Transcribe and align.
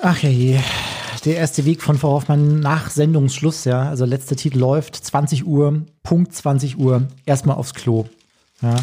Ach 0.00 0.22
ja 0.22 0.28
je. 0.28 0.60
Der 1.24 1.36
erste 1.36 1.64
Weg 1.64 1.82
von 1.82 1.98
Frau 1.98 2.12
Hoffmann 2.12 2.60
nach 2.60 2.90
Sendungsschluss, 2.90 3.64
ja. 3.64 3.88
Also 3.88 4.04
letzter 4.04 4.36
Titel 4.36 4.58
läuft, 4.58 4.94
20 4.94 5.46
Uhr, 5.46 5.82
Punkt 6.02 6.32
20 6.32 6.78
Uhr, 6.78 7.08
erstmal 7.26 7.56
aufs 7.56 7.74
Klo. 7.74 8.06
Ja. 8.62 8.76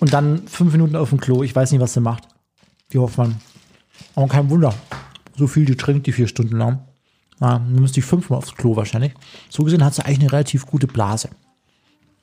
Und 0.00 0.12
dann 0.12 0.48
fünf 0.48 0.72
Minuten 0.72 0.96
auf 0.96 1.10
dem 1.10 1.20
Klo. 1.20 1.42
Ich 1.42 1.54
weiß 1.54 1.70
nicht, 1.72 1.80
was 1.80 1.92
sie 1.92 2.00
macht. 2.00 2.24
Die 2.92 2.98
Hoffmann. 2.98 3.36
Aber 4.14 4.28
kein 4.28 4.48
Wunder. 4.50 4.74
So 5.36 5.46
viel 5.46 5.64
die 5.64 5.76
trinkt, 5.76 6.06
die 6.06 6.12
vier 6.12 6.28
Stunden 6.28 6.56
lang. 6.56 6.80
Ja, 7.40 7.58
dann 7.58 7.74
müsste 7.74 8.00
ich 8.00 8.06
fünfmal 8.06 8.38
aufs 8.38 8.54
Klo 8.54 8.76
wahrscheinlich. 8.76 9.12
So 9.50 9.64
gesehen 9.64 9.84
hat 9.84 9.94
sie 9.94 10.04
eigentlich 10.04 10.20
eine 10.20 10.32
relativ 10.32 10.66
gute 10.66 10.86
Blase. 10.86 11.28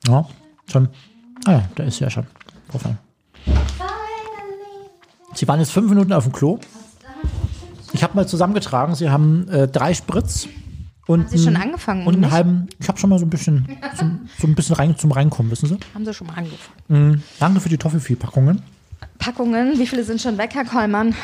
Ja, 0.06 0.26
schon. 0.70 0.88
Ah 1.44 1.52
ja, 1.52 1.68
da 1.76 1.84
ist 1.84 1.98
sie 1.98 2.04
ja 2.04 2.10
schon. 2.10 2.26
Hoffmann. 2.72 2.98
Sie 5.34 5.46
waren 5.46 5.60
jetzt 5.60 5.72
fünf 5.72 5.88
Minuten 5.88 6.12
auf 6.12 6.24
dem 6.24 6.32
Klo. 6.32 6.58
Ich 8.02 8.04
habe 8.04 8.16
mal 8.16 8.26
zusammengetragen, 8.26 8.96
Sie 8.96 9.10
haben 9.10 9.46
äh, 9.48 9.68
drei 9.68 9.94
Spritz 9.94 10.48
und, 11.06 11.30
Sie 11.30 11.38
schon 11.38 11.54
einen- 11.54 11.62
angefangen, 11.66 12.04
und 12.04 12.16
einen 12.16 12.32
halben. 12.32 12.66
Ich 12.80 12.88
habe 12.88 12.98
schon 12.98 13.10
mal 13.10 13.20
so 13.20 13.24
ein 13.24 13.30
bisschen, 13.30 13.68
so, 13.96 14.04
so 14.40 14.46
ein 14.48 14.56
bisschen 14.56 14.74
rein, 14.74 14.98
zum 14.98 15.12
Reinkommen, 15.12 15.52
wissen 15.52 15.68
Sie? 15.68 15.78
Haben 15.94 16.04
Sie 16.04 16.12
schon 16.12 16.26
mal 16.26 16.34
angefangen? 16.34 17.22
Danke 17.38 17.60
für 17.60 17.68
die 17.68 17.78
Toffifee-Packungen. 17.78 18.60
Packungen, 19.20 19.78
wie 19.78 19.86
viele 19.86 20.02
sind 20.02 20.20
schon 20.20 20.36
weg, 20.36 20.50
Herr 20.54 20.64
Kollmann? 20.64 21.14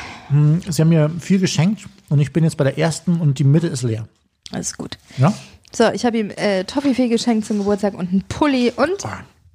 Sie 0.68 0.80
haben 0.80 0.90
mir 0.90 1.10
viel 1.18 1.40
geschenkt 1.40 1.86
und 2.10 2.20
ich 2.20 2.32
bin 2.32 2.44
jetzt 2.44 2.56
bei 2.56 2.62
der 2.62 2.78
ersten 2.78 3.16
und 3.20 3.40
die 3.40 3.44
Mitte 3.44 3.66
ist 3.66 3.82
leer. 3.82 4.06
Alles 4.52 4.76
gut. 4.76 4.98
Ja? 5.16 5.34
So, 5.72 5.90
ich 5.90 6.04
habe 6.06 6.16
ihm 6.16 6.30
äh, 6.30 6.62
Toffifee 6.62 7.08
geschenkt 7.08 7.44
zum 7.48 7.58
Geburtstag 7.58 7.94
und 7.94 8.08
einen 8.12 8.22
Pulli 8.28 8.72
und 8.76 9.02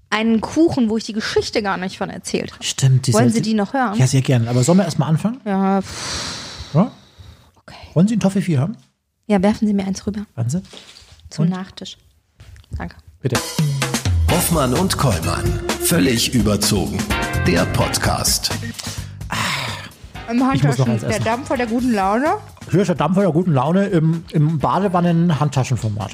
einen 0.10 0.42
Kuchen, 0.42 0.90
wo 0.90 0.98
ich 0.98 1.06
die 1.06 1.14
Geschichte 1.14 1.64
gar 1.64 1.78
nicht 1.78 1.98
von 1.98 2.10
erzählt 2.10 2.52
habe. 2.52 2.62
Stimmt. 2.66 3.14
Wollen 3.14 3.28
diese- 3.28 3.36
Sie 3.38 3.42
die 3.44 3.54
noch 3.54 3.74
hören? 3.74 3.98
Ja, 3.98 4.08
sehr 4.08 4.22
gerne. 4.22 4.50
Aber 4.50 4.62
sollen 4.66 4.80
wir 4.80 4.84
erstmal 4.84 5.08
anfangen? 5.08 5.40
Ja, 5.46 5.82
pff, 5.82 6.74
Ja? 6.74 6.92
Wollen 7.94 8.08
Sie 8.08 8.14
einen 8.16 8.22
Toffifee 8.22 8.58
haben? 8.58 8.76
Ja, 9.28 9.42
werfen 9.42 9.68
Sie 9.68 9.74
mir 9.74 9.86
eins 9.86 10.06
rüber 10.06 10.26
Sie. 10.48 10.62
zum 11.30 11.48
Nachtisch. 11.50 11.98
Danke. 12.78 12.96
Bitte. 13.22 13.40
Hoffmann 14.32 14.74
und 14.74 14.98
Kollmann. 14.98 15.44
Völlig 15.82 16.34
überzogen. 16.34 16.98
Der 17.46 17.66
Podcast. 17.68 18.52
Im 20.30 20.38
muss 20.38 20.78
noch 20.78 20.88
Handtaschen, 20.88 21.10
der. 21.10 21.20
Dampfer 21.20 21.58
der 21.58 21.68
guten 21.68 21.94
Laune. 21.94 22.36
Hier 22.72 22.82
ist 22.82 22.88
der 22.88 22.96
Dampfer 22.96 23.22
der 23.22 23.32
guten 23.32 23.54
Laune 23.54 23.86
im, 23.88 24.24
im 24.32 24.58
Badewannen-Handtaschenformat. 24.58 26.12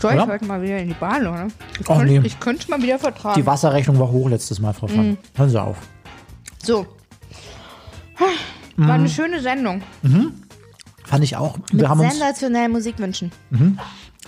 Soll 0.00 0.12
ich 0.12 0.18
Ja. 0.18 0.26
heute 0.28 0.44
mal 0.44 0.62
wieder 0.62 0.78
in 0.78 0.88
die 0.88 0.94
Bahn, 0.94 1.26
oder? 1.26 1.48
Ich, 1.80 1.84
könnte, 1.86 2.04
nee. 2.04 2.20
ich 2.24 2.38
könnte 2.38 2.70
mal 2.70 2.80
wieder 2.80 2.98
vertragen. 2.98 3.40
Die 3.40 3.46
Wasserrechnung 3.46 3.98
war 3.98 4.10
hoch 4.10 4.28
letztes 4.28 4.60
Mal, 4.60 4.72
Frau 4.72 4.86
Mhm. 4.86 4.92
Pfann. 4.92 5.18
Hören 5.34 5.50
Sie 5.50 5.60
auf. 5.60 5.76
so. 6.62 6.86
War 8.76 8.94
eine 8.94 9.08
schöne 9.08 9.40
Sendung. 9.40 9.82
Fand 11.08 11.24
ich 11.24 11.36
auch. 11.36 11.56
Mit 11.72 11.80
Wir 11.80 11.88
haben, 11.88 12.00
uns, 12.00 12.10
sensationellen 12.10 12.70
Musikwünschen. 12.70 13.32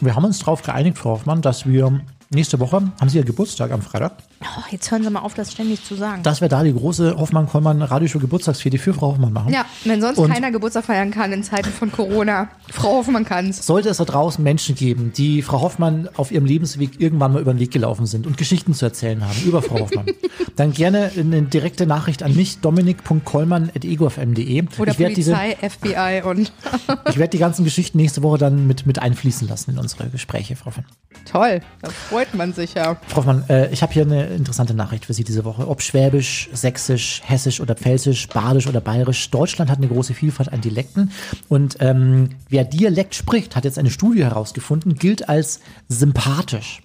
wir 0.01 0.17
haben 0.17 0.25
uns 0.25 0.39
darauf 0.39 0.63
geeinigt, 0.63 0.97
Frau 0.97 1.11
Hoffmann, 1.11 1.43
dass 1.43 1.67
wir 1.67 2.01
nächste 2.31 2.61
Woche, 2.61 2.81
haben 3.01 3.09
Sie 3.09 3.19
ja 3.19 3.25
Geburtstag 3.25 3.73
am 3.73 3.83
Freitag, 3.83 4.13
Oh, 4.43 4.63
jetzt 4.71 4.91
hören 4.91 5.03
Sie 5.03 5.11
mal 5.11 5.21
auf, 5.21 5.35
das 5.35 5.53
ständig 5.53 5.85
zu 5.85 5.95
sagen. 5.97 6.23
dass 6.23 6.41
wir 6.41 6.49
da 6.49 6.63
die 6.63 6.73
große 6.73 7.15
Hoffmann-Kollmann-Radioshow 7.19 8.21
Geburtstagsfete 8.21 8.79
für 8.79 8.95
Frau 8.95 9.09
Hoffmann 9.09 9.33
machen. 9.35 9.53
Ja, 9.53 9.67
wenn 9.85 10.01
sonst 10.01 10.17
Und- 10.19 10.31
keiner 10.33 10.51
Geburtstag 10.51 10.85
feiern 10.87 11.11
kann 11.11 11.31
in 11.33 11.43
Zeiten 11.43 11.69
von 11.71 11.93
Corona. 11.93 12.49
Frau 12.71 12.97
Hoffmann 12.99 13.25
kann's. 13.27 13.67
Sollte 13.67 13.91
es 13.91 13.99
da 13.99 14.05
draußen 14.07 14.43
Menschen 14.43 14.75
geben, 14.77 15.13
die 15.15 15.43
Frau 15.43 15.61
Hoffmann 15.61 16.09
auf 16.17 16.31
ihrem 16.33 16.47
Lebensweg 16.47 16.99
irgendwann 17.01 17.33
mal 17.35 17.43
über 17.43 17.53
den 17.53 17.59
Weg 17.61 17.71
gelaufen 17.73 18.07
sind 18.07 18.27
und 18.27 18.39
Geschichten 18.39 18.73
zu 18.75 18.87
erzählen 18.87 19.23
haben 19.23 19.37
über 19.45 19.61
Frau 19.61 19.81
Hoffmann, 19.81 20.07
dann 20.57 20.73
gerne 20.73 21.11
eine 21.17 21.43
direkte 21.43 21.87
Nachricht 21.87 22.23
an 22.23 22.35
mich, 22.35 22.61
dominik.kollmann.egofm.de. 22.61 24.65
Oder 24.79 24.93
ich 24.93 24.99
werde 24.99 25.15
diese, 25.15 25.33
Polizei, 25.35 25.69
FBI 25.69 26.23
und 26.27 26.51
ich 27.11 27.19
werde 27.19 27.31
die 27.31 27.39
ganzen 27.39 27.65
Geschichten 27.65 27.99
nächste 27.99 28.23
Woche 28.23 28.39
dann 28.39 28.67
mit, 28.67 28.87
mit 28.87 28.99
einfließen 29.01 29.47
lassen 29.49 29.73
in 29.73 29.79
unsere 29.79 30.09
Gespräche, 30.09 30.57
Frau 30.57 30.67
Hoffmann. 30.67 30.87
toll. 31.31 31.61
Da 31.83 31.91
freut 31.91 32.20
man 32.35 32.53
sich 32.53 32.75
ja. 32.75 32.97
Frau 33.09 33.17
Hoffmann, 33.19 33.45
äh, 33.49 33.71
ich 33.73 33.83
habe 33.83 33.93
hier 33.93 34.03
eine 34.03 34.27
interessante 34.29 34.75
Nachricht 34.75 35.05
für 35.07 35.13
Sie 35.15 35.25
diese 35.25 35.45
Woche. 35.45 35.67
Ob 35.69 35.83
Schwäbisch, 35.83 36.49
Sächsisch, 36.53 37.23
Hessisch 37.25 37.61
oder 37.61 37.75
Pfälzisch, 37.75 38.29
Badisch 38.29 38.67
oder 38.67 38.81
Bayerisch, 38.81 39.31
Deutschland 39.31 39.71
hat 39.71 39.79
eine 39.79 39.89
große 39.89 40.15
Vielfalt 40.15 40.53
an 40.53 40.61
Dialekten. 40.61 41.11
Und 41.49 41.77
ähm, 41.81 42.31
wer 42.49 42.65
Dialekt 42.65 43.15
spricht, 43.15 43.57
hat 43.57 43.65
jetzt 43.65 43.79
eine 43.79 43.91
Studie 43.91 44.23
herausgefunden, 44.25 44.95
gilt 44.95 45.29
als 45.29 45.61
sympathisch. 45.89 46.83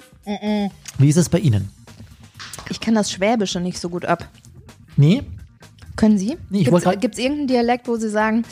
Wie 0.97 1.09
ist 1.09 1.17
es 1.17 1.29
bei 1.29 1.39
Ihnen? 1.39 1.69
Ich 2.69 2.79
kann 2.79 2.95
das 2.95 3.11
Schwäbische 3.11 3.59
nicht 3.59 3.79
so 3.79 3.89
gut 3.89 4.05
ab. 4.05 4.27
Nee? 4.97 5.21
Können 5.95 6.17
Sie? 6.17 6.37
Nee, 6.49 6.61
ich 6.61 6.71
wollte 6.71 6.85
grad- 6.89 7.01
Gibt 7.01 7.15
es 7.15 7.19
irgendeinen 7.19 7.47
Dialekt, 7.47 7.87
wo 7.87 7.95
Sie 7.97 8.09
sagen, 8.09 8.43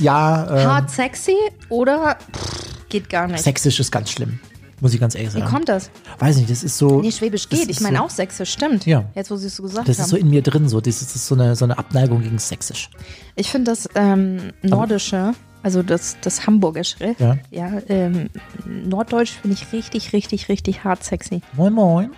Ja, 0.00 0.44
äh, 0.56 0.64
hart 0.64 0.90
sexy 0.90 1.36
oder 1.68 2.16
pff, 2.32 2.88
geht 2.88 3.08
gar 3.10 3.28
nicht? 3.28 3.42
Sächsisch 3.44 3.78
ist 3.80 3.92
ganz 3.92 4.10
schlimm. 4.10 4.40
Muss 4.80 4.94
ich 4.94 5.00
ganz 5.00 5.14
ehrlich 5.14 5.34
Wie 5.34 5.40
sagen. 5.40 5.50
kommt 5.52 5.68
das? 5.68 5.90
Weiß 6.18 6.36
nicht, 6.36 6.50
das 6.50 6.62
ist 6.62 6.78
so. 6.78 7.00
Nee, 7.00 7.12
Schwäbisch 7.12 7.48
das 7.48 7.58
geht. 7.60 7.68
Ich 7.70 7.80
meine 7.80 7.98
so, 7.98 8.04
auch 8.04 8.10
Sächsisch, 8.10 8.50
stimmt. 8.50 8.86
Ja. 8.86 9.04
Jetzt, 9.14 9.30
wo 9.30 9.36
Sie 9.36 9.46
es 9.46 9.56
so 9.56 9.62
gesagt 9.62 9.88
Das 9.88 9.98
haben. 9.98 10.04
ist 10.04 10.10
so 10.10 10.16
in 10.16 10.30
mir 10.30 10.42
drin, 10.42 10.68
so. 10.68 10.80
Das 10.80 11.02
ist, 11.02 11.14
das 11.14 11.26
so, 11.26 11.34
eine, 11.34 11.54
so 11.56 11.64
eine 11.66 11.76
Abneigung 11.78 12.22
gegen 12.22 12.38
Sächsisch. 12.38 12.88
Ich 13.36 13.50
finde 13.50 13.70
das 13.72 13.88
ähm, 13.94 14.52
Nordische, 14.62 15.32
also 15.62 15.82
das, 15.82 16.16
das 16.22 16.46
Hamburgische, 16.46 17.14
Ja. 17.18 17.36
ja 17.50 17.72
ähm, 17.88 18.30
Norddeutsch 18.64 19.32
finde 19.42 19.56
ich 19.60 19.72
richtig, 19.72 20.12
richtig, 20.14 20.48
richtig 20.48 20.84
hart 20.84 21.04
sexy. 21.04 21.42
Moin, 21.52 21.72
moin. 21.74 22.10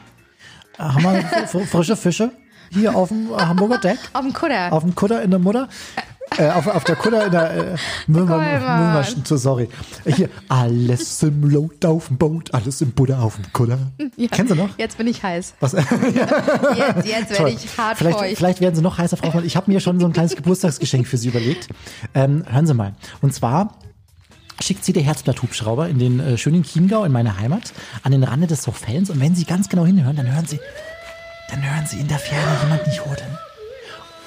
Äh, 0.79 0.83
Haben 0.83 1.03
wir 1.03 1.21
fr- 1.49 1.67
frische 1.67 1.97
Fische 1.97 2.31
hier 2.71 2.95
auf 2.95 3.09
dem 3.09 3.31
äh, 3.33 3.37
Hamburger 3.39 3.79
Deck? 3.79 3.99
Auf 4.13 4.23
dem 4.23 4.33
Kutter. 4.33 4.73
Auf 4.73 4.83
dem 4.85 4.95
Kutter 4.95 5.23
in 5.23 5.31
der 5.31 5.41
Mutter? 5.41 5.69
Äh, 6.39 6.49
auf, 6.51 6.67
auf 6.67 6.85
der 6.85 6.97
Kutter 6.97 7.27
in 7.27 7.33
der 7.33 7.75
äh, 7.75 7.77
so, 9.25 9.37
sorry. 9.37 9.69
Hier, 10.07 10.29
alles 10.49 11.23
im 11.23 11.49
Lot 11.51 11.85
auf 11.85 12.09
dem 12.09 12.17
Boot, 12.19 12.55
alles 12.55 12.81
im 12.81 12.93
Butter 12.93 13.21
auf 13.21 13.37
dem 13.37 13.53
Kutter. 13.53 13.79
Kennen 14.31 14.49
Sie 14.49 14.55
noch? 14.55 14.79
Jetzt 14.79 14.99
bin 14.99 15.07
ich 15.07 15.23
heiß. 15.23 15.55
Was? 15.61 15.73
Jetzt, 15.73 15.87
jetzt 17.07 17.37
Toll. 17.37 17.47
werde 17.47 17.51
ich 17.51 17.79
hart 17.79 17.99
vielleicht, 17.99 18.19
feucht. 18.19 18.37
vielleicht 18.37 18.61
werden 18.61 18.75
Sie 18.75 18.83
noch 18.83 18.99
heißer, 18.99 19.17
Frau. 19.17 19.41
Ich 19.41 19.57
habe 19.57 19.71
mir 19.71 19.81
schon 19.81 20.01
so 20.01 20.07
ein 20.07 20.13
kleines 20.13 20.37
Geburtstagsgeschenk 20.37 21.07
für 21.07 21.17
Sie 21.17 21.29
überlegt. 21.29 21.69
Ähm, 22.15 22.45
hören 22.49 22.67
Sie 22.67 22.75
mal. 22.75 22.95
Und 23.21 23.35
zwar 23.35 23.79
schickt 24.61 24.85
sie 24.85 24.93
der 24.93 25.03
Herzblatthubschrauber 25.03 25.89
in 25.89 25.99
den 25.99 26.21
äh, 26.21 26.39
schönen 26.39 26.63
Chiemgau, 26.63 27.05
in 27.05 27.13
meine 27.13 27.39
Heimat, 27.39 27.73
an 28.03 28.13
den 28.13 28.23
Rande 28.23 28.47
des 28.47 28.63
Sochfellens. 28.63 29.11
Und 29.11 29.21
wenn 29.21 29.35
Sie 29.35 29.45
ganz 29.45 29.69
genau 29.69 29.85
hinhören, 29.85 30.17
dann 30.17 30.33
hören 30.33 30.47
Sie, 30.47 30.61
dann 31.51 31.63
hören 31.63 31.87
Sie 31.87 31.99
in 31.99 32.09
der 32.09 32.19
Ferne 32.19 32.59
jemanden 32.63 32.91
jodeln. 32.93 33.39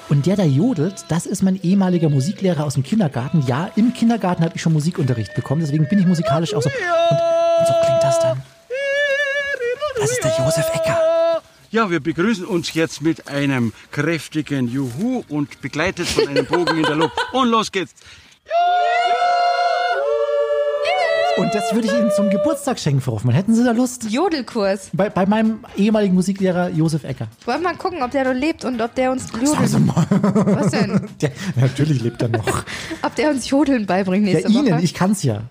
Und 0.08 0.26
der 0.26 0.36
da 0.36 0.44
jodelt, 0.44 1.04
das 1.08 1.26
ist 1.26 1.42
mein 1.42 1.60
ehemaliger 1.62 2.08
Musiklehrer 2.08 2.64
aus 2.64 2.74
dem 2.74 2.84
Kindergarten. 2.84 3.44
Ja, 3.46 3.70
im 3.74 3.92
Kindergarten 3.92 4.44
habe 4.44 4.54
ich 4.54 4.62
schon 4.62 4.72
Musikunterricht 4.72 5.34
bekommen, 5.34 5.60
deswegen 5.60 5.88
bin 5.88 5.98
ich 5.98 6.06
musikalisch 6.06 6.54
auch 6.54 6.62
so. 6.62 6.68
Und, 6.68 7.18
und 7.58 7.66
so 7.66 7.72
klingt 7.84 8.02
das 8.02 8.20
dann. 8.20 8.42
Das 9.98 10.10
ist 10.10 10.22
der 10.22 10.36
Josef 10.38 10.68
Ecker. 10.74 11.42
Ja, 11.70 11.90
wir 11.90 12.00
begrüßen 12.00 12.44
uns 12.44 12.74
jetzt 12.74 13.02
mit 13.02 13.28
einem 13.28 13.72
kräftigen 13.90 14.68
Juhu 14.68 15.24
und 15.28 15.60
begleitet 15.60 16.06
von 16.06 16.28
einem 16.28 16.46
Bogen 16.46 16.78
in 16.78 16.84
der 16.84 16.94
Luft. 16.94 17.16
Und 17.32 17.48
los 17.48 17.72
geht's. 17.72 17.92
Und 21.36 21.54
das 21.54 21.74
würde 21.74 21.86
ich 21.86 21.92
Ihnen 21.92 22.10
zum 22.16 22.30
Geburtstag 22.30 22.78
schenken, 22.78 23.00
Frau 23.02 23.12
Hoffmann. 23.12 23.34
Hätten 23.34 23.54
Sie 23.54 23.62
da 23.62 23.72
Lust? 23.72 24.10
Jodelkurs. 24.10 24.88
Bei, 24.94 25.10
bei 25.10 25.26
meinem 25.26 25.60
ehemaligen 25.76 26.14
Musiklehrer 26.14 26.70
Josef 26.70 27.04
Ecker. 27.04 27.28
Wollen 27.44 27.60
wir 27.62 27.70
mal 27.72 27.76
gucken, 27.76 28.02
ob 28.02 28.10
der 28.10 28.24
noch 28.24 28.32
lebt 28.40 28.64
und 28.64 28.80
ob 28.80 28.94
der 28.94 29.12
uns 29.12 29.26
Jodeln, 29.32 29.86
mal. 29.86 30.06
was 30.10 30.70
denn? 30.70 31.08
Der, 31.20 31.30
natürlich 31.56 32.02
lebt 32.02 32.22
er 32.22 32.28
noch. 32.28 32.46
Ob 33.02 33.14
der 33.16 33.30
uns 33.30 33.48
Jodeln 33.50 33.86
beibringt 33.86 34.26
Ja, 34.26 34.34
nächste 34.34 34.50
Ihnen, 34.52 34.72
Woche. 34.76 34.82
ich 34.82 34.94
kann's 34.94 35.22
ja. 35.22 35.42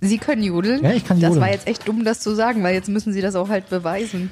Sie 0.00 0.18
können 0.18 0.42
jodeln. 0.42 0.82
Ja, 0.84 0.92
ich 0.92 1.04
kann 1.04 1.18
Das 1.20 1.28
jodeln. 1.30 1.42
war 1.42 1.50
jetzt 1.50 1.66
echt 1.66 1.86
dumm, 1.88 2.04
das 2.04 2.20
zu 2.20 2.34
sagen, 2.34 2.62
weil 2.62 2.74
jetzt 2.74 2.88
müssen 2.88 3.12
Sie 3.12 3.20
das 3.20 3.34
auch 3.34 3.48
halt 3.48 3.70
beweisen. 3.70 4.30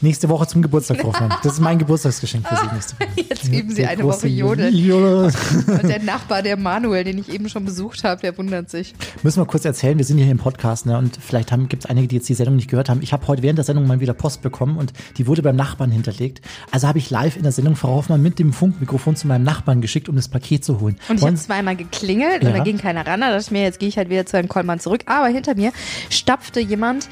Nächste 0.00 0.28
Woche 0.28 0.46
zum 0.46 0.62
Geburtstag, 0.62 1.02
Hoffmann. 1.02 1.34
Das 1.42 1.54
ist 1.54 1.60
mein 1.60 1.78
Geburtstagsgeschenk 1.78 2.46
für 2.46 2.56
Sie 2.56 2.74
nächste 2.74 2.94
Woche. 3.00 3.08
Jetzt 3.28 3.48
üben 3.48 3.70
Sie 3.70 3.84
eine 3.84 4.04
Woche 4.04 4.28
jodeln. 4.28 4.74
Jodel. 4.74 5.32
Und 5.66 5.82
der 5.88 6.02
Nachbar, 6.02 6.42
der 6.42 6.56
Manuel, 6.56 7.04
den 7.04 7.18
ich 7.18 7.28
eben 7.32 7.48
schon 7.48 7.64
besucht 7.64 8.04
habe, 8.04 8.20
der 8.20 8.36
wundert 8.38 8.70
sich. 8.70 8.94
Müssen 9.22 9.40
wir 9.40 9.46
kurz 9.46 9.64
erzählen, 9.64 9.98
wir 9.98 10.04
sind 10.04 10.18
hier 10.18 10.30
im 10.30 10.38
Podcast 10.38 10.86
ne, 10.86 10.96
und 10.98 11.18
vielleicht 11.20 11.48
gibt 11.68 11.84
es 11.84 11.90
einige, 11.90 12.06
die 12.08 12.16
jetzt 12.16 12.28
die 12.28 12.34
Sendung 12.34 12.56
nicht 12.56 12.68
gehört 12.70 12.88
haben. 12.88 13.00
Ich 13.02 13.12
habe 13.12 13.26
heute 13.26 13.42
während 13.42 13.58
der 13.58 13.64
Sendung 13.64 13.86
mal 13.86 14.00
wieder 14.00 14.12
Post 14.14 14.42
bekommen 14.42 14.76
und 14.76 14.92
die 15.16 15.26
wurde 15.26 15.42
beim 15.42 15.56
Nachbarn 15.56 15.90
hinterlegt. 15.90 16.42
Also 16.70 16.86
habe 16.86 16.98
ich 16.98 17.10
live 17.10 17.36
in 17.36 17.42
der 17.42 17.52
Sendung 17.52 17.74
Frau 17.74 17.96
Hoffmann 17.96 18.22
mit 18.22 18.38
dem 18.38 18.52
Funkmikrofon 18.52 19.16
zu 19.16 19.26
meinem 19.26 19.42
Nachbarn 19.44 19.80
geschickt, 19.80 20.08
um 20.08 20.16
das 20.16 20.28
Paket 20.28 20.64
zu 20.64 20.80
holen. 20.80 20.96
Und 21.08 21.16
ich 21.18 21.22
habe 21.24 21.34
zweimal 21.34 21.76
geklingelt 21.76 22.42
Ja. 22.42 22.50
und 22.50 22.56
da 22.58 22.62
ging 22.62 22.78
keiner 22.78 23.06
ran. 23.06 23.20
Da 23.20 23.30
dachte 23.30 23.42
ich 23.42 23.50
mir, 23.50 23.62
jetzt 23.62 23.78
gehe 23.80 23.88
ich 23.88 23.96
halt 23.96 24.10
wieder 24.10 24.26
zu 24.26 24.36
Herrn 24.36 24.48
Kollmann 24.48 24.78
zurück. 24.80 25.00
Aber 25.06 25.26
hinter 25.28 25.54
mir 25.54 25.72
stapfte 26.10 26.60
jemand, 26.60 27.08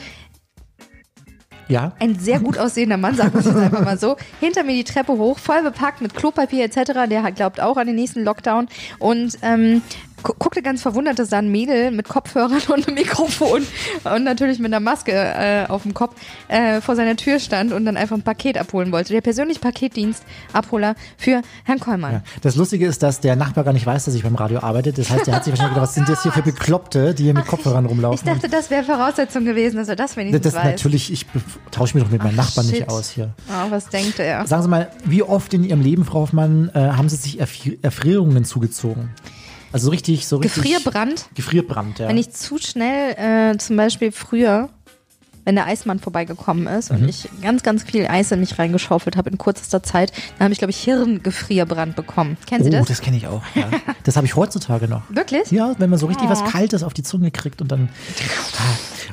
ja, 1.68 1.92
ein 1.98 2.18
sehr 2.18 2.40
gut 2.40 2.58
aussehender 2.58 2.96
Mann, 2.96 3.14
sagen 3.16 3.32
wir 3.32 3.40
es 3.40 3.46
jetzt 3.46 3.56
einfach 3.56 3.84
mal 3.84 3.98
so, 3.98 4.16
hinter 4.40 4.62
mir 4.62 4.74
die 4.74 4.84
Treppe 4.84 5.12
hoch, 5.12 5.38
voll 5.38 5.62
bepackt 5.62 6.00
mit 6.00 6.14
Klopapier 6.14 6.64
etc. 6.64 7.08
Der 7.08 7.30
glaubt 7.32 7.60
auch 7.60 7.76
an 7.76 7.86
den 7.86 7.96
nächsten 7.96 8.24
Lockdown. 8.24 8.68
Und 8.98 9.38
ähm, 9.42 9.82
guckte 10.38 10.62
ganz 10.62 10.82
verwundert, 10.82 11.18
dass 11.18 11.30
da 11.30 11.38
ein 11.38 11.50
Mädel 11.50 11.90
mit 11.90 12.08
Kopfhörern 12.08 12.60
und 12.68 12.86
einem 12.86 12.94
Mikrofon 12.94 13.66
und 14.04 14.24
natürlich 14.24 14.58
mit 14.58 14.72
einer 14.72 14.80
Maske 14.80 15.12
äh, 15.12 15.66
auf 15.68 15.82
dem 15.82 15.94
Kopf 15.94 16.14
äh, 16.48 16.80
vor 16.80 16.96
seiner 16.96 17.16
Tür 17.16 17.38
stand 17.38 17.72
und 17.72 17.84
dann 17.84 17.96
einfach 17.96 18.16
ein 18.16 18.22
Paket 18.22 18.58
abholen 18.58 18.92
wollte. 18.92 19.12
Der 19.12 19.20
persönliche 19.20 19.60
Paketdienstabholer 19.60 20.94
für 21.16 21.42
Herrn 21.64 21.80
Kollmann. 21.80 22.12
Ja. 22.12 22.22
Das 22.42 22.56
Lustige 22.56 22.86
ist, 22.86 23.02
dass 23.02 23.20
der 23.20 23.36
Nachbar 23.36 23.64
gar 23.64 23.72
nicht 23.72 23.86
weiß, 23.86 24.04
dass 24.04 24.14
ich 24.14 24.22
beim 24.22 24.34
Radio 24.34 24.60
arbeite. 24.60 24.92
Das 24.92 25.10
heißt, 25.10 25.28
er 25.28 25.36
hat 25.36 25.44
sich 25.44 25.52
wahrscheinlich 25.52 25.74
gedacht, 25.74 25.88
was 25.88 25.94
sind 25.94 26.08
das 26.08 26.22
hier 26.22 26.32
für 26.32 26.42
Bekloppte, 26.42 27.14
die 27.14 27.24
hier 27.24 27.34
mit 27.34 27.46
Kopfhörern 27.46 27.86
rumlaufen? 27.86 28.26
Ich 28.26 28.32
dachte, 28.32 28.48
das 28.48 28.70
wäre 28.70 28.84
Voraussetzung 28.84 29.44
gewesen, 29.44 29.76
dass 29.76 29.88
er 29.88 29.96
das 29.96 30.16
wenigstens 30.16 30.42
das 30.42 30.54
weiß. 30.54 30.64
natürlich, 30.64 31.12
ich 31.12 31.26
tausche 31.70 31.96
mich 31.96 32.04
doch 32.04 32.10
mit 32.10 32.22
meinem 32.22 32.38
Ach, 32.38 32.46
Nachbarn 32.46 32.66
nicht 32.66 32.78
shit. 32.78 32.88
aus 32.88 33.10
hier. 33.10 33.34
Oh, 33.48 33.70
was 33.70 33.88
denkt 33.88 34.18
er? 34.18 34.46
Sagen 34.46 34.62
Sie 34.62 34.68
mal, 34.68 34.90
wie 35.04 35.22
oft 35.22 35.52
in 35.54 35.64
Ihrem 35.64 35.80
Leben, 35.80 36.04
Frau 36.04 36.20
Hoffmann, 36.20 36.70
äh, 36.74 36.80
haben 36.80 37.08
Sie 37.08 37.16
sich 37.16 37.40
Erfri 37.40 37.78
Erfrierungen 37.82 38.44
zugezogen? 38.44 39.10
Also 39.76 39.86
so 39.86 39.90
richtig, 39.92 40.26
so 40.26 40.36
richtig. 40.38 40.62
Gefrierbrand? 40.62 41.26
Gefrierbrand, 41.34 41.98
ja. 42.00 42.08
Wenn 42.08 42.18
ich 42.18 42.30
zu 42.30 42.58
schnell, 42.58 43.52
äh, 43.52 43.56
zum 43.58 43.76
Beispiel 43.76 44.10
früher, 44.12 44.68
wenn 45.44 45.54
der 45.54 45.66
Eismann 45.66 46.00
vorbeigekommen 46.00 46.66
ist 46.66 46.90
Mhm. 46.90 47.02
und 47.02 47.08
ich 47.08 47.28
ganz, 47.40 47.62
ganz 47.62 47.84
viel 47.84 48.08
Eis 48.08 48.32
in 48.32 48.40
mich 48.40 48.58
reingeschaufelt 48.58 49.16
habe 49.16 49.30
in 49.30 49.38
kürzester 49.38 49.80
Zeit, 49.80 50.10
dann 50.38 50.46
habe 50.46 50.52
ich, 50.52 50.58
glaube 50.58 50.72
ich, 50.72 50.78
Hirngefrierbrand 50.82 51.94
bekommen. 51.94 52.36
Kennen 52.46 52.64
Sie 52.64 52.70
oh, 52.70 52.78
das? 52.80 52.88
das, 52.88 53.00
kenne 53.00 53.16
ich 53.16 53.28
auch. 53.28 53.42
Ja. 53.54 53.70
Das 54.02 54.16
habe 54.16 54.26
ich 54.26 54.34
heutzutage 54.34 54.88
noch. 54.88 55.02
Wirklich? 55.08 55.52
Ja, 55.52 55.76
wenn 55.78 55.88
man 55.88 56.00
so 56.00 56.06
richtig 56.06 56.28
was 56.28 56.42
Oh. 56.42 56.46
Kaltes 56.46 56.82
auf 56.82 56.94
die 56.94 57.04
Zunge 57.04 57.30
kriegt 57.30 57.62
und 57.62 57.70
dann. 57.70 57.90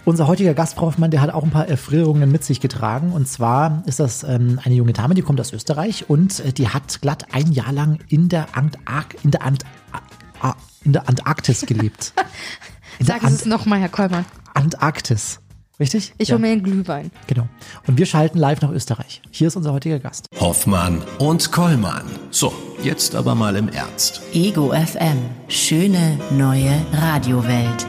Unser 0.05 0.27
heutiger 0.27 0.53
Gast, 0.55 0.73
Frau 0.75 0.87
Hoffmann, 0.87 1.11
der 1.11 1.21
hat 1.21 1.31
auch 1.33 1.43
ein 1.43 1.51
paar 1.51 1.67
Erfrierungen 1.69 2.31
mit 2.31 2.43
sich 2.43 2.59
getragen. 2.59 3.13
Und 3.13 3.27
zwar 3.27 3.83
ist 3.85 3.99
das 3.99 4.23
ähm, 4.23 4.59
eine 4.63 4.73
junge 4.73 4.93
Dame, 4.93 5.13
die 5.13 5.21
kommt 5.21 5.39
aus 5.39 5.53
Österreich 5.53 6.09
und 6.09 6.39
äh, 6.39 6.51
die 6.51 6.67
hat 6.69 6.99
glatt 7.01 7.27
ein 7.31 7.51
Jahr 7.51 7.71
lang 7.71 7.99
in 8.09 8.27
der, 8.27 8.47
Antark 8.57 9.15
in 9.23 9.29
der, 9.31 9.43
Ant 9.43 9.63
in 10.83 10.93
der 10.93 11.07
Antarktis 11.07 11.65
gelebt. 11.65 12.13
Sie 12.99 13.11
es 13.11 13.45
nochmal, 13.45 13.79
Herr 13.79 13.89
Kollmann. 13.89 14.25
Antarktis. 14.53 15.39
Richtig? 15.79 16.13
Ich 16.17 16.29
ja, 16.29 16.35
hole 16.35 16.41
mir 16.41 16.51
einen 16.51 16.63
Glühwein. 16.63 17.11
Genau. 17.27 17.47
Und 17.87 17.97
wir 17.97 18.05
schalten 18.05 18.37
live 18.37 18.61
nach 18.61 18.69
Österreich. 18.69 19.21
Hier 19.31 19.47
ist 19.47 19.55
unser 19.55 19.73
heutiger 19.73 19.99
Gast. 19.99 20.27
Hoffmann 20.39 21.03
und 21.17 21.51
Kollmann. 21.51 22.05
So, 22.29 22.53
jetzt 22.83 23.15
aber 23.15 23.33
mal 23.33 23.55
im 23.55 23.69
Ernst. 23.69 24.21
Ego 24.33 24.71
FM. 24.71 25.17
Schöne 25.47 26.19
neue 26.31 26.79
Radiowelt. 26.93 27.87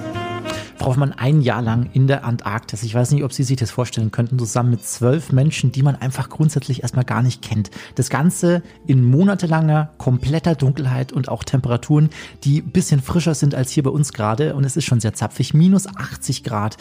Frau 0.85 0.91
Hoffmann, 0.91 1.13
ein 1.13 1.41
Jahr 1.41 1.63
lang 1.63 1.89
in 1.95 2.09
der 2.09 2.27
Antarktis. 2.27 2.83
Ich 2.83 2.95
weiß 2.95 3.13
nicht, 3.13 3.25
ob 3.25 3.33
Sie 3.33 3.43
sich 3.43 3.57
das 3.57 3.71
vorstellen 3.71 4.11
könnten, 4.11 4.39
zusammen 4.39 4.69
mit 4.69 4.85
zwölf 4.85 5.33
Menschen, 5.33 5.73
die 5.73 5.83
man 5.83 5.97
einfach 5.97 6.29
grundsätzlich 6.29 6.83
erstmal 6.83 7.07
gar 7.07 7.23
nicht 7.23 7.41
kennt. 7.41 7.71
Das 7.95 8.11
Ganze 8.11 8.63
in 8.87 9.03
monatelanger, 9.03 9.95
kompletter 9.97 10.55
Dunkelheit 10.55 11.11
und 11.11 11.31
auch 11.31 11.43
Temperaturen, 11.43 12.11
die 12.45 12.61
ein 12.61 12.71
bisschen 12.71 13.01
frischer 13.01 13.35
sind 13.35 13.55
als 13.55 13.71
hier 13.71 13.83
bei 13.83 13.89
uns 13.89 14.13
gerade. 14.13 14.55
Und 14.55 14.65
es 14.65 14.77
ist 14.77 14.85
schon 14.85 15.01
sehr 15.01 15.15
zapfig. 15.15 15.55
Minus 15.55 15.87
80 15.87 16.45
Grad. 16.45 16.77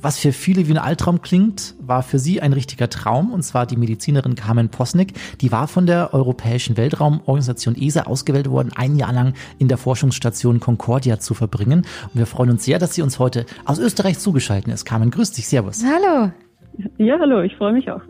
Was 0.00 0.18
für 0.18 0.32
viele 0.32 0.68
wie 0.68 0.72
ein 0.72 0.78
Albtraum 0.78 1.22
klingt, 1.22 1.74
war 1.80 2.04
für 2.04 2.20
sie 2.20 2.40
ein 2.40 2.52
richtiger 2.52 2.88
Traum. 2.88 3.32
Und 3.32 3.42
zwar 3.42 3.66
die 3.66 3.76
Medizinerin 3.76 4.36
Carmen 4.36 4.68
Posnick. 4.68 5.14
Die 5.40 5.50
war 5.50 5.66
von 5.66 5.86
der 5.86 6.14
Europäischen 6.14 6.76
Weltraumorganisation 6.76 7.74
ESA 7.76 8.02
ausgewählt 8.02 8.48
worden, 8.48 8.70
ein 8.76 8.96
Jahr 8.96 9.12
lang 9.12 9.34
in 9.58 9.66
der 9.66 9.76
Forschungsstation 9.76 10.60
Concordia 10.60 11.18
zu 11.18 11.34
verbringen. 11.34 11.80
Und 12.12 12.14
wir 12.14 12.26
freuen 12.26 12.50
uns 12.50 12.64
sehr, 12.64 12.78
dass 12.78 12.94
sie 12.94 13.02
uns 13.02 13.18
heute 13.18 13.44
aus 13.64 13.80
Österreich 13.80 14.20
zugeschaltet 14.20 14.72
ist. 14.72 14.84
Carmen, 14.84 15.10
grüß 15.10 15.32
dich. 15.32 15.48
Servus. 15.48 15.82
Hallo. 15.84 16.30
Ja, 16.98 17.18
hallo, 17.18 17.42
ich 17.42 17.56
freue 17.56 17.72
mich 17.72 17.90
auch. 17.90 18.02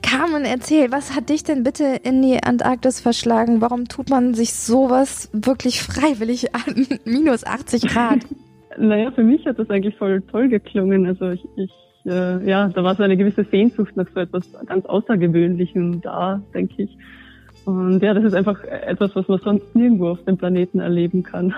Carmen, 0.00 0.46
erzähl, 0.46 0.90
was 0.90 1.14
hat 1.14 1.28
dich 1.28 1.44
denn 1.44 1.64
bitte 1.64 1.84
in 2.02 2.22
die 2.22 2.42
Antarktis 2.42 2.98
verschlagen? 2.98 3.60
Warum 3.60 3.88
tut 3.88 4.08
man 4.08 4.32
sich 4.32 4.54
sowas 4.54 5.28
wirklich 5.34 5.82
freiwillig 5.82 6.54
an? 6.54 6.86
Minus 7.04 7.44
80 7.44 7.88
Grad. 7.88 8.20
Naja, 8.78 9.10
für 9.10 9.22
mich 9.24 9.46
hat 9.46 9.58
das 9.58 9.68
eigentlich 9.70 9.96
voll 9.96 10.20
toll 10.22 10.48
geklungen. 10.48 11.06
Also 11.06 11.30
ich, 11.30 11.44
ich 11.56 11.70
äh, 12.06 12.48
ja, 12.48 12.68
da 12.68 12.82
war 12.82 12.94
so 12.94 13.02
eine 13.02 13.16
gewisse 13.16 13.44
Sehnsucht 13.44 13.96
nach 13.96 14.06
so 14.14 14.20
etwas 14.20 14.44
ganz 14.66 14.86
Außergewöhnlichem 14.86 16.00
da, 16.00 16.40
denke 16.54 16.84
ich. 16.84 16.96
Und 17.66 18.00
ja, 18.02 18.14
das 18.14 18.24
ist 18.24 18.34
einfach 18.34 18.62
etwas, 18.64 19.14
was 19.14 19.28
man 19.28 19.38
sonst 19.40 19.74
nirgendwo 19.76 20.08
auf 20.10 20.24
dem 20.24 20.38
Planeten 20.38 20.80
erleben 20.80 21.22
kann. 21.22 21.54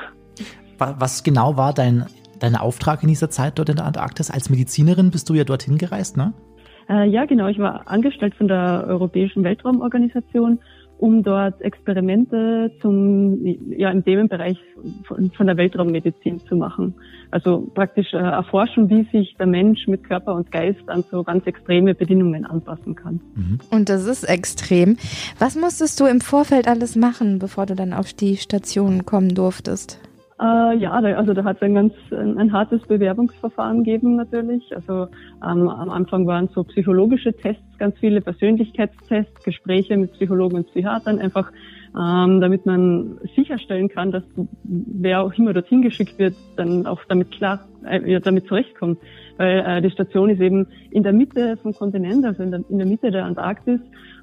Wa- 0.79 0.97
Was 0.99 1.23
genau 1.23 1.56
war 1.56 1.73
dein, 1.73 2.06
dein 2.41 2.56
Auftrag 2.56 3.03
in 3.03 3.09
dieser 3.09 3.31
Zeit 3.31 3.58
dort 3.58 3.69
in 3.69 3.76
der 3.76 3.85
Antarktis? 3.87 4.31
Als 4.31 4.50
Medizinerin 4.50 5.11
bist 5.12 5.29
du 5.31 5.35
ja 5.35 5.44
dorthin 5.44 5.79
gereist, 5.79 6.17
ne? 6.17 6.32
Äh, 6.88 7.08
ja, 7.08 7.25
genau. 7.26 7.47
Ich 7.47 7.61
war 7.61 7.87
angestellt 7.88 8.35
von 8.35 8.49
der 8.49 8.85
Europäischen 8.88 9.44
Weltraumorganisation, 9.44 10.58
um 11.03 11.25
dort 11.25 11.61
Experimente 11.63 12.71
zum, 12.81 13.45
ja, 13.77 13.91
im 13.91 14.05
Themenbereich 14.05 14.57
von, 15.03 15.33
von 15.33 15.49
der 15.49 15.57
Weltraummedizin 15.57 16.39
zu 16.47 16.55
machen. 16.55 16.95
Also 17.33 17.69
praktisch 17.75 18.15
äh, 18.15 18.19
erforschen, 18.19 18.89
wie 18.89 19.03
sich 19.11 19.35
der 19.37 19.49
Mensch 19.49 19.89
mit 19.89 20.05
Körper 20.05 20.33
und 20.37 20.53
Geist 20.53 20.89
an 20.89 21.03
so 21.11 21.25
ganz 21.25 21.45
extreme 21.47 21.97
Bedingungen 21.97 22.47
anpassen 22.47 22.95
kann. 22.95 23.21
Und 23.71 23.89
das 23.89 24.07
ist 24.07 24.23
extrem. 24.23 24.97
Was 25.41 25.57
musstest 25.57 25.99
du 25.99 26.07
im 26.07 26.21
Vorfeld 26.21 26.69
alles 26.69 26.95
machen, 26.95 27.41
bevor 27.41 27.67
du 27.67 27.75
dann 27.75 27.93
auf 27.93 28.13
die 28.13 28.37
Station 28.37 29.05
kommen 29.05 29.35
durftest? 29.35 29.99
Äh, 30.40 30.76
ja, 30.79 31.00
da, 31.00 31.14
also 31.17 31.34
da 31.34 31.44
hat 31.44 31.56
es 31.56 31.62
ein 31.62 31.75
ganz 31.75 31.94
ein, 32.11 32.38
ein 32.38 32.52
hartes 32.52 32.82
Bewerbungsverfahren 32.82 33.84
gegeben 33.84 34.17
natürlich. 34.17 34.75
Also 34.75 35.08
ähm, 35.44 35.69
am 35.69 35.90
Anfang 35.90 36.26
waren 36.26 36.49
so 36.49 36.64
psychologische 36.64 37.32
Tests, 37.32 37.79
ganz 37.79 37.99
viele 37.99 38.20
Persönlichkeitstests, 38.20 39.44
Gespräche 39.44 39.96
mit 39.96 40.12
Psychologen 40.14 40.56
und 40.56 40.67
Psychiatern, 40.69 41.19
einfach 41.19 41.52
ähm, 41.94 42.40
damit 42.40 42.64
man 42.64 43.19
sicherstellen 43.37 43.88
kann, 43.88 44.12
dass 44.12 44.23
wer 44.64 45.23
auch 45.23 45.32
immer 45.34 45.52
dorthin 45.52 45.82
geschickt 45.82 46.19
wird, 46.19 46.34
dann 46.56 46.87
auch 46.87 47.00
damit 47.06 47.31
klar, 47.32 47.69
äh, 47.84 48.11
ja, 48.11 48.20
damit 48.20 48.46
zurechtkommt. 48.46 48.99
Weil 49.37 49.58
äh, 49.61 49.82
die 49.82 49.90
Station 49.90 50.31
ist 50.31 50.40
eben 50.40 50.67
in 50.90 51.02
der 51.02 51.12
Mitte 51.12 51.58
vom 51.58 51.75
Kontinent, 51.75 52.25
also 52.25 52.43
in 52.43 52.50
der, 52.50 52.64
in 52.69 52.79
der 52.79 52.87
Mitte 52.87 53.11
der 53.11 53.26
Antarktis 53.26 53.81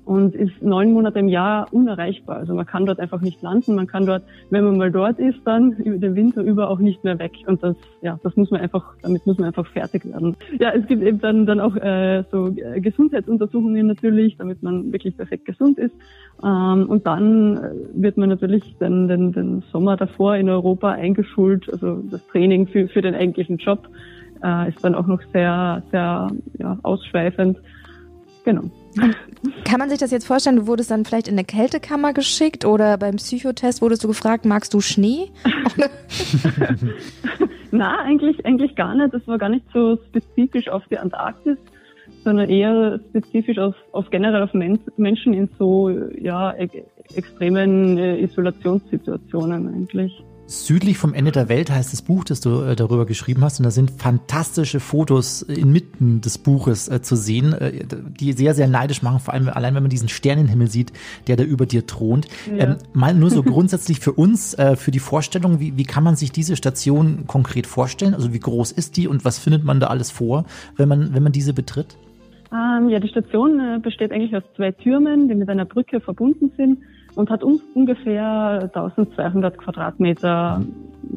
und 0.09 0.33
ist 0.33 0.59
neun 0.63 0.91
Monate 0.94 1.19
im 1.19 1.27
Jahr 1.27 1.67
unerreichbar. 1.71 2.38
Also 2.38 2.56
man 2.56 2.65
kann 2.65 2.88
dort 2.88 3.00
einfach 3.00 3.21
nicht 3.21 3.44
landen. 3.44 3.75
Man 3.75 3.85
kann 3.85 4.07
dort, 4.07 4.23
wenn 4.50 4.63
man 4.63 4.75
mal 4.75 4.91
dort 4.91 5.19
ist, 5.19 5.38
dann 5.45 5.73
über 5.73 6.00
den 6.00 6.15
Winter 6.15 6.41
über 6.41 6.71
auch 6.71 6.79
nicht 6.79 7.03
mehr 7.03 7.19
weg. 7.19 7.33
Und 7.45 7.61
das, 7.61 7.75
ja, 8.01 8.19
das 8.23 8.35
muss 8.35 8.50
man 8.50 8.59
einfach, 8.59 8.95
damit 9.03 9.27
muss 9.27 9.38
man 9.38 9.50
einfach 9.50 9.67
fertig 9.67 10.11
werden. 10.11 10.35
Ja, 10.59 10.71
es 10.71 10.88
gibt 10.88 11.03
eben 11.03 11.21
dann, 11.21 11.45
dann 11.45 11.59
auch 11.59 11.75
äh, 11.75 12.23
so 12.31 12.47
äh, 12.47 12.81
Gesundheitsuntersuchungen 12.81 13.85
natürlich, 13.85 14.35
damit 14.38 14.63
man 14.63 14.91
wirklich 14.91 15.15
perfekt 15.15 15.45
gesund 15.45 15.77
ist. 15.77 15.94
Ähm, 16.44 16.89
und 16.89 17.06
dann 17.06 17.57
äh, 17.57 17.69
wird 17.94 18.17
man 18.17 18.29
natürlich 18.29 18.63
den, 18.79 19.07
den, 19.07 19.31
den 19.31 19.61
Sommer 19.71 19.95
davor 19.95 20.38
in 20.38 20.50
Europa 20.50 20.89
eingeschult. 20.89 21.71
Also 21.71 22.01
das 22.09 22.25
Training 22.29 22.65
für, 22.65 22.88
für 22.88 23.03
den 23.03 23.13
eigentlichen 23.13 23.57
Job 23.57 23.88
äh, 24.44 24.69
ist 24.69 24.83
dann 24.83 24.95
auch 24.95 25.06
noch 25.06 25.21
sehr, 25.31 25.83
sehr 25.91 26.31
ja, 26.57 26.79
ausschweifend. 26.81 27.59
Genau. 28.44 28.71
Kann 29.63 29.80
man 29.80 29.89
sich 29.89 30.00
das 30.00 30.12
jetzt 30.12 30.25
vorstellen, 30.25 30.57
du 30.57 30.68
wurdest 30.68 30.91
dann 30.91 31.06
vielleicht 31.06 31.27
in 31.27 31.36
eine 31.36 31.44
Kältekammer 31.44 32.13
geschickt 32.13 32.65
oder 32.65 32.97
beim 32.97 33.15
Psychotest 33.18 33.81
wurdest 33.81 34.03
du 34.03 34.07
gefragt, 34.07 34.45
magst 34.45 34.74
du 34.74 34.81
Schnee? 34.81 35.30
Na, 37.71 37.99
eigentlich, 37.99 38.45
eigentlich 38.45 38.75
gar 38.75 38.95
nicht. 38.95 39.14
Das 39.14 39.28
war 39.28 39.37
gar 39.37 39.49
nicht 39.49 39.66
so 39.73 39.97
spezifisch 40.07 40.69
auf 40.69 40.83
die 40.90 40.97
Antarktis, 40.97 41.57
sondern 42.23 42.49
eher 42.49 42.99
spezifisch 43.09 43.59
auf, 43.59 43.75
auf 43.92 44.09
generell 44.09 44.42
auf 44.42 44.54
Men 44.54 44.80
Menschen 44.97 45.33
in 45.33 45.49
so 45.59 45.90
ja, 45.90 46.54
e 46.54 46.68
extremen 47.16 47.97
äh, 47.97 48.19
Isolationssituationen 48.21 49.68
eigentlich. 49.68 50.23
Südlich 50.51 50.97
vom 50.97 51.13
Ende 51.13 51.31
der 51.31 51.47
Welt 51.47 51.69
heißt 51.69 51.94
das 51.94 52.01
Buch, 52.01 52.23
das 52.23 52.41
du 52.41 52.63
äh, 52.63 52.75
darüber 52.75 53.06
geschrieben 53.06 53.44
hast. 53.44 53.59
Und 53.59 53.65
da 53.65 53.69
sind 53.69 53.91
fantastische 53.91 54.79
Fotos 54.79 55.44
inmitten 55.44 56.21
des 56.21 56.39
Buches 56.39 56.89
äh, 56.89 57.03
zu 57.03 57.15
sehen, 57.15 57.53
äh, 57.53 57.85
die 58.19 58.33
sehr, 58.33 58.56
sehr 58.56 58.68
neidisch 58.68 59.03
machen. 59.03 59.19
Vor 59.19 59.35
allem 59.35 59.47
allein, 59.47 59.75
wenn 59.75 59.83
man 59.83 59.91
diesen 59.91 60.09
Sternenhimmel 60.09 60.68
sieht, 60.68 60.91
der 61.27 61.35
da 61.35 61.44
über 61.44 61.68
dir 61.68 61.85
thront. 61.85 62.27
Ja. 62.47 62.69
Ähm, 62.69 62.77
mal 62.94 63.13
nur 63.13 63.29
so 63.29 63.44
grundsätzlich 63.44 63.99
für 63.99 64.13
uns, 64.13 64.56
äh, 64.56 64.75
für 64.75 64.89
die 64.89 64.97
Vorstellung, 64.97 65.59
wie, 65.59 65.77
wie 65.77 65.83
kann 65.83 66.03
man 66.03 66.15
sich 66.15 66.31
diese 66.31 66.56
Station 66.56 67.27
konkret 67.27 67.68
vorstellen? 67.68 68.15
Also 68.15 68.33
wie 68.33 68.39
groß 68.39 68.71
ist 68.71 68.97
die 68.97 69.07
und 69.07 69.25
was 69.25 69.37
findet 69.37 69.63
man 69.63 69.79
da 69.79 69.85
alles 69.85 70.09
vor, 70.09 70.45
wenn 70.77 70.89
man, 70.89 71.13
wenn 71.13 71.21
man 71.21 71.31
diese 71.31 71.53
betritt? 71.53 71.95
Ähm, 72.51 72.89
ja, 72.89 72.99
die 72.99 73.09
Station 73.09 73.59
äh, 73.59 73.77
besteht 73.77 74.11
eigentlich 74.11 74.35
aus 74.35 74.44
zwei 74.56 74.71
Türmen, 74.71 75.27
die 75.27 75.35
mit 75.35 75.47
einer 75.47 75.65
Brücke 75.65 76.01
verbunden 76.01 76.51
sind 76.57 76.79
und 77.19 77.30
hat 77.30 77.44
un 77.44 77.59
ungefähr 77.73 78.69
1200 78.73 79.57
Quadratmeter, 79.57 80.61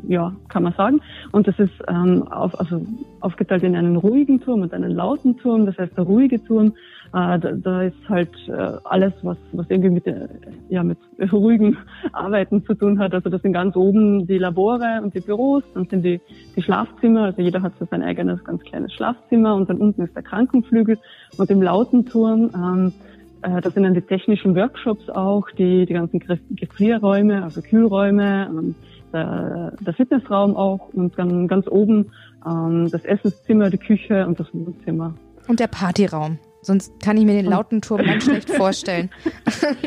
ja, 0.09 0.33
kann 0.49 0.65
man 0.65 0.73
sagen. 0.73 1.01
Und 1.31 1.47
das 1.47 1.59
ist 1.61 1.73
ähm, 1.87 2.27
auf, 2.29 2.59
also 2.59 2.85
aufgeteilt 3.21 3.63
in 3.63 3.77
einen 3.77 3.95
ruhigen 3.95 4.41
Turm 4.41 4.63
und 4.63 4.75
einen 4.75 4.91
lauten 4.91 5.37
Turm. 5.39 5.65
Das 5.65 5.79
heißt, 5.79 5.97
der 5.97 6.05
ruhige 6.05 6.43
Turm, 6.43 6.75
äh, 7.13 7.39
da, 7.39 7.39
da 7.39 7.83
ist 7.83 8.09
halt 8.09 8.31
äh, 8.49 8.79
alles, 8.83 9.13
was, 9.23 9.37
was 9.53 9.67
irgendwie 9.69 9.91
mit, 9.91 10.07
äh, 10.09 10.29
ja, 10.69 10.83
mit 10.83 10.99
ruhigen 11.33 11.77
Arbeiten 12.13 12.65
zu 12.65 12.75
tun 12.75 12.99
hat. 12.99 13.15
Also 13.15 13.31
das 13.31 13.41
sind 13.43 13.53
ganz 13.53 13.77
oben 13.77 14.27
die 14.27 14.39
Labore 14.39 15.01
und 15.05 15.15
die 15.15 15.21
Büros, 15.21 15.63
dann 15.75 15.87
sind 15.87 16.05
die, 16.05 16.21
die 16.57 16.63
Schlafzimmer, 16.63 17.27
also 17.27 17.43
jeder 17.43 17.63
hat 17.63 17.75
so 17.79 17.87
sein 17.89 18.03
eigenes 18.03 18.43
ganz 18.43 18.63
kleines 18.65 18.93
Schlafzimmer 18.93 19.55
und 19.55 19.71
dann 19.71 19.79
unten 19.79 20.03
ist 20.03 20.17
der 20.17 20.25
Krankenflügel 20.25 20.99
und 21.39 21.49
im 21.49 21.63
lauten 21.63 22.07
Turm 22.07 22.51
ähm, 22.55 22.89
äh, 22.89 23.12
da 23.43 23.71
sind 23.71 23.83
dann 23.83 23.95
die 23.95 24.03
technischen 24.03 24.55
Workshops 24.55 25.09
auch, 25.11 25.51
die, 25.59 25.85
die 25.87 25.95
ganzen 25.95 26.21
Gef- 26.21 26.41
Gefrierräume, 26.51 27.43
also 27.43 27.61
Kühlräume, 27.61 28.49
ähm, 28.51 28.75
der, 29.13 29.73
der 29.81 29.95
Fitnessraum 29.95 30.57
auch 30.57 30.89
und 30.95 31.19
dann 31.19 31.49
ganz 31.49 31.67
oben 31.69 32.13
ähm, 32.47 32.89
das 32.91 33.05
Essenszimmer, 33.05 33.69
die 33.71 33.79
Küche 33.79 34.27
und 34.27 34.39
das 34.41 34.47
Wohnzimmer. 34.53 35.15
Und 35.49 35.61
der 35.61 35.67
Partyraum. 35.67 36.39
Sonst 36.65 37.01
kann 37.03 37.17
ich 37.17 37.25
mir 37.25 37.33
den 37.35 37.47
lauten 37.47 37.81
Turm 37.83 38.03
ganz 38.05 38.25
schlecht 38.25 38.49
vorstellen. 38.55 39.11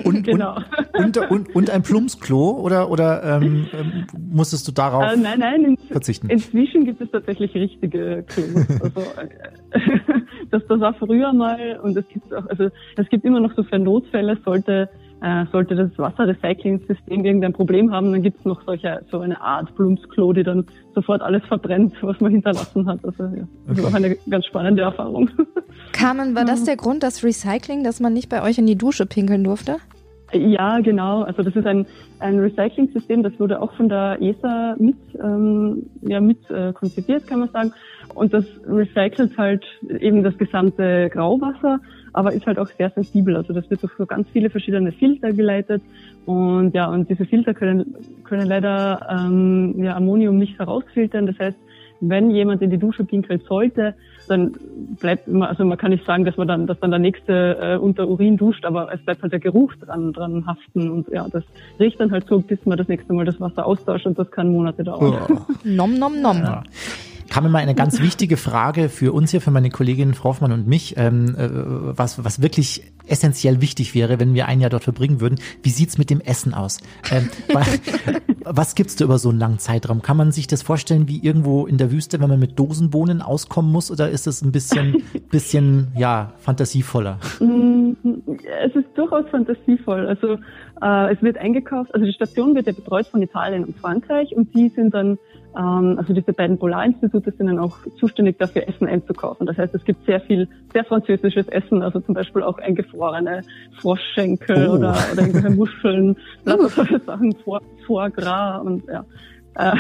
Und, 0.03 0.25
Genau. 0.27 0.57
und, 0.93 1.17
und, 1.17 1.31
und, 1.31 1.55
und 1.55 1.69
ein 1.69 1.83
Plumpsklo 1.83 2.51
oder, 2.59 2.89
oder 2.91 3.23
ähm, 3.23 3.67
ähm, 3.73 4.07
musstest 4.17 4.67
du 4.67 4.73
darauf 4.73 5.03
Äh, 5.13 5.15
nein, 5.15 5.39
nein, 5.39 5.63
in, 5.63 5.77
verzichten? 5.77 6.29
inzwischen 6.29 6.83
gibt 6.85 6.99
es 7.01 7.09
tatsächlich 7.11 7.53
richtige 7.55 8.23
Klos. 8.27 8.67
Also, 8.81 8.99
äh, 8.99 9.79
das, 10.51 10.63
das 10.67 10.79
war 10.81 10.93
früher 10.95 11.31
mal 11.31 11.79
und 11.81 11.95
es 11.95 12.07
gibt 12.09 12.33
auch, 12.33 12.45
also 12.47 12.69
es 12.97 13.07
gibt 13.09 13.23
immer 13.23 13.39
noch 13.39 13.55
so 13.55 13.63
für 13.63 13.79
Notfälle, 13.79 14.37
sollte 14.43 14.89
äh, 15.21 15.45
sollte 15.51 15.75
das 15.75 15.97
Wasserrecycling-System 15.97 17.25
irgendein 17.25 17.53
Problem 17.53 17.91
haben, 17.91 18.11
dann 18.11 18.21
gibt 18.21 18.39
es 18.39 18.45
noch 18.45 18.61
solche 18.65 19.01
so 19.11 19.19
eine 19.19 19.39
Art 19.39 19.73
Blumsklo, 19.75 20.33
die 20.33 20.43
dann 20.43 20.65
sofort 20.93 21.21
alles 21.21 21.43
verbrennt, 21.45 21.93
was 22.01 22.19
man 22.19 22.31
hinterlassen 22.31 22.85
hat. 22.87 22.99
Also 23.03 23.23
ja, 23.23 23.47
das 23.67 23.81
war 23.81 23.89
auch 23.89 23.93
eine 23.95 24.15
ganz 24.29 24.45
spannende 24.45 24.83
Erfahrung. 24.83 25.29
Carmen, 25.93 26.35
war 26.35 26.45
das 26.45 26.63
der 26.63 26.75
Grund, 26.75 27.03
das 27.03 27.23
Recycling, 27.23 27.83
dass 27.83 27.99
man 27.99 28.13
nicht 28.13 28.29
bei 28.29 28.43
euch 28.43 28.57
in 28.57 28.65
die 28.65 28.77
Dusche 28.77 29.05
pinkeln 29.05 29.43
durfte? 29.43 29.77
Ja, 30.33 30.79
genau. 30.79 31.21
Also 31.21 31.43
das 31.43 31.55
ist 31.55 31.65
ein, 31.65 31.85
ein 32.19 32.39
Recycling-System, 32.39 33.23
das 33.23 33.39
wurde 33.39 33.61
auch 33.61 33.73
von 33.73 33.89
der 33.89 34.17
ESA 34.21 34.75
mit, 34.77 34.97
ähm, 35.23 35.83
ja, 36.01 36.19
mit 36.19 36.49
äh, 36.49 36.73
konzipiert, 36.73 37.27
kann 37.27 37.39
man 37.39 37.49
sagen. 37.49 37.73
Und 38.13 38.33
das 38.33 38.45
recycelt 38.67 39.37
halt 39.37 39.63
eben 39.99 40.23
das 40.23 40.37
gesamte 40.37 41.09
Grauwasser, 41.09 41.79
aber 42.15 42.33
ist 42.33 42.45
halt 42.45 42.57
auch 42.57 42.67
sehr 42.67 42.89
sensibel. 42.91 43.35
Also 43.35 43.53
das 43.53 43.69
wird 43.69 43.83
durch 43.83 43.93
so 43.97 44.05
ganz 44.05 44.27
viele 44.29 44.49
verschiedene 44.49 44.91
Filter 44.91 45.33
geleitet. 45.33 45.81
Und 46.25 46.73
ja, 46.73 46.89
und 46.89 47.09
diese 47.09 47.25
Filter 47.25 47.53
können, 47.53 47.95
können 48.23 48.47
leider 48.47 49.05
ähm, 49.09 49.75
ja, 49.83 49.95
Ammonium 49.95 50.37
nicht 50.37 50.57
herausfiltern. 50.57 51.27
Das 51.27 51.37
heißt, 51.37 51.57
wenn 51.99 52.31
jemand 52.31 52.61
in 52.61 52.69
die 52.69 52.77
Dusche 52.77 53.03
pinkelt 53.03 53.43
sollte, 53.45 53.95
dann 54.27 54.53
bleibt 54.99 55.27
immer, 55.27 55.49
also 55.49 55.65
man 55.65 55.77
kann 55.77 55.91
nicht 55.91 56.05
sagen, 56.05 56.25
dass 56.25 56.37
man 56.37 56.47
dann, 56.47 56.67
dass 56.67 56.79
dann 56.79 56.91
der 56.91 56.99
nächste 56.99 57.57
äh, 57.61 57.77
unter 57.77 58.07
Urin 58.07 58.37
duscht, 58.37 58.65
aber 58.65 58.91
es 58.93 59.01
bleibt 59.01 59.21
halt 59.21 59.33
der 59.33 59.39
Geruch 59.39 59.73
dran, 59.75 60.13
dran 60.13 60.45
haften 60.45 60.89
und 60.89 61.07
ja, 61.09 61.27
das 61.29 61.43
riecht 61.79 61.99
dann 61.99 62.11
halt 62.11 62.27
so, 62.27 62.39
bis 62.39 62.65
man 62.65 62.77
das 62.77 62.87
nächste 62.87 63.13
Mal 63.13 63.25
das 63.25 63.39
Wasser 63.39 63.65
austauscht 63.65 64.05
und 64.05 64.17
das 64.17 64.31
kann 64.31 64.51
Monate 64.51 64.83
dauern. 64.83 65.27
Oh. 65.29 65.37
Nom, 65.63 65.97
nom, 65.97 66.21
nom. 66.21 66.37
Ja. 66.37 66.63
Kam 67.29 67.51
mal 67.51 67.59
eine 67.59 67.75
ganz 67.75 67.99
wichtige 68.01 68.37
Frage 68.37 68.87
für 68.89 69.11
uns 69.11 69.31
hier, 69.31 69.41
für 69.41 69.51
meine 69.51 69.69
Kollegin 69.69 70.13
Frau 70.13 70.29
Hoffmann 70.29 70.51
und 70.51 70.67
mich, 70.67 70.95
ähm, 70.97 71.35
äh, 71.37 71.49
was, 71.97 72.23
was 72.23 72.41
wirklich 72.41 72.91
essentiell 73.07 73.61
wichtig 73.61 73.93
wäre, 73.93 74.19
wenn 74.19 74.33
wir 74.33 74.47
ein 74.47 74.61
Jahr 74.61 74.69
dort 74.69 74.83
verbringen 74.83 75.21
würden. 75.21 75.37
Wie 75.61 75.69
sieht's 75.69 75.97
mit 75.97 76.09
dem 76.09 76.21
Essen 76.21 76.53
aus? 76.53 76.79
Ähm, 77.11 77.29
wa- 77.53 77.61
was 78.45 78.73
gibt's 78.75 78.95
da 78.95 79.05
über 79.05 79.17
so 79.19 79.29
einen 79.29 79.39
langen 79.39 79.59
Zeitraum? 79.59 80.01
Kann 80.01 80.17
man 80.17 80.31
sich 80.31 80.47
das 80.47 80.61
vorstellen 80.61 81.07
wie 81.07 81.19
irgendwo 81.21 81.65
in 81.67 81.77
der 81.77 81.91
Wüste, 81.91 82.19
wenn 82.19 82.29
man 82.29 82.39
mit 82.39 82.57
Dosenbohnen 82.57 83.21
auskommen 83.21 83.71
muss, 83.71 83.91
oder 83.91 84.09
ist 84.09 84.27
es 84.27 84.41
ein 84.41 84.51
bisschen, 84.51 85.03
bisschen, 85.29 85.87
ja, 85.95 86.33
fantasievoller? 86.37 87.19
Es 88.65 88.75
ist 88.75 88.87
durchaus 88.95 89.25
fantasievoll. 89.29 90.07
Also 90.07 90.37
äh, 90.81 91.13
es 91.13 91.21
wird 91.21 91.37
eingekauft, 91.37 91.93
also 91.93 92.05
die 92.05 92.13
Station 92.13 92.55
wird 92.55 92.67
ja 92.67 92.73
betreut 92.73 93.07
von 93.07 93.21
Italien 93.21 93.65
und 93.65 93.77
Frankreich 93.77 94.35
und 94.35 94.53
die 94.55 94.69
sind 94.69 94.93
dann, 94.93 95.17
also 95.55 96.13
diese 96.13 96.33
beiden 96.33 96.57
Polarinstitute 96.57 97.31
sind 97.31 97.47
dann 97.47 97.59
auch 97.59 97.77
zuständig 97.97 98.37
dafür, 98.39 98.67
Essen 98.67 98.87
einzukaufen. 98.87 99.47
Das 99.47 99.57
heißt, 99.57 99.73
es 99.73 99.85
gibt 99.85 100.05
sehr 100.05 100.19
viel, 100.19 100.49
sehr 100.73 100.83
französisches 100.83 101.47
Essen, 101.47 101.81
also 101.81 102.01
zum 102.01 102.13
Beispiel 102.13 102.43
auch 102.43 102.57
eingefrorene 102.57 103.41
Froschschenkel 103.79 104.65
Oh. 104.67 104.73
oder, 104.73 104.95
oder 105.11 105.21
irgendwelche 105.21 105.49
Muscheln, 105.51 106.17
lauter 106.45 106.69
solche 106.69 106.99
Sachen, 106.99 107.33
Foie, 107.43 107.61
Foie 107.85 108.09
Gras 108.11 108.61
und 108.61 108.83
ja. 108.87 109.05
Äh, 109.55 109.71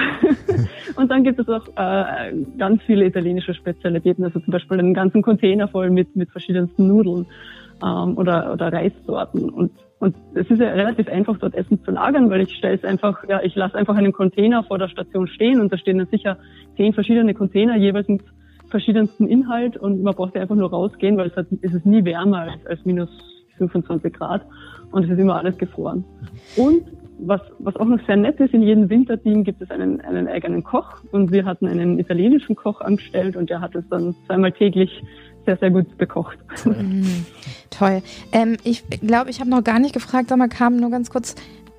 und 0.95 1.11
dann 1.11 1.23
gibt 1.23 1.39
es 1.39 1.49
auch 1.49 1.67
äh, 1.75 2.33
ganz 2.57 2.81
viele 2.83 3.05
italienische 3.05 3.53
Spezialitäten, 3.53 4.23
also 4.23 4.39
zum 4.39 4.51
Beispiel 4.51 4.79
einen 4.79 4.93
ganzen 4.93 5.21
Container 5.21 5.67
voll 5.67 5.89
mit, 5.89 6.15
mit 6.15 6.29
verschiedensten 6.31 6.87
Nudeln 6.87 7.25
ähm, 7.83 8.17
oder, 8.17 8.53
oder 8.53 8.71
Reissorten. 8.71 9.49
Und, 9.49 9.71
und 10.05 10.15
es 10.35 10.47
ist 10.51 10.59
ja 10.59 10.69
relativ 10.69 11.07
einfach, 11.07 11.39
dort 11.39 11.55
Essen 11.55 11.83
zu 11.83 11.89
lagern, 11.89 12.29
weil 12.29 12.41
ich 12.41 12.55
stelle 12.55 12.75
es 12.75 12.83
einfach, 12.83 13.27
ja, 13.27 13.41
ich 13.41 13.55
lasse 13.55 13.75
einfach 13.75 13.95
einen 13.95 14.11
Container 14.11 14.63
vor 14.63 14.77
der 14.77 14.87
Station 14.87 15.27
stehen 15.27 15.59
und 15.59 15.73
da 15.73 15.79
stehen 15.79 15.97
dann 15.97 16.05
sicher 16.07 16.37
zehn 16.77 16.93
verschiedene 16.93 17.33
Container, 17.33 17.75
jeweils 17.75 18.07
mit 18.07 18.21
verschiedensten 18.69 19.27
Inhalt 19.27 19.77
und 19.77 20.03
man 20.03 20.13
braucht 20.13 20.35
ja 20.35 20.41
einfach 20.41 20.55
nur 20.55 20.69
rausgehen, 20.69 21.17
weil 21.17 21.29
es, 21.29 21.35
hat, 21.35 21.47
es 21.63 21.73
ist 21.73 21.87
nie 21.87 22.05
wärmer 22.05 22.41
als, 22.41 22.65
als 22.67 22.85
minus 22.85 23.09
25 23.57 24.13
Grad 24.13 24.45
und 24.91 25.05
es 25.05 25.09
ist 25.09 25.17
immer 25.17 25.37
alles 25.37 25.57
gefroren. 25.57 26.05
Und 26.55 26.83
was, 27.17 27.41
was 27.57 27.75
auch 27.77 27.85
noch 27.85 28.05
sehr 28.05 28.17
nett 28.17 28.39
ist, 28.39 28.53
in 28.53 28.61
jedem 28.61 28.87
Winterteam 28.87 29.43
gibt 29.43 29.59
es 29.59 29.71
einen, 29.71 30.01
einen 30.01 30.27
eigenen 30.27 30.63
Koch 30.63 30.97
und 31.11 31.31
wir 31.31 31.45
hatten 31.45 31.65
einen 31.65 31.97
italienischen 31.97 32.55
Koch 32.55 32.79
angestellt 32.81 33.35
und 33.37 33.49
der 33.49 33.59
hat 33.59 33.73
es 33.73 33.89
dann 33.89 34.13
zweimal 34.27 34.51
täglich 34.51 35.01
sehr, 35.45 35.57
sehr 35.57 35.71
gut 35.71 35.97
bekocht. 35.97 36.37
Toll. 37.69 38.01
Ähm, 38.31 38.57
ich 38.63 38.83
glaube, 39.01 39.29
ich 39.29 39.39
habe 39.39 39.49
noch 39.49 39.63
gar 39.63 39.79
nicht 39.79 39.93
gefragt, 39.93 40.29
sag 40.29 40.37
mal, 40.37 40.49
kam 40.49 40.77
nur 40.77 40.89
ganz 40.89 41.09
kurz, 41.09 41.35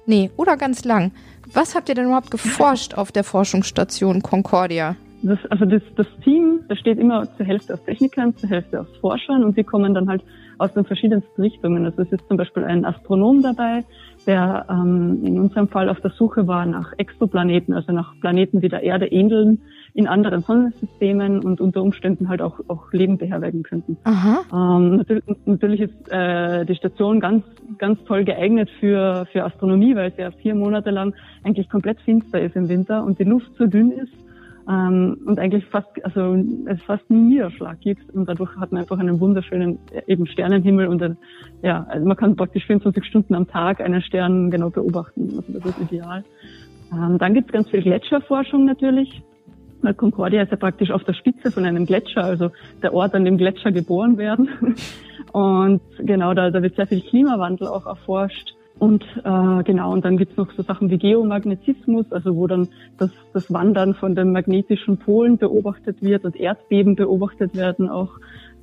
nee, 0.06 0.30
oder 0.36 0.56
ganz 0.56 0.84
lang. 0.84 1.12
Was 1.52 1.74
habt 1.74 1.88
ihr 1.88 1.94
denn 1.94 2.06
überhaupt 2.06 2.30
geforscht 2.30 2.94
auf 2.94 3.12
der 3.12 3.24
Forschungsstation 3.24 4.22
Concordia? 4.22 4.96
Das, 5.22 5.38
also 5.50 5.64
das, 5.64 5.82
das 5.96 6.06
Team, 6.22 6.60
das 6.68 6.78
steht 6.78 6.98
immer 6.98 7.26
zur 7.36 7.46
Hälfte 7.46 7.74
aus 7.74 7.82
Technikern, 7.84 8.36
zur 8.36 8.48
Hälfte 8.48 8.80
aus 8.80 8.86
Forschern 9.00 9.44
und 9.44 9.56
die 9.56 9.64
kommen 9.64 9.94
dann 9.94 10.08
halt 10.08 10.22
aus 10.58 10.72
den 10.74 10.84
verschiedensten 10.84 11.40
Richtungen. 11.40 11.84
Also 11.84 12.02
es 12.02 12.12
ist 12.12 12.26
zum 12.28 12.36
Beispiel 12.36 12.64
ein 12.64 12.84
Astronom 12.84 13.42
dabei, 13.42 13.84
der 14.26 14.66
ähm, 14.68 15.22
in 15.24 15.38
unserem 15.38 15.68
Fall 15.68 15.88
auf 15.88 16.00
der 16.00 16.10
Suche 16.10 16.46
war 16.46 16.66
nach 16.66 16.92
Exoplaneten, 16.96 17.74
also 17.74 17.92
nach 17.92 18.18
Planeten, 18.20 18.60
die 18.60 18.68
der 18.68 18.82
Erde 18.82 19.06
ähneln, 19.06 19.60
in 19.94 20.06
anderen 20.06 20.42
Sonnensystemen 20.42 21.42
und 21.42 21.60
unter 21.60 21.82
Umständen 21.82 22.28
halt 22.28 22.42
auch, 22.42 22.60
auch 22.68 22.92
Leben 22.92 23.16
beherbergen 23.16 23.62
könnten. 23.62 23.96
Ähm, 24.52 24.96
natürlich, 24.98 25.24
natürlich 25.46 25.80
ist 25.80 26.12
äh, 26.12 26.66
die 26.66 26.74
Station 26.74 27.18
ganz, 27.18 27.44
ganz 27.78 28.04
toll 28.04 28.24
geeignet 28.24 28.68
für, 28.78 29.26
für 29.32 29.44
Astronomie, 29.44 29.96
weil 29.96 30.10
es 30.10 30.16
ja 30.18 30.30
vier 30.32 30.54
Monate 30.54 30.90
lang 30.90 31.14
eigentlich 31.44 31.70
komplett 31.70 31.98
finster 32.02 32.40
ist 32.40 32.56
im 32.56 32.68
Winter 32.68 33.04
und 33.04 33.18
die 33.18 33.24
Luft 33.24 33.50
so 33.56 33.66
dünn 33.66 33.90
ist 33.90 34.12
ähm, 34.68 35.18
und 35.26 35.38
eigentlich 35.38 35.64
fast, 35.66 35.88
also 36.04 36.36
es 36.66 36.82
fast 36.82 37.08
nie 37.08 37.34
Niederschlag 37.34 37.80
gibt 37.80 38.10
und 38.14 38.28
dadurch 38.28 38.56
hat 38.56 38.72
man 38.72 38.82
einfach 38.82 38.98
einen 38.98 39.20
wunderschönen 39.20 39.78
äh, 39.92 40.02
eben 40.06 40.26
Sternenhimmel 40.26 40.88
und 40.88 41.02
ein, 41.02 41.16
ja, 41.62 41.86
also 41.88 42.06
man 42.06 42.16
kann 42.16 42.34
praktisch 42.36 42.66
24 42.66 43.04
Stunden 43.04 43.34
am 43.34 43.46
Tag 43.46 43.80
einen 43.80 44.02
Stern 44.02 44.50
genau 44.50 44.70
beobachten. 44.70 45.34
Also 45.36 45.52
das 45.52 45.66
ist 45.66 45.80
ideal. 45.92 46.24
Ähm, 46.92 47.18
dann 47.18 47.34
gibt 47.34 47.48
es 47.48 47.52
ganz 47.52 47.68
viel 47.70 47.82
Gletscherforschung 47.82 48.64
natürlich. 48.64 49.22
Weil 49.82 49.94
Concordia 49.94 50.42
ist 50.42 50.50
ja 50.50 50.56
praktisch 50.56 50.90
auf 50.90 51.04
der 51.04 51.12
Spitze 51.12 51.52
von 51.52 51.64
einem 51.64 51.86
Gletscher, 51.86 52.24
also 52.24 52.50
der 52.82 52.94
Ort, 52.94 53.14
an 53.14 53.24
dem 53.24 53.36
Gletscher 53.36 53.72
geboren 53.72 54.16
werden. 54.18 54.48
Und 55.32 55.82
genau, 55.98 56.34
da, 56.34 56.50
da 56.50 56.62
wird 56.62 56.76
sehr 56.76 56.86
viel 56.86 57.02
Klimawandel 57.02 57.68
auch 57.68 57.86
erforscht. 57.86 58.55
Und 58.78 59.04
äh, 59.24 59.62
genau, 59.64 59.92
und 59.92 60.04
dann 60.04 60.18
gibt's 60.18 60.36
noch 60.36 60.52
so 60.52 60.62
Sachen 60.62 60.90
wie 60.90 60.98
Geomagnetismus, 60.98 62.12
also 62.12 62.36
wo 62.36 62.46
dann 62.46 62.68
das, 62.98 63.10
das 63.32 63.50
Wandern 63.50 63.94
von 63.94 64.14
den 64.14 64.32
magnetischen 64.32 64.98
Polen 64.98 65.38
beobachtet 65.38 66.02
wird 66.02 66.24
und 66.24 66.36
Erdbeben 66.36 66.94
beobachtet 66.94 67.54
werden 67.54 67.88
auch 67.88 68.10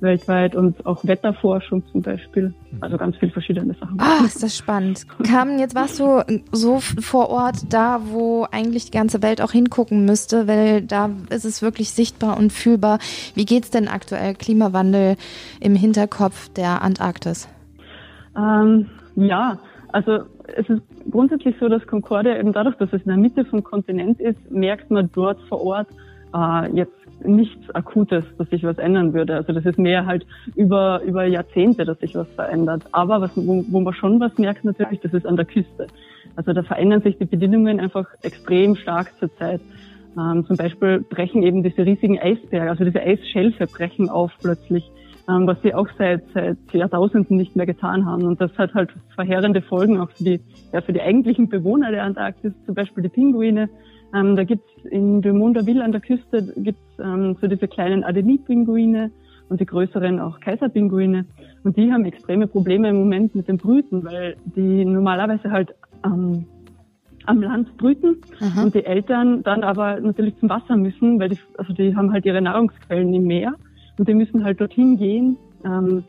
weltweit 0.00 0.54
und 0.54 0.86
auch 0.86 1.04
Wetterforschung 1.04 1.82
zum 1.90 2.02
Beispiel. 2.02 2.54
Also 2.80 2.96
ganz 2.96 3.16
viel 3.16 3.30
verschiedene 3.30 3.74
Sachen. 3.74 3.98
Ah, 3.98 4.24
ist 4.24 4.42
das 4.42 4.56
spannend. 4.56 5.06
Carmen, 5.24 5.58
jetzt 5.58 5.74
warst 5.74 5.98
du 5.98 6.22
so 6.52 6.78
vor 6.80 7.30
Ort 7.30 7.72
da, 7.72 8.00
wo 8.10 8.46
eigentlich 8.50 8.86
die 8.86 8.96
ganze 8.96 9.22
Welt 9.22 9.40
auch 9.40 9.50
hingucken 9.50 10.04
müsste, 10.04 10.46
weil 10.46 10.82
da 10.82 11.10
ist 11.30 11.44
es 11.44 11.62
wirklich 11.62 11.90
sichtbar 11.90 12.36
und 12.36 12.52
fühlbar. 12.52 12.98
Wie 13.34 13.46
geht's 13.46 13.70
denn 13.70 13.88
aktuell 13.88 14.34
Klimawandel 14.34 15.16
im 15.60 15.74
Hinterkopf 15.74 16.50
der 16.50 16.82
Antarktis? 16.82 17.48
Ähm, 18.36 18.86
ja, 19.16 19.58
also 19.94 20.24
es 20.56 20.68
ist 20.68 20.82
grundsätzlich 21.08 21.54
so, 21.60 21.68
dass 21.68 21.86
Concordia 21.86 22.36
eben 22.36 22.52
dadurch, 22.52 22.74
dass 22.76 22.92
es 22.92 23.02
in 23.02 23.08
der 23.08 23.16
Mitte 23.16 23.44
vom 23.44 23.62
Kontinent 23.62 24.20
ist, 24.20 24.50
merkt 24.50 24.90
man 24.90 25.08
dort 25.12 25.40
vor 25.42 25.64
Ort 25.64 25.86
äh, 26.34 26.76
jetzt 26.76 26.96
nichts 27.24 27.72
Akutes, 27.76 28.24
dass 28.36 28.50
sich 28.50 28.64
was 28.64 28.76
ändern 28.78 29.14
würde. 29.14 29.36
Also 29.36 29.52
das 29.52 29.64
ist 29.64 29.78
mehr 29.78 30.04
halt 30.04 30.26
über, 30.56 31.00
über 31.06 31.26
Jahrzehnte, 31.26 31.84
dass 31.84 32.00
sich 32.00 32.16
was 32.16 32.28
verändert. 32.32 32.82
Aber 32.90 33.20
was, 33.20 33.30
wo, 33.36 33.64
wo 33.68 33.80
man 33.80 33.94
schon 33.94 34.18
was 34.18 34.36
merkt 34.36 34.64
natürlich, 34.64 35.00
das 35.00 35.14
ist 35.14 35.26
an 35.26 35.36
der 35.36 35.44
Küste. 35.44 35.86
Also 36.34 36.52
da 36.52 36.64
verändern 36.64 37.02
sich 37.02 37.16
die 37.18 37.26
Bedingungen 37.26 37.78
einfach 37.78 38.08
extrem 38.22 38.74
stark 38.74 39.12
zurzeit. 39.20 39.60
Ähm, 40.18 40.44
zum 40.44 40.56
Beispiel 40.56 41.04
brechen 41.08 41.44
eben 41.44 41.62
diese 41.62 41.86
riesigen 41.86 42.18
Eisberge, 42.18 42.68
also 42.68 42.84
diese 42.84 43.00
Eisschelfe 43.00 43.68
brechen 43.68 44.08
auf 44.08 44.32
plötzlich, 44.40 44.90
was 45.26 45.60
sie 45.62 45.74
auch 45.74 45.88
seit, 45.98 46.22
seit 46.34 46.58
Jahrtausenden 46.72 47.36
nicht 47.36 47.56
mehr 47.56 47.66
getan 47.66 48.04
haben. 48.04 48.24
Und 48.24 48.40
das 48.40 48.56
hat 48.58 48.74
halt 48.74 48.90
verheerende 49.14 49.62
Folgen 49.62 49.98
auch 50.00 50.10
für 50.10 50.24
die, 50.24 50.40
ja, 50.72 50.80
für 50.80 50.92
die 50.92 51.00
eigentlichen 51.00 51.48
Bewohner 51.48 51.90
der 51.90 52.04
Antarktis, 52.04 52.52
zum 52.66 52.74
Beispiel 52.74 53.02
die 53.02 53.08
Pinguine. 53.08 53.68
Ähm, 54.14 54.36
da 54.36 54.44
gibt's 54.44 54.70
in 54.90 55.22
Dumont-d'Urville 55.22 55.82
an 55.82 55.92
der 55.92 56.00
Küste 56.00 56.52
gibt's 56.56 56.98
ähm, 56.98 57.36
so 57.40 57.46
diese 57.46 57.68
kleinen 57.68 58.04
Adelie-Pinguine 58.04 59.10
und 59.48 59.60
die 59.60 59.66
größeren 59.66 60.20
auch 60.20 60.40
Kaiserpinguine. 60.40 61.26
Und 61.64 61.76
die 61.76 61.92
haben 61.92 62.04
extreme 62.04 62.46
Probleme 62.46 62.90
im 62.90 62.96
Moment 62.96 63.34
mit 63.34 63.48
dem 63.48 63.56
Brüten, 63.56 64.04
weil 64.04 64.36
die 64.44 64.84
normalerweise 64.84 65.50
halt 65.50 65.74
ähm, 66.04 66.44
am 67.26 67.42
Land 67.42 67.76
brüten 67.78 68.16
und 68.62 68.74
die 68.74 68.84
Eltern 68.84 69.42
dann 69.42 69.64
aber 69.64 69.98
natürlich 70.00 70.36
zum 70.38 70.50
Wasser 70.50 70.76
müssen, 70.76 71.18
weil 71.18 71.30
die, 71.30 71.38
also 71.56 71.72
die 71.72 71.96
haben 71.96 72.12
halt 72.12 72.26
ihre 72.26 72.42
Nahrungsquellen 72.42 73.14
im 73.14 73.24
Meer 73.24 73.54
und 73.98 74.08
die 74.08 74.14
müssen 74.14 74.44
halt 74.44 74.60
dorthin 74.60 74.96
gehen, 74.96 75.36
ähm, 75.64 76.04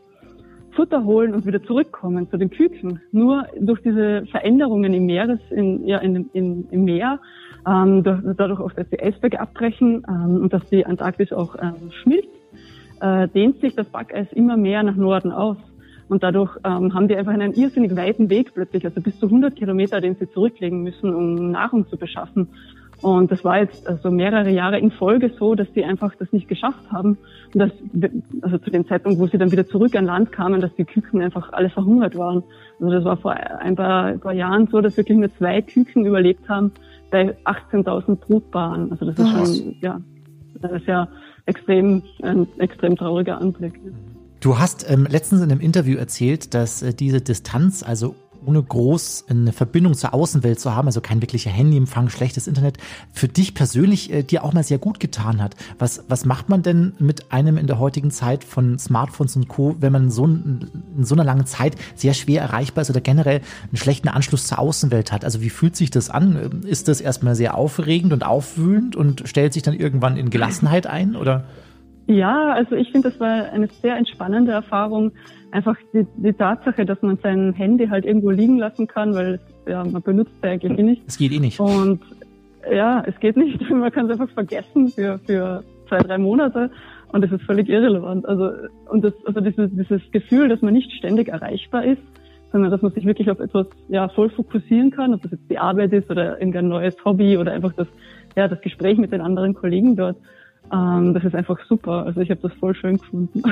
Futter 0.76 1.04
holen 1.04 1.34
und 1.34 1.46
wieder 1.46 1.62
zurückkommen 1.62 2.28
zu 2.30 2.36
den 2.36 2.50
Küken. 2.50 3.00
Nur 3.10 3.46
durch 3.58 3.80
diese 3.80 4.26
Veränderungen 4.26 4.92
im 4.92 5.06
Meeres, 5.06 5.40
in, 5.50 5.86
ja, 5.86 5.98
in, 5.98 6.28
in, 6.34 6.68
im 6.70 6.84
Meer, 6.84 7.18
ähm, 7.66 8.02
dadurch 8.04 8.60
auch, 8.60 8.72
dass 8.72 8.88
die 8.90 9.02
Eisberge 9.02 9.40
abbrechen 9.40 10.04
ähm, 10.08 10.42
und 10.42 10.52
dass 10.52 10.68
die 10.68 10.84
Antarktis 10.84 11.32
auch 11.32 11.56
ähm, 11.60 11.90
schmilzt, 12.02 12.28
äh, 13.00 13.26
dehnt 13.28 13.60
sich 13.60 13.74
das 13.74 13.88
Backeis 13.88 14.30
immer 14.32 14.56
mehr 14.56 14.82
nach 14.82 14.96
Norden 14.96 15.32
aus. 15.32 15.56
Und 16.08 16.22
dadurch 16.22 16.56
ähm, 16.62 16.94
haben 16.94 17.08
die 17.08 17.16
einfach 17.16 17.32
einen 17.32 17.52
irrsinnig 17.54 17.96
weiten 17.96 18.30
Weg 18.30 18.54
plötzlich, 18.54 18.84
also 18.84 19.00
bis 19.00 19.18
zu 19.18 19.26
100 19.26 19.56
Kilometer, 19.56 20.00
den 20.00 20.14
sie 20.14 20.30
zurücklegen 20.30 20.82
müssen, 20.82 21.12
um 21.12 21.50
Nahrung 21.50 21.88
zu 21.88 21.96
beschaffen. 21.96 22.48
Und 23.02 23.30
das 23.30 23.44
war 23.44 23.58
jetzt 23.58 23.86
also 23.86 24.10
mehrere 24.10 24.50
Jahre 24.50 24.78
in 24.78 24.90
Folge 24.90 25.30
so, 25.38 25.54
dass 25.54 25.70
die 25.72 25.84
einfach 25.84 26.14
das 26.18 26.32
nicht 26.32 26.48
geschafft 26.48 26.90
haben. 26.90 27.18
Und 27.52 27.60
dass, 27.60 27.70
also 28.40 28.58
zu 28.58 28.70
dem 28.70 28.86
Zeitpunkt, 28.86 29.18
wo 29.18 29.26
sie 29.26 29.38
dann 29.38 29.52
wieder 29.52 29.66
zurück 29.66 29.94
an 29.96 30.06
Land 30.06 30.32
kamen, 30.32 30.60
dass 30.60 30.74
die 30.76 30.84
Küken 30.84 31.20
einfach 31.20 31.52
alle 31.52 31.68
verhungert 31.68 32.16
waren. 32.16 32.42
Also 32.80 32.92
das 32.92 33.04
war 33.04 33.16
vor 33.18 33.32
ein 33.32 33.76
paar, 33.76 34.04
ein 34.06 34.20
paar 34.20 34.32
Jahren 34.32 34.66
so, 34.68 34.80
dass 34.80 34.96
wirklich 34.96 35.18
nur 35.18 35.34
zwei 35.36 35.60
Küken 35.62 36.06
überlebt 36.06 36.48
haben 36.48 36.72
bei 37.10 37.36
18.000 37.44 38.16
Brutbaren. 38.16 38.90
Also 38.90 39.06
das 39.06 39.18
ist 39.18 39.28
schon, 39.28 39.76
ja, 39.80 40.00
das 40.60 40.72
ist 40.72 40.86
ja 40.86 41.08
extrem, 41.44 42.02
ein 42.22 42.46
extrem 42.58 42.96
trauriger 42.96 43.40
Anblick. 43.40 43.78
Du 44.40 44.58
hast 44.58 44.88
ähm, 44.90 45.06
letztens 45.10 45.42
in 45.42 45.50
einem 45.50 45.60
Interview 45.60 45.96
erzählt, 45.96 46.54
dass 46.54 46.82
äh, 46.82 46.92
diese 46.92 47.20
Distanz, 47.20 47.82
also 47.82 48.14
ohne 48.46 48.62
groß 48.62 49.24
eine 49.28 49.52
Verbindung 49.52 49.94
zur 49.94 50.14
Außenwelt 50.14 50.60
zu 50.60 50.74
haben, 50.74 50.86
also 50.86 51.00
kein 51.00 51.20
wirklicher 51.20 51.50
Handyempfang, 51.50 52.08
schlechtes 52.08 52.46
Internet, 52.46 52.78
für 53.12 53.28
dich 53.28 53.54
persönlich 53.54 54.12
äh, 54.12 54.22
dir 54.22 54.44
auch 54.44 54.52
mal 54.52 54.62
sehr 54.62 54.78
gut 54.78 55.00
getan 55.00 55.42
hat. 55.42 55.56
Was, 55.78 56.04
was 56.08 56.24
macht 56.24 56.48
man 56.48 56.62
denn 56.62 56.92
mit 56.98 57.32
einem 57.32 57.58
in 57.58 57.66
der 57.66 57.78
heutigen 57.78 58.10
Zeit 58.10 58.44
von 58.44 58.78
Smartphones 58.78 59.36
und 59.36 59.48
Co., 59.48 59.76
wenn 59.80 59.92
man 59.92 60.10
so 60.10 60.24
in 60.24 60.70
so 61.02 61.14
einer 61.14 61.24
langen 61.24 61.46
Zeit 61.46 61.76
sehr 61.94 62.14
schwer 62.14 62.42
erreichbar 62.42 62.82
ist 62.82 62.90
oder 62.90 63.00
generell 63.00 63.40
einen 63.68 63.76
schlechten 63.76 64.08
Anschluss 64.08 64.46
zur 64.46 64.58
Außenwelt 64.58 65.12
hat? 65.12 65.24
Also 65.24 65.40
wie 65.40 65.50
fühlt 65.50 65.76
sich 65.76 65.90
das 65.90 66.10
an? 66.10 66.62
Ist 66.66 66.88
das 66.88 67.00
erstmal 67.00 67.34
sehr 67.34 67.56
aufregend 67.56 68.12
und 68.12 68.24
aufwühlend 68.24 68.96
und 68.96 69.22
stellt 69.26 69.52
sich 69.52 69.62
dann 69.62 69.74
irgendwann 69.74 70.16
in 70.16 70.30
Gelassenheit 70.30 70.86
ein 70.86 71.16
oder? 71.16 71.44
Ja, 72.06 72.52
also 72.52 72.76
ich 72.76 72.90
finde, 72.92 73.10
das 73.10 73.18
war 73.20 73.50
eine 73.52 73.68
sehr 73.68 73.96
entspannende 73.96 74.52
Erfahrung. 74.52 75.12
Einfach 75.50 75.76
die, 75.92 76.06
die 76.16 76.32
Tatsache, 76.32 76.84
dass 76.84 77.02
man 77.02 77.18
sein 77.22 77.52
Handy 77.52 77.88
halt 77.88 78.04
irgendwo 78.04 78.30
liegen 78.30 78.58
lassen 78.58 78.86
kann, 78.86 79.14
weil 79.14 79.40
ja, 79.66 79.84
man 79.84 80.02
benutzt 80.02 80.32
es 80.40 80.48
eigentlich 80.48 80.78
eh 80.78 80.82
nicht. 80.82 81.02
Es 81.06 81.18
geht 81.18 81.32
eh 81.32 81.40
nicht. 81.40 81.58
Und 81.58 82.00
ja, 82.70 83.02
es 83.06 83.18
geht 83.20 83.36
nicht. 83.36 83.60
Man 83.70 83.92
kann 83.92 84.06
es 84.06 84.12
einfach 84.12 84.32
vergessen 84.32 84.88
für, 84.88 85.18
für 85.20 85.64
zwei, 85.88 85.98
drei 85.98 86.18
Monate 86.18 86.70
und 87.12 87.24
es 87.24 87.32
ist 87.32 87.42
völlig 87.42 87.68
irrelevant. 87.68 88.26
Also, 88.26 88.50
und 88.88 89.04
das, 89.04 89.12
also 89.24 89.40
dieses, 89.40 89.70
dieses 89.72 90.10
Gefühl, 90.10 90.48
dass 90.48 90.62
man 90.62 90.74
nicht 90.74 90.90
ständig 90.92 91.28
erreichbar 91.28 91.84
ist, 91.84 92.02
sondern 92.52 92.70
dass 92.70 92.82
man 92.82 92.92
sich 92.92 93.04
wirklich 93.04 93.30
auf 93.30 93.40
etwas 93.40 93.66
ja, 93.88 94.08
voll 94.08 94.30
fokussieren 94.30 94.90
kann, 94.90 95.14
ob 95.14 95.22
das 95.22 95.32
jetzt 95.32 95.50
die 95.50 95.58
Arbeit 95.58 95.92
ist 95.92 96.10
oder 96.10 96.38
irgendein 96.38 96.68
neues 96.68 96.96
Hobby 97.04 97.36
oder 97.38 97.52
einfach 97.52 97.72
das, 97.74 97.86
ja, 98.36 98.48
das 98.48 98.60
Gespräch 98.60 98.98
mit 98.98 99.12
den 99.12 99.20
anderen 99.20 99.54
Kollegen 99.54 99.96
dort. 99.96 100.16
Ähm, 100.72 101.14
das 101.14 101.24
ist 101.24 101.34
einfach 101.34 101.58
super. 101.68 102.04
Also 102.06 102.20
ich 102.20 102.30
habe 102.30 102.40
das 102.40 102.52
voll 102.54 102.74
schön 102.74 102.98
gefunden. 102.98 103.42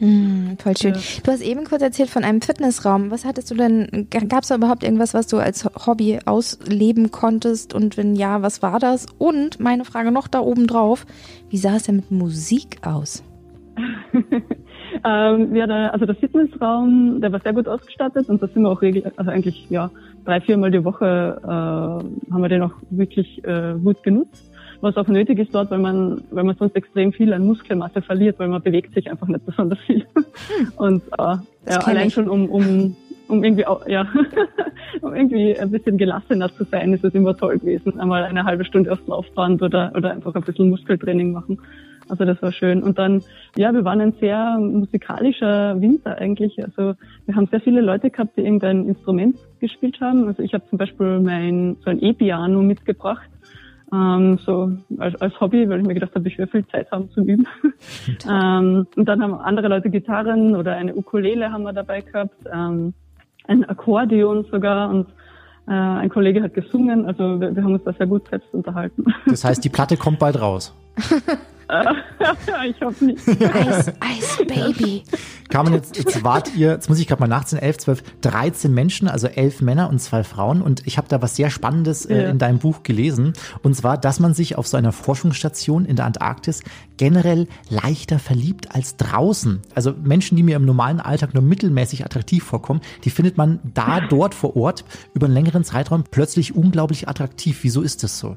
Mm, 0.00 0.56
voll 0.58 0.76
schön. 0.76 0.94
Ja. 0.94 1.00
Du 1.24 1.32
hast 1.32 1.40
eben 1.40 1.64
kurz 1.64 1.82
erzählt 1.82 2.10
von 2.10 2.24
einem 2.24 2.42
Fitnessraum. 2.42 3.10
Was 3.10 3.24
hattest 3.24 3.50
du 3.50 3.54
denn, 3.54 4.08
gab 4.28 4.42
es 4.42 4.48
da 4.48 4.56
überhaupt 4.56 4.82
irgendwas, 4.82 5.14
was 5.14 5.26
du 5.26 5.38
als 5.38 5.64
Hobby 5.86 6.18
ausleben 6.26 7.10
konntest? 7.10 7.74
Und 7.74 7.96
wenn 7.96 8.14
ja, 8.14 8.42
was 8.42 8.62
war 8.62 8.78
das? 8.78 9.06
Und 9.18 9.58
meine 9.60 9.84
Frage 9.84 10.12
noch 10.12 10.28
da 10.28 10.40
oben 10.40 10.66
drauf, 10.66 11.06
wie 11.48 11.56
sah 11.56 11.76
es 11.76 11.84
denn 11.84 11.96
mit 11.96 12.10
Musik 12.10 12.78
aus? 12.82 13.24
ähm, 15.04 15.54
ja, 15.54 15.66
der, 15.66 15.92
also 15.92 16.06
der 16.06 16.14
Fitnessraum, 16.14 17.20
der 17.20 17.32
war 17.32 17.40
sehr 17.40 17.52
gut 17.52 17.68
ausgestattet 17.68 18.28
und 18.28 18.42
da 18.42 18.48
sind 18.48 18.62
wir 18.62 18.70
auch 18.70 18.82
regelmäßig, 18.82 19.18
also 19.18 19.30
eigentlich 19.30 19.66
ja 19.68 19.90
drei, 20.24 20.40
viermal 20.40 20.70
die 20.70 20.84
Woche 20.84 21.40
äh, 21.42 21.46
haben 21.46 22.42
wir 22.42 22.48
den 22.48 22.62
auch 22.62 22.72
wirklich 22.90 23.44
äh, 23.44 23.74
gut 23.82 24.02
genutzt 24.02 24.45
was 24.80 24.96
auch 24.96 25.08
nötig 25.08 25.38
ist 25.38 25.54
dort, 25.54 25.70
weil 25.70 25.78
man, 25.78 26.22
weil 26.30 26.44
man 26.44 26.56
sonst 26.56 26.76
extrem 26.76 27.12
viel 27.12 27.32
an 27.32 27.46
Muskelmasse 27.46 28.02
verliert, 28.02 28.38
weil 28.38 28.48
man 28.48 28.62
bewegt 28.62 28.94
sich 28.94 29.10
einfach 29.10 29.28
nicht 29.28 29.44
besonders 29.44 29.78
viel. 29.80 30.04
Hm. 30.14 30.72
Und 30.76 31.02
äh, 31.18 31.36
ja, 31.68 31.78
allein 31.84 32.08
ich. 32.08 32.14
schon 32.14 32.28
um, 32.28 32.48
um, 32.48 32.96
um 33.28 33.44
irgendwie 33.44 33.66
auch, 33.66 33.86
ja, 33.86 34.06
um 35.00 35.14
irgendwie 35.14 35.58
ein 35.58 35.70
bisschen 35.70 35.98
gelassener 35.98 36.52
zu 36.54 36.64
sein, 36.64 36.92
ist 36.92 37.04
es 37.04 37.14
immer 37.14 37.36
toll 37.36 37.58
gewesen. 37.58 37.98
Einmal 37.98 38.24
eine 38.24 38.44
halbe 38.44 38.64
Stunde 38.64 38.92
aufs 38.92 39.06
Laufband 39.06 39.62
oder, 39.62 39.92
oder 39.94 40.12
einfach 40.12 40.34
ein 40.34 40.42
bisschen 40.42 40.70
Muskeltraining 40.70 41.32
machen. 41.32 41.58
Also 42.08 42.24
das 42.24 42.40
war 42.40 42.52
schön. 42.52 42.82
Und 42.82 42.98
dann, 42.98 43.22
ja, 43.56 43.72
wir 43.72 43.84
waren 43.84 44.00
ein 44.00 44.12
sehr 44.20 44.58
musikalischer 44.58 45.80
Winter 45.80 46.18
eigentlich. 46.18 46.62
Also 46.62 46.94
wir 47.26 47.34
haben 47.34 47.46
sehr 47.46 47.60
viele 47.60 47.80
Leute 47.80 48.10
gehabt, 48.10 48.36
die 48.36 48.42
irgendein 48.42 48.86
Instrument 48.86 49.36
gespielt 49.58 50.00
haben. 50.00 50.28
Also 50.28 50.42
ich 50.42 50.54
habe 50.54 50.64
zum 50.68 50.78
Beispiel 50.78 51.20
mein 51.20 51.76
so 51.84 51.90
ein 51.90 52.00
E-Piano 52.00 52.62
mitgebracht 52.62 53.28
ähm, 53.92 54.38
so 54.44 54.72
als, 54.98 55.20
als 55.20 55.38
Hobby, 55.40 55.68
weil 55.68 55.80
ich 55.80 55.86
mir 55.86 55.94
gedacht 55.94 56.14
habe, 56.14 56.28
ich 56.28 56.38
werde 56.38 56.50
viel 56.50 56.66
Zeit 56.66 56.90
haben 56.90 57.10
zum 57.10 57.24
Üben. 57.24 57.46
ähm, 58.30 58.86
und 58.96 59.08
dann 59.08 59.22
haben 59.22 59.34
andere 59.34 59.68
Leute 59.68 59.90
Gitarren 59.90 60.56
oder 60.56 60.76
eine 60.76 60.94
Ukulele 60.94 61.52
haben 61.52 61.62
wir 61.62 61.72
dabei 61.72 62.00
gehabt, 62.00 62.34
ähm, 62.52 62.94
ein 63.46 63.64
Akkordeon 63.64 64.44
sogar 64.50 64.90
und 64.90 65.08
äh, 65.68 65.72
ein 65.72 66.08
Kollege 66.08 66.42
hat 66.42 66.54
gesungen, 66.54 67.06
also 67.06 67.40
wir, 67.40 67.54
wir 67.54 67.62
haben 67.62 67.74
uns 67.74 67.84
da 67.84 67.92
sehr 67.92 68.06
gut 68.06 68.28
selbst 68.28 68.52
unterhalten. 68.52 69.04
Das 69.26 69.44
heißt, 69.44 69.64
die 69.64 69.68
Platte 69.68 69.96
kommt 69.96 70.18
bald 70.18 70.40
raus. 70.40 70.74
ich 72.68 72.80
hoffe 72.80 73.04
nicht. 73.04 73.26
Ice, 73.26 73.92
Ice 74.18 74.44
Baby. 74.46 75.02
Carmen, 75.48 75.74
jetzt, 75.74 75.96
jetzt 75.96 76.22
wart 76.22 76.54
ihr, 76.54 76.70
jetzt 76.70 76.88
muss 76.88 76.98
ich 76.98 77.06
gerade 77.06 77.20
mal 77.20 77.28
nachzählen, 77.28 77.62
11, 77.62 77.78
12, 77.78 78.02
13 78.20 78.72
Menschen, 78.74 79.08
also 79.08 79.26
11 79.26 79.62
Männer 79.62 79.88
und 79.88 80.00
zwei 80.00 80.22
Frauen. 80.22 80.62
Und 80.62 80.86
ich 80.86 80.96
habe 80.96 81.08
da 81.08 81.22
was 81.22 81.36
sehr 81.36 81.50
Spannendes 81.50 82.06
äh, 82.06 82.22
ja. 82.22 82.30
in 82.30 82.38
deinem 82.38 82.58
Buch 82.58 82.82
gelesen. 82.82 83.32
Und 83.62 83.74
zwar, 83.74 83.98
dass 83.98 84.20
man 84.20 84.34
sich 84.34 84.56
auf 84.56 84.66
so 84.66 84.76
einer 84.76 84.92
Forschungsstation 84.92 85.84
in 85.84 85.96
der 85.96 86.04
Antarktis 86.04 86.62
generell 86.96 87.48
leichter 87.68 88.18
verliebt 88.18 88.74
als 88.74 88.96
draußen. 88.96 89.62
Also 89.74 89.92
Menschen, 89.92 90.36
die 90.36 90.42
mir 90.42 90.56
im 90.56 90.64
normalen 90.64 91.00
Alltag 91.00 91.34
nur 91.34 91.42
mittelmäßig 91.42 92.04
attraktiv 92.04 92.44
vorkommen, 92.44 92.80
die 93.04 93.10
findet 93.10 93.36
man 93.36 93.60
da, 93.74 94.00
dort 94.00 94.34
vor 94.34 94.56
Ort 94.56 94.84
über 95.14 95.26
einen 95.26 95.34
längeren 95.34 95.64
Zeitraum 95.64 96.04
plötzlich 96.10 96.54
unglaublich 96.54 97.08
attraktiv. 97.08 97.58
Wieso 97.62 97.82
ist 97.82 98.02
das 98.02 98.18
so? 98.18 98.36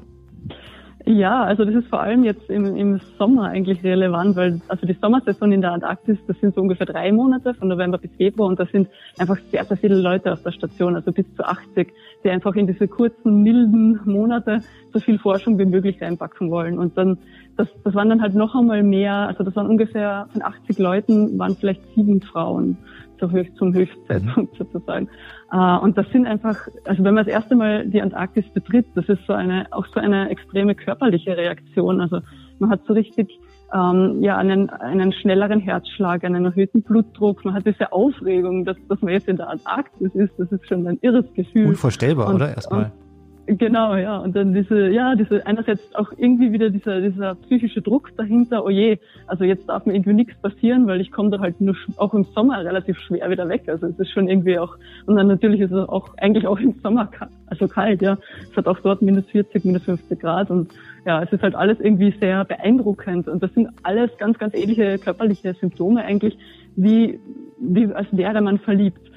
Ja, 1.06 1.44
also 1.44 1.64
das 1.64 1.74
ist 1.74 1.88
vor 1.88 2.00
allem 2.00 2.24
jetzt 2.24 2.50
im, 2.50 2.76
im 2.76 3.00
Sommer 3.18 3.44
eigentlich 3.44 3.82
relevant, 3.82 4.36
weil 4.36 4.60
also 4.68 4.86
die 4.86 4.96
Sommersaison 5.00 5.50
in 5.50 5.62
der 5.62 5.72
Antarktis, 5.72 6.18
das 6.26 6.38
sind 6.40 6.54
so 6.54 6.60
ungefähr 6.60 6.86
drei 6.86 7.10
Monate, 7.10 7.54
von 7.54 7.68
November 7.68 7.96
bis 7.96 8.10
Februar 8.16 8.48
und 8.48 8.60
da 8.60 8.66
sind 8.66 8.88
einfach 9.18 9.38
sehr, 9.50 9.64
sehr 9.64 9.78
viele 9.78 9.96
Leute 9.96 10.32
auf 10.32 10.42
der 10.42 10.52
Station, 10.52 10.96
also 10.96 11.10
bis 11.10 11.24
zu 11.36 11.44
80, 11.44 11.92
die 12.22 12.28
einfach 12.28 12.54
in 12.54 12.66
diese 12.66 12.86
kurzen, 12.86 13.42
milden 13.42 14.00
Monate 14.04 14.62
so 14.92 15.00
viel 15.00 15.18
Forschung 15.18 15.58
wie 15.58 15.64
möglich 15.64 16.02
reinpacken 16.02 16.50
wollen. 16.50 16.78
Und 16.78 16.98
dann, 16.98 17.16
das, 17.56 17.68
das 17.82 17.94
waren 17.94 18.10
dann 18.10 18.20
halt 18.20 18.34
noch 18.34 18.54
einmal 18.54 18.82
mehr, 18.82 19.14
also 19.14 19.42
das 19.42 19.56
waren 19.56 19.68
ungefähr 19.68 20.28
von 20.32 20.42
80 20.42 20.78
Leuten, 20.78 21.38
waren 21.38 21.56
vielleicht 21.56 21.82
sieben 21.94 22.20
Frauen 22.20 22.76
zur 23.20 23.30
Höch 23.30 23.54
zum 23.54 23.72
Höchstzeitpunkt 23.72 24.58
mhm. 24.58 24.64
sozusagen. 24.72 25.08
Äh, 25.52 25.76
und 25.78 25.96
das 25.96 26.06
sind 26.10 26.26
einfach, 26.26 26.56
also 26.84 27.04
wenn 27.04 27.14
man 27.14 27.24
das 27.24 27.32
erste 27.32 27.54
Mal 27.54 27.86
die 27.86 28.02
Antarktis 28.02 28.46
betritt, 28.52 28.86
das 28.96 29.08
ist 29.08 29.24
so 29.26 29.34
eine, 29.34 29.66
auch 29.70 29.86
so 29.94 30.00
eine 30.00 30.28
extreme 30.30 30.74
körperliche 30.74 31.36
Reaktion. 31.36 32.00
Also 32.00 32.20
man 32.58 32.70
hat 32.70 32.80
so 32.86 32.94
richtig 32.94 33.38
ähm, 33.72 34.22
ja 34.22 34.36
einen, 34.36 34.70
einen 34.70 35.12
schnelleren 35.12 35.60
Herzschlag, 35.60 36.24
einen 36.24 36.44
erhöhten 36.44 36.82
Blutdruck, 36.82 37.44
man 37.44 37.54
hat 37.54 37.66
diese 37.66 37.92
Aufregung, 37.92 38.64
dass, 38.64 38.76
dass 38.88 39.00
man 39.00 39.12
jetzt 39.12 39.28
in 39.28 39.36
der 39.36 39.48
Antarktis 39.48 40.12
ist, 40.14 40.32
das 40.38 40.50
ist 40.50 40.66
schon 40.66 40.86
ein 40.88 40.98
irres 41.02 41.26
Gefühl. 41.34 41.68
Unvorstellbar, 41.68 42.28
und, 42.28 42.36
oder? 42.36 42.54
Erstmal. 42.54 42.84
Und, 42.84 43.09
Genau, 43.58 43.96
ja. 43.96 44.18
Und 44.18 44.36
dann 44.36 44.54
diese, 44.54 44.90
ja, 44.90 45.16
diese, 45.16 45.44
einerseits 45.44 45.94
auch 45.96 46.12
irgendwie 46.16 46.52
wieder 46.52 46.70
dieser, 46.70 47.00
dieser 47.00 47.34
psychische 47.34 47.82
Druck 47.82 48.16
dahinter, 48.16 48.64
oh 48.64 48.70
je, 48.70 48.98
also 49.26 49.42
jetzt 49.42 49.68
darf 49.68 49.86
mir 49.86 49.94
irgendwie 49.94 50.12
nichts 50.12 50.40
passieren, 50.40 50.86
weil 50.86 51.00
ich 51.00 51.10
komme 51.10 51.30
da 51.30 51.40
halt 51.40 51.60
nur 51.60 51.74
auch 51.96 52.14
im 52.14 52.22
Sommer 52.22 52.64
relativ 52.64 52.98
schwer 53.00 53.28
wieder 53.28 53.48
weg. 53.48 53.64
Also 53.66 53.88
es 53.88 53.98
ist 53.98 54.10
schon 54.12 54.28
irgendwie 54.28 54.56
auch, 54.58 54.76
und 55.06 55.16
dann 55.16 55.26
natürlich 55.26 55.60
ist 55.60 55.72
es 55.72 55.88
auch 55.88 56.16
eigentlich 56.18 56.46
auch 56.46 56.60
im 56.60 56.74
Sommer 56.80 57.10
also 57.46 57.66
kalt, 57.66 58.02
ja. 58.02 58.18
Es 58.48 58.56
hat 58.56 58.68
auch 58.68 58.78
dort 58.80 59.02
minus 59.02 59.26
40, 59.30 59.64
minus 59.64 59.82
50 59.82 60.20
Grad 60.20 60.50
und 60.50 60.70
ja, 61.04 61.20
es 61.22 61.32
ist 61.32 61.42
halt 61.42 61.56
alles 61.56 61.80
irgendwie 61.80 62.14
sehr 62.20 62.44
beeindruckend. 62.44 63.26
Und 63.26 63.42
das 63.42 63.52
sind 63.54 63.68
alles 63.82 64.16
ganz, 64.18 64.38
ganz 64.38 64.54
ähnliche 64.54 64.98
körperliche 64.98 65.54
Symptome 65.54 66.04
eigentlich, 66.04 66.38
wie, 66.76 67.18
wie 67.58 67.92
als 67.92 68.06
wäre 68.12 68.40
man 68.42 68.58
verliebt. 68.58 69.10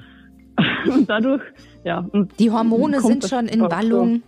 Und 0.86 1.08
dadurch 1.08 1.42
ja. 1.84 2.04
Die 2.38 2.50
Hormone 2.50 3.00
sind 3.00 3.28
schon 3.28 3.46
in 3.46 3.60
Wallung. 3.60 4.22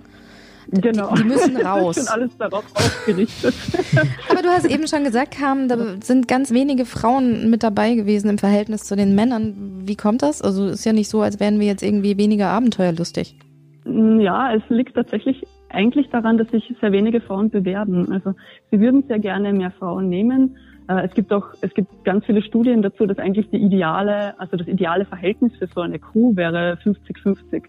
Genau. 0.68 1.14
Die, 1.14 1.22
die 1.22 1.28
müssen 1.28 1.56
raus. 1.66 1.96
schon 1.96 2.08
alles 2.08 2.36
darauf 2.36 2.64
ausgerichtet. 2.74 3.54
Aber 4.30 4.42
du 4.42 4.48
hast 4.48 4.66
eben 4.66 4.86
schon 4.88 5.04
gesagt, 5.04 5.32
Carmen, 5.32 5.68
da 5.68 5.76
sind 6.02 6.28
ganz 6.28 6.52
wenige 6.52 6.84
Frauen 6.84 7.50
mit 7.50 7.62
dabei 7.62 7.94
gewesen 7.94 8.28
im 8.28 8.38
Verhältnis 8.38 8.84
zu 8.84 8.96
den 8.96 9.14
Männern. 9.14 9.54
Wie 9.84 9.96
kommt 9.96 10.22
das? 10.22 10.42
Also 10.42 10.66
ist 10.66 10.84
ja 10.84 10.92
nicht 10.92 11.08
so, 11.08 11.20
als 11.20 11.40
wären 11.40 11.60
wir 11.60 11.66
jetzt 11.66 11.82
irgendwie 11.82 12.18
weniger 12.18 12.48
abenteuerlustig. 12.48 13.36
Ja, 13.84 14.52
es 14.52 14.62
liegt 14.68 14.96
tatsächlich 14.96 15.46
eigentlich 15.68 16.08
daran, 16.10 16.38
dass 16.38 16.48
sich 16.50 16.74
sehr 16.80 16.90
wenige 16.90 17.20
Frauen 17.20 17.50
bewerben. 17.50 18.10
Also 18.12 18.34
sie 18.70 18.80
würden 18.80 19.04
sehr 19.06 19.20
gerne 19.20 19.52
mehr 19.52 19.70
Frauen 19.70 20.08
nehmen. 20.08 20.56
Äh, 20.88 21.06
es 21.06 21.14
gibt 21.14 21.32
auch, 21.32 21.48
es 21.60 21.72
gibt 21.74 22.04
ganz 22.04 22.24
viele 22.24 22.42
Studien 22.42 22.82
dazu, 22.82 23.06
dass 23.06 23.18
eigentlich 23.18 23.48
die 23.50 23.58
ideale, 23.58 24.38
also 24.38 24.56
das 24.56 24.68
ideale 24.68 25.04
Verhältnis 25.04 25.56
für 25.56 25.66
so 25.66 25.80
eine 25.80 25.98
Crew 25.98 26.34
wäre 26.36 26.78
50-50 26.84 27.64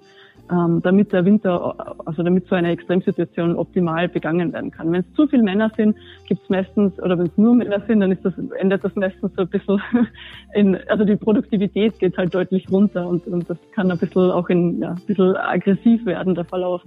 ähm, 0.51 0.82
damit 0.82 1.12
der 1.12 1.25
Winter, 1.25 1.97
also 2.06 2.23
damit 2.23 2.47
so 2.47 2.56
eine 2.56 2.71
Extremsituation 2.71 3.56
optimal 3.56 4.08
begangen 4.08 4.53
werden 4.53 4.71
kann. 4.71 4.91
Wenn 4.91 5.01
es 5.01 5.13
zu 5.13 5.27
viele 5.27 5.43
Männer 5.43 5.71
sind, 5.75 5.97
gibt 6.27 6.41
es 6.43 6.49
meistens, 6.49 6.97
oder 7.01 7.17
wenn 7.17 7.27
es 7.27 7.38
nur 7.38 7.56
Männer 7.56 7.82
sind, 7.88 7.99
dann 7.99 8.12
ist 8.12 8.23
das, 8.23 8.34
endet 8.60 8.84
das 8.84 8.95
meistens 8.95 9.34
so 9.36 9.41
ein 9.41 9.49
bisschen 9.49 9.82
in, 10.53 10.77
also 10.88 11.03
die 11.03 11.15
Produktivität 11.15 11.99
geht 11.99 12.17
halt 12.17 12.34
deutlich 12.34 12.69
runter 12.71 13.08
und, 13.08 13.27
und 13.27 13.49
das 13.49 13.58
kann 13.73 13.91
ein 13.91 13.97
bisschen 13.97 14.32
auch 14.32 14.49
in, 14.49 14.80
ja, 14.80 14.91
ein 14.91 15.01
bisschen 15.06 15.36
aggressiv 15.36 16.06
werden, 16.06 16.36
der 16.36 16.45
Verlauf. 16.45 16.82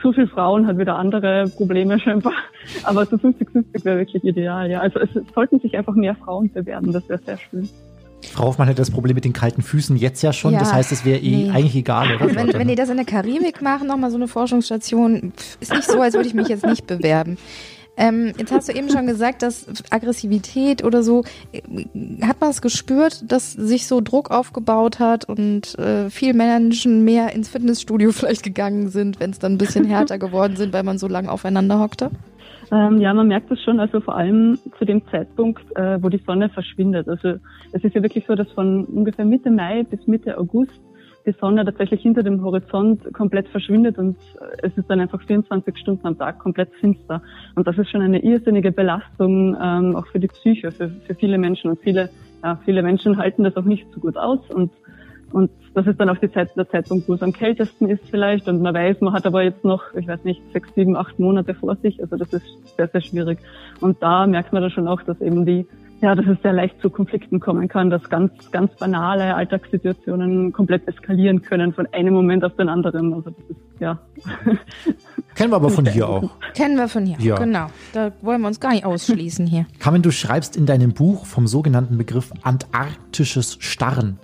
Zu 0.00 0.12
viele 0.12 0.28
Frauen 0.28 0.66
hat 0.66 0.78
wieder 0.78 0.96
andere 0.96 1.48
Probleme 1.56 1.98
scheinbar. 1.98 2.32
Aber 2.84 3.04
so 3.06 3.16
50-50 3.16 3.84
wäre 3.84 3.98
wirklich 3.98 4.24
ideal, 4.24 4.70
ja. 4.70 4.80
Also 4.80 4.98
es, 5.00 5.14
es 5.14 5.24
sollten 5.34 5.60
sich 5.60 5.76
einfach 5.76 5.94
mehr 5.94 6.14
Frauen 6.14 6.50
bewerben, 6.52 6.92
das 6.92 7.08
wäre 7.08 7.20
sehr 7.24 7.38
schön. 7.38 7.68
Frau 8.32 8.44
Hoffmann 8.44 8.68
hätte 8.68 8.80
das 8.80 8.90
Problem 8.90 9.14
mit 9.14 9.24
den 9.24 9.32
kalten 9.32 9.62
Füßen 9.62 9.96
jetzt 9.96 10.22
ja 10.22 10.32
schon. 10.32 10.52
Ja, 10.52 10.60
das 10.60 10.72
heißt, 10.72 10.92
es 10.92 11.04
wäre 11.04 11.18
eh 11.18 11.44
nee. 11.44 11.50
eigentlich 11.50 11.76
egal, 11.76 12.16
oder? 12.16 12.34
Wenn, 12.34 12.52
wenn 12.52 12.68
die 12.68 12.74
das 12.74 12.90
in 12.90 12.96
der 12.96 13.06
Karibik 13.06 13.62
machen, 13.62 13.88
nochmal 13.88 14.10
so 14.10 14.16
eine 14.16 14.28
Forschungsstation, 14.28 15.32
ist 15.60 15.72
nicht 15.72 15.84
so, 15.84 16.00
als 16.00 16.14
würde 16.14 16.28
ich 16.28 16.34
mich 16.34 16.48
jetzt 16.48 16.66
nicht 16.66 16.86
bewerben. 16.86 17.38
Ähm, 18.00 18.32
jetzt 18.38 18.50
hast 18.50 18.66
du 18.66 18.72
eben 18.72 18.88
schon 18.88 19.06
gesagt, 19.06 19.42
dass 19.42 19.66
Aggressivität 19.90 20.82
oder 20.82 21.02
so, 21.02 21.22
äh, 21.52 21.60
hat 22.22 22.40
man 22.40 22.48
es 22.48 22.62
gespürt, 22.62 23.30
dass 23.30 23.52
sich 23.52 23.86
so 23.86 24.00
Druck 24.00 24.30
aufgebaut 24.30 24.98
hat 24.98 25.28
und 25.28 25.78
äh, 25.78 26.08
viele 26.08 26.32
Menschen 26.32 27.04
mehr 27.04 27.34
ins 27.34 27.50
Fitnessstudio 27.50 28.10
vielleicht 28.12 28.42
gegangen 28.42 28.88
sind, 28.88 29.20
wenn 29.20 29.30
es 29.30 29.38
dann 29.38 29.52
ein 29.52 29.58
bisschen 29.58 29.84
härter 29.84 30.18
geworden 30.18 30.56
sind, 30.56 30.72
weil 30.72 30.82
man 30.82 30.96
so 30.96 31.08
lange 31.08 31.30
aufeinander 31.30 31.78
hockte? 31.78 32.10
Ähm, 32.72 32.98
ja, 33.02 33.12
man 33.12 33.28
merkt 33.28 33.50
das 33.50 33.60
schon, 33.62 33.80
also 33.80 34.00
vor 34.00 34.16
allem 34.16 34.58
zu 34.78 34.86
dem 34.86 35.02
Zeitpunkt, 35.10 35.62
äh, 35.76 36.02
wo 36.02 36.08
die 36.08 36.22
Sonne 36.24 36.48
verschwindet. 36.48 37.06
Also 37.06 37.34
es 37.72 37.84
ist 37.84 37.94
ja 37.94 38.02
wirklich 38.02 38.24
so, 38.26 38.34
dass 38.34 38.50
von 38.52 38.86
ungefähr 38.86 39.26
Mitte 39.26 39.50
Mai 39.50 39.82
bis 39.82 40.06
Mitte 40.06 40.38
August 40.38 40.80
die 41.26 41.32
Sonne 41.32 41.64
tatsächlich 41.64 42.02
hinter 42.02 42.22
dem 42.22 42.42
Horizont 42.42 43.12
komplett 43.12 43.48
verschwindet 43.48 43.98
und 43.98 44.16
es 44.62 44.76
ist 44.76 44.88
dann 44.88 45.00
einfach 45.00 45.20
24 45.22 45.76
Stunden 45.78 46.06
am 46.06 46.18
Tag 46.18 46.38
komplett 46.38 46.70
finster. 46.80 47.22
Und 47.54 47.66
das 47.66 47.76
ist 47.78 47.90
schon 47.90 48.02
eine 48.02 48.22
irrsinnige 48.22 48.72
Belastung, 48.72 49.56
ähm, 49.60 49.96
auch 49.96 50.06
für 50.06 50.20
die 50.20 50.28
Psyche, 50.28 50.70
für, 50.72 50.88
für 50.88 51.14
viele 51.14 51.38
Menschen. 51.38 51.70
Und 51.70 51.80
viele, 51.80 52.10
ja, 52.42 52.58
viele 52.64 52.82
Menschen 52.82 53.16
halten 53.18 53.44
das 53.44 53.56
auch 53.56 53.64
nicht 53.64 53.86
so 53.92 54.00
gut 54.00 54.16
aus 54.16 54.40
und 54.50 54.70
und 55.32 55.50
das 55.74 55.86
ist 55.86 56.00
dann 56.00 56.08
auch 56.08 56.18
die 56.18 56.30
Zeit, 56.30 56.56
der 56.56 56.68
Zeitpunkt, 56.68 57.08
wo 57.08 57.14
es 57.14 57.22
am 57.22 57.32
kältesten 57.32 57.88
ist 57.88 58.02
vielleicht. 58.10 58.48
Und 58.48 58.62
man 58.62 58.74
weiß, 58.74 59.00
man 59.00 59.12
hat 59.12 59.26
aber 59.26 59.42
jetzt 59.42 59.64
noch, 59.64 59.82
ich 59.94 60.08
weiß 60.08 60.24
nicht, 60.24 60.42
sechs, 60.52 60.74
sieben, 60.74 60.96
acht 60.96 61.18
Monate 61.18 61.54
vor 61.54 61.76
sich. 61.76 62.00
Also 62.02 62.16
das 62.16 62.32
ist 62.32 62.76
sehr, 62.76 62.88
sehr 62.88 63.00
schwierig. 63.00 63.38
Und 63.80 64.02
da 64.02 64.26
merkt 64.26 64.52
man 64.52 64.62
dann 64.62 64.72
schon 64.72 64.88
auch, 64.88 65.02
dass 65.02 65.20
eben 65.20 65.46
die, 65.46 65.66
ja, 66.00 66.14
dass 66.14 66.26
es 66.26 66.38
sehr 66.42 66.52
leicht 66.52 66.80
zu 66.80 66.88
Konflikten 66.88 67.40
kommen 67.40 67.68
kann, 67.68 67.90
dass 67.90 68.08
ganz, 68.08 68.32
ganz 68.50 68.74
banale 68.76 69.34
Alltagssituationen 69.34 70.52
komplett 70.52 70.88
eskalieren 70.88 71.42
können 71.42 71.72
von 71.74 71.86
einem 71.92 72.14
Moment 72.14 72.44
auf 72.44 72.56
den 72.56 72.68
anderen. 72.68 73.12
Also 73.12 73.30
das 73.30 73.50
ist, 73.50 73.80
ja. 73.80 73.98
Kennen 75.34 75.52
wir 75.52 75.56
aber 75.56 75.70
von 75.70 75.86
hier 75.86 76.08
auch. 76.08 76.30
Kennen 76.54 76.76
wir 76.76 76.88
von 76.88 77.04
hier, 77.04 77.18
ja. 77.20 77.36
genau. 77.36 77.66
Da 77.92 78.12
wollen 78.22 78.40
wir 78.40 78.48
uns 78.48 78.60
gar 78.60 78.72
nicht 78.72 78.84
ausschließen 78.84 79.46
hier. 79.46 79.66
Carmen, 79.78 80.02
du 80.02 80.10
schreibst 80.10 80.56
in 80.56 80.66
deinem 80.66 80.92
Buch 80.92 81.26
vom 81.26 81.46
sogenannten 81.46 81.98
Begriff 81.98 82.32
antarktisches 82.42 83.58
Starren. 83.60 84.18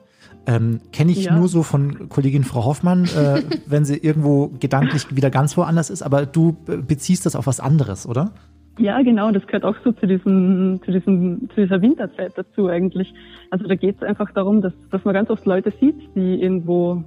Ähm, 0.47 0.81
Kenne 0.93 1.12
ich 1.12 1.25
ja. 1.25 1.37
nur 1.37 1.49
so 1.49 1.62
von 1.62 2.09
Kollegin 2.09 2.45
Frau 2.45 2.65
Hoffmann, 2.65 3.05
äh, 3.05 3.43
wenn 3.67 3.85
sie 3.85 3.97
irgendwo 3.97 4.49
gedanklich 4.61 5.15
wieder 5.15 5.31
ganz 5.31 5.57
woanders 5.57 5.91
ist, 5.91 6.03
aber 6.03 6.25
du 6.25 6.57
beziehst 6.65 7.27
das 7.27 7.37
auf 7.37 7.47
was 7.47 7.61
anderes, 7.61 8.07
oder? 8.07 8.33
Ja, 8.79 9.01
genau, 9.01 9.31
das 9.31 9.47
gehört 9.47 9.65
auch 9.65 9.77
so 9.85 9.93
zu 9.93 10.07
diesem, 10.07 10.81
zu 10.85 10.93
diesem, 10.93 11.49
zu 11.55 11.62
dieser 11.62 11.81
Winterzeit 11.81 12.33
dazu 12.37 12.69
eigentlich. 12.69 13.12
Also 13.51 13.67
da 13.67 13.75
geht 13.75 13.97
es 13.97 14.03
einfach 14.03 14.31
darum, 14.33 14.61
dass, 14.61 14.75
dass 14.91 15.03
man 15.05 15.15
ganz 15.15 15.31
oft 15.31 15.47
Leute 15.47 15.73
sieht, 15.81 15.97
die 16.15 16.43
irgendwo 16.43 17.03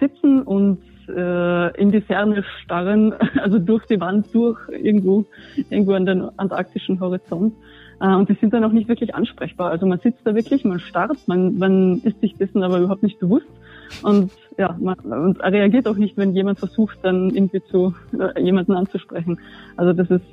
sitzen 0.00 0.42
und 0.42 0.78
äh, 1.08 1.80
in 1.80 1.92
die 1.92 2.00
Ferne 2.00 2.42
starren, 2.62 3.14
also 3.40 3.58
durch 3.58 3.86
die 3.86 4.00
Wand 4.00 4.34
durch, 4.34 4.58
irgendwo, 4.68 5.24
irgendwo 5.70 5.92
an 5.92 6.06
den 6.06 6.38
antarktischen 6.38 6.98
Horizont. 6.98 7.54
Äh, 8.00 8.14
und 8.14 8.28
die 8.28 8.34
sind 8.34 8.52
dann 8.52 8.64
auch 8.64 8.72
nicht 8.72 8.88
wirklich 8.88 9.14
ansprechbar. 9.14 9.70
Also 9.70 9.86
man 9.86 10.00
sitzt 10.00 10.20
da 10.24 10.34
wirklich, 10.34 10.64
man 10.64 10.80
starrt, 10.80 11.18
man, 11.26 11.58
man 11.58 12.00
ist 12.02 12.20
sich 12.20 12.34
dessen 12.34 12.62
aber 12.64 12.78
überhaupt 12.78 13.04
nicht 13.04 13.20
bewusst. 13.20 13.46
Und 14.02 14.32
ja, 14.56 14.76
man 14.80 14.96
reagiert 15.40 15.88
auch 15.88 15.96
nicht, 15.96 16.16
wenn 16.16 16.32
jemand 16.34 16.58
versucht, 16.58 16.98
dann 17.02 17.30
irgendwie 17.30 17.62
zu 17.64 17.94
äh, 18.18 18.40
jemanden 18.40 18.72
anzusprechen. 18.72 19.40
Also 19.76 19.92
das 19.92 20.10
ist, 20.10 20.24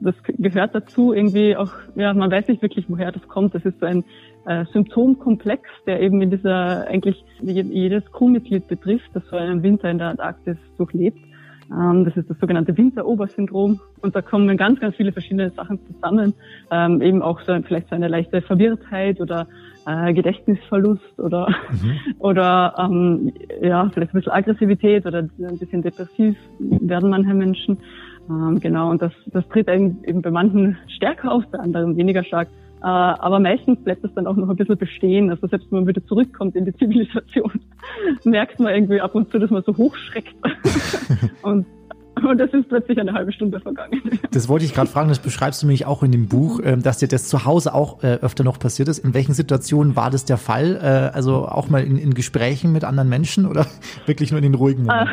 das 0.00 0.14
gehört 0.26 0.74
dazu 0.74 1.12
irgendwie 1.12 1.56
auch, 1.56 1.72
ja, 1.94 2.12
man 2.12 2.30
weiß 2.30 2.48
nicht 2.48 2.62
wirklich, 2.62 2.86
woher 2.88 3.12
das 3.12 3.26
kommt. 3.28 3.54
Das 3.54 3.64
ist 3.64 3.80
so 3.80 3.86
ein 3.86 4.04
äh, 4.46 4.64
Symptomkomplex, 4.72 5.62
der 5.86 6.00
eben 6.00 6.20
in 6.20 6.30
dieser 6.30 6.86
eigentlich 6.86 7.24
jedes 7.40 8.10
Crewmitglied 8.12 8.68
betrifft, 8.68 9.10
das 9.14 9.24
so 9.30 9.36
einen 9.36 9.62
Winter 9.62 9.90
in 9.90 9.98
der 9.98 10.08
Antarktis 10.08 10.56
durchlebt. 10.76 11.18
Ähm, 11.70 12.04
das 12.04 12.16
ist 12.16 12.30
das 12.30 12.38
sogenannte 12.38 12.76
Winterobersyndrom. 12.76 13.80
Und 14.00 14.16
da 14.16 14.22
kommen 14.22 14.56
ganz, 14.56 14.80
ganz 14.80 14.96
viele 14.96 15.12
verschiedene 15.12 15.50
Sachen 15.50 15.78
zusammen. 15.86 16.34
Ähm, 16.70 17.02
eben 17.02 17.22
auch 17.22 17.40
so 17.40 17.58
vielleicht 17.62 17.88
so 17.88 17.94
eine 17.94 18.08
leichte 18.08 18.42
Verwirrtheit 18.42 19.20
oder 19.20 19.46
äh, 19.86 20.12
Gedächtnisverlust 20.12 21.18
oder, 21.18 21.48
mhm. 21.70 21.98
oder 22.18 22.74
ähm, 22.78 23.32
ja, 23.60 23.90
vielleicht 23.92 24.14
ein 24.14 24.18
bisschen 24.18 24.32
Aggressivität 24.32 25.06
oder 25.06 25.18
ein 25.20 25.58
bisschen 25.58 25.82
depressiv 25.82 26.36
werden 26.58 27.10
manche 27.10 27.34
Menschen. 27.34 27.78
Ähm, 28.28 28.60
genau, 28.60 28.90
und 28.90 29.00
das, 29.00 29.12
das 29.26 29.46
tritt 29.48 29.68
eben 29.68 30.22
bei 30.22 30.30
manchen 30.30 30.76
stärker 30.88 31.32
auf, 31.32 31.44
bei 31.50 31.58
anderen 31.58 31.96
weniger 31.96 32.24
stark. 32.24 32.48
Äh, 32.80 32.86
aber 32.86 33.40
meistens 33.40 33.82
bleibt 33.82 34.04
es 34.04 34.14
dann 34.14 34.26
auch 34.26 34.36
noch 34.36 34.48
ein 34.48 34.56
bisschen 34.56 34.76
bestehen. 34.76 35.30
Also 35.30 35.46
selbst 35.48 35.70
wenn 35.72 35.80
man 35.80 35.88
wieder 35.88 36.04
zurückkommt 36.06 36.54
in 36.54 36.64
die 36.64 36.74
Zivilisation, 36.74 37.52
merkt 38.24 38.60
man 38.60 38.74
irgendwie 38.74 39.00
ab 39.00 39.14
und 39.14 39.30
zu, 39.30 39.38
dass 39.38 39.50
man 39.50 39.62
so 39.64 39.76
hochschreckt. 39.76 40.34
und 41.42 41.66
und 42.28 42.38
das 42.38 42.52
ist 42.52 42.68
plötzlich 42.68 42.98
eine 42.98 43.12
halbe 43.12 43.32
Stunde 43.32 43.60
vergangen. 43.60 44.02
Das 44.30 44.48
wollte 44.48 44.64
ich 44.64 44.74
gerade 44.74 44.90
fragen, 44.90 45.08
das 45.08 45.18
beschreibst 45.18 45.62
du 45.62 45.66
nämlich 45.66 45.86
auch 45.86 46.02
in 46.02 46.12
dem 46.12 46.28
Buch, 46.28 46.60
ähm, 46.62 46.82
dass 46.82 46.98
dir 46.98 47.08
das 47.08 47.28
zu 47.28 47.44
Hause 47.44 47.74
auch 47.74 48.02
äh, 48.02 48.18
öfter 48.20 48.44
noch 48.44 48.58
passiert 48.58 48.88
ist. 48.88 48.98
In 48.98 49.14
welchen 49.14 49.32
Situationen 49.32 49.96
war 49.96 50.10
das 50.10 50.26
der 50.26 50.36
Fall? 50.36 50.76
Äh, 50.76 51.16
also 51.16 51.46
auch 51.46 51.70
mal 51.70 51.82
in, 51.82 51.96
in 51.96 52.14
Gesprächen 52.14 52.72
mit 52.72 52.84
anderen 52.84 53.08
Menschen 53.08 53.46
oder 53.46 53.66
wirklich 54.06 54.30
nur 54.30 54.38
in 54.38 54.44
den 54.44 54.54
ruhigen 54.54 54.84
Momenten? 54.84 55.10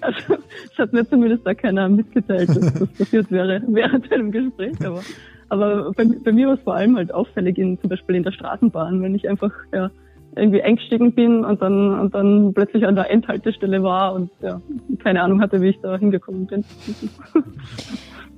Also, 0.00 0.42
es 0.70 0.78
hat 0.78 0.92
mir 0.92 1.08
zumindest 1.08 1.46
da 1.46 1.54
keiner 1.54 1.88
mitgeteilt, 1.88 2.48
dass 2.48 2.74
das 2.74 2.88
passiert 2.88 3.30
wäre 3.30 3.62
während 3.68 4.12
einem 4.12 4.30
Gespräch, 4.32 4.74
aber 4.84 5.02
aber 5.48 5.92
bei, 5.92 6.04
bei 6.04 6.32
mir 6.32 6.48
war 6.48 6.54
es 6.54 6.60
vor 6.60 6.74
allem 6.74 6.96
halt 6.96 7.12
auffällig, 7.12 7.56
in, 7.58 7.80
zum 7.80 7.88
Beispiel 7.88 8.16
in 8.16 8.22
der 8.22 8.32
Straßenbahn, 8.32 9.02
wenn 9.02 9.14
ich 9.14 9.28
einfach 9.28 9.52
ja, 9.72 9.90
irgendwie 10.36 10.62
eingestiegen 10.62 11.12
bin 11.12 11.44
und 11.44 11.62
dann, 11.62 11.98
und 11.98 12.14
dann 12.14 12.52
plötzlich 12.54 12.86
an 12.86 12.94
der 12.94 13.10
Endhaltestelle 13.10 13.82
war 13.82 14.14
und 14.14 14.30
ja, 14.40 14.60
keine 15.02 15.22
Ahnung 15.22 15.40
hatte, 15.40 15.60
wie 15.60 15.68
ich 15.68 15.80
da 15.80 15.96
hingekommen 15.96 16.46
bin. 16.46 16.64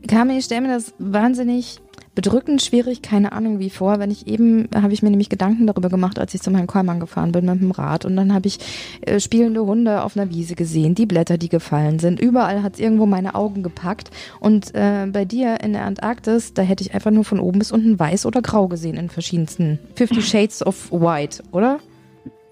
Carmen, 0.08 0.36
ich 0.36 0.44
stelle 0.44 0.62
mir 0.62 0.74
das 0.74 0.94
wahnsinnig 0.98 1.78
bedrückend 2.14 2.60
schwierig, 2.62 3.02
keine 3.02 3.32
Ahnung 3.32 3.58
wie 3.58 3.70
vor. 3.70 3.98
Wenn 3.98 4.10
ich 4.10 4.26
eben, 4.26 4.68
habe 4.74 4.92
ich 4.92 5.02
mir 5.02 5.10
nämlich 5.10 5.28
Gedanken 5.28 5.66
darüber 5.66 5.88
gemacht, 5.88 6.18
als 6.18 6.34
ich 6.34 6.42
zu 6.42 6.50
meinem 6.50 6.66
Kollmann 6.66 7.00
gefahren 7.00 7.32
bin 7.32 7.46
mit 7.46 7.60
dem 7.60 7.70
Rad 7.70 8.04
und 8.04 8.16
dann 8.16 8.34
habe 8.34 8.48
ich 8.48 8.58
äh, 9.02 9.20
spielende 9.20 9.64
Hunde 9.64 10.02
auf 10.02 10.16
einer 10.16 10.30
Wiese 10.30 10.54
gesehen, 10.54 10.94
die 10.94 11.06
Blätter, 11.06 11.38
die 11.38 11.48
gefallen 11.48 11.98
sind. 11.98 12.20
Überall 12.20 12.62
hat 12.62 12.74
es 12.74 12.80
irgendwo 12.80 13.06
meine 13.06 13.34
Augen 13.34 13.62
gepackt 13.62 14.10
und 14.40 14.74
äh, 14.74 15.06
bei 15.06 15.24
dir 15.24 15.60
in 15.62 15.72
der 15.72 15.84
Antarktis, 15.84 16.54
da 16.54 16.62
hätte 16.62 16.82
ich 16.84 16.94
einfach 16.94 17.10
nur 17.10 17.24
von 17.24 17.40
oben 17.40 17.58
bis 17.58 17.72
unten 17.72 17.98
weiß 17.98 18.26
oder 18.26 18.42
grau 18.42 18.68
gesehen 18.68 18.96
in 18.96 19.08
verschiedensten 19.08 19.78
Fifty 19.94 20.22
Shades 20.22 20.66
of 20.66 20.90
White, 20.90 21.42
oder? 21.52 21.78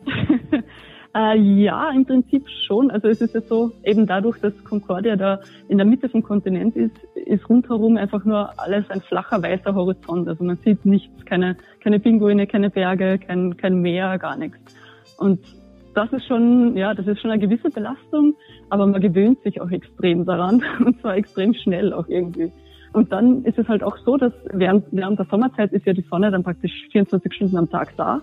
Äh, 1.19 1.37
ja, 1.37 1.91
im 1.91 2.05
Prinzip 2.05 2.49
schon. 2.49 2.93
Also 2.93 3.09
es 3.09 3.21
ist 3.21 3.35
ja 3.35 3.41
so, 3.41 3.73
eben 3.83 4.07
dadurch, 4.07 4.39
dass 4.41 4.53
Concordia 4.63 5.17
da 5.17 5.41
in 5.67 5.79
der 5.79 5.87
Mitte 5.87 6.09
vom 6.09 6.23
Kontinent 6.23 6.77
ist, 6.77 6.97
ist 7.17 7.49
rundherum 7.49 7.97
einfach 7.97 8.25
nur 8.25 8.51
alles 8.57 8.89
ein 8.89 9.01
flacher 9.01 9.43
weißer 9.43 9.75
Horizont. 9.75 10.29
Also 10.29 10.45
man 10.45 10.59
sieht 10.59 10.87
nichts, 10.87 11.25
keine, 11.25 11.57
keine 11.83 11.99
Pinguine, 11.99 12.47
keine 12.47 12.71
Berge, 12.71 13.19
kein, 13.19 13.57
kein 13.57 13.81
Meer, 13.81 14.17
gar 14.19 14.37
nichts. 14.37 14.59
Und 15.19 15.41
das 15.93 16.13
ist 16.13 16.25
schon, 16.27 16.77
ja, 16.77 16.95
das 16.95 17.09
ist 17.09 17.21
schon 17.21 17.33
eine 17.33 17.41
gewisse 17.41 17.71
Belastung, 17.71 18.37
aber 18.71 18.87
man 18.87 19.01
gewöhnt 19.01 19.43
sich 19.43 19.61
auch 19.61 19.71
extrem 19.71 20.25
daran 20.25 20.63
und 20.85 21.01
zwar 21.01 21.17
extrem 21.17 21.53
schnell 21.53 21.93
auch 21.93 22.07
irgendwie. 22.07 22.53
Und 22.93 23.11
dann 23.11 23.43
ist 23.43 23.59
es 23.59 23.67
halt 23.67 23.83
auch 23.83 23.97
so, 24.05 24.17
dass 24.19 24.33
während, 24.53 24.85
während 24.93 25.19
der 25.19 25.27
Sommerzeit 25.27 25.73
ist 25.73 25.85
ja 25.85 25.95
die 25.95 26.07
Sonne 26.09 26.31
dann 26.31 26.45
praktisch 26.45 26.87
24 26.93 27.35
Stunden 27.35 27.57
am 27.57 27.69
Tag 27.69 27.97
da 27.97 28.21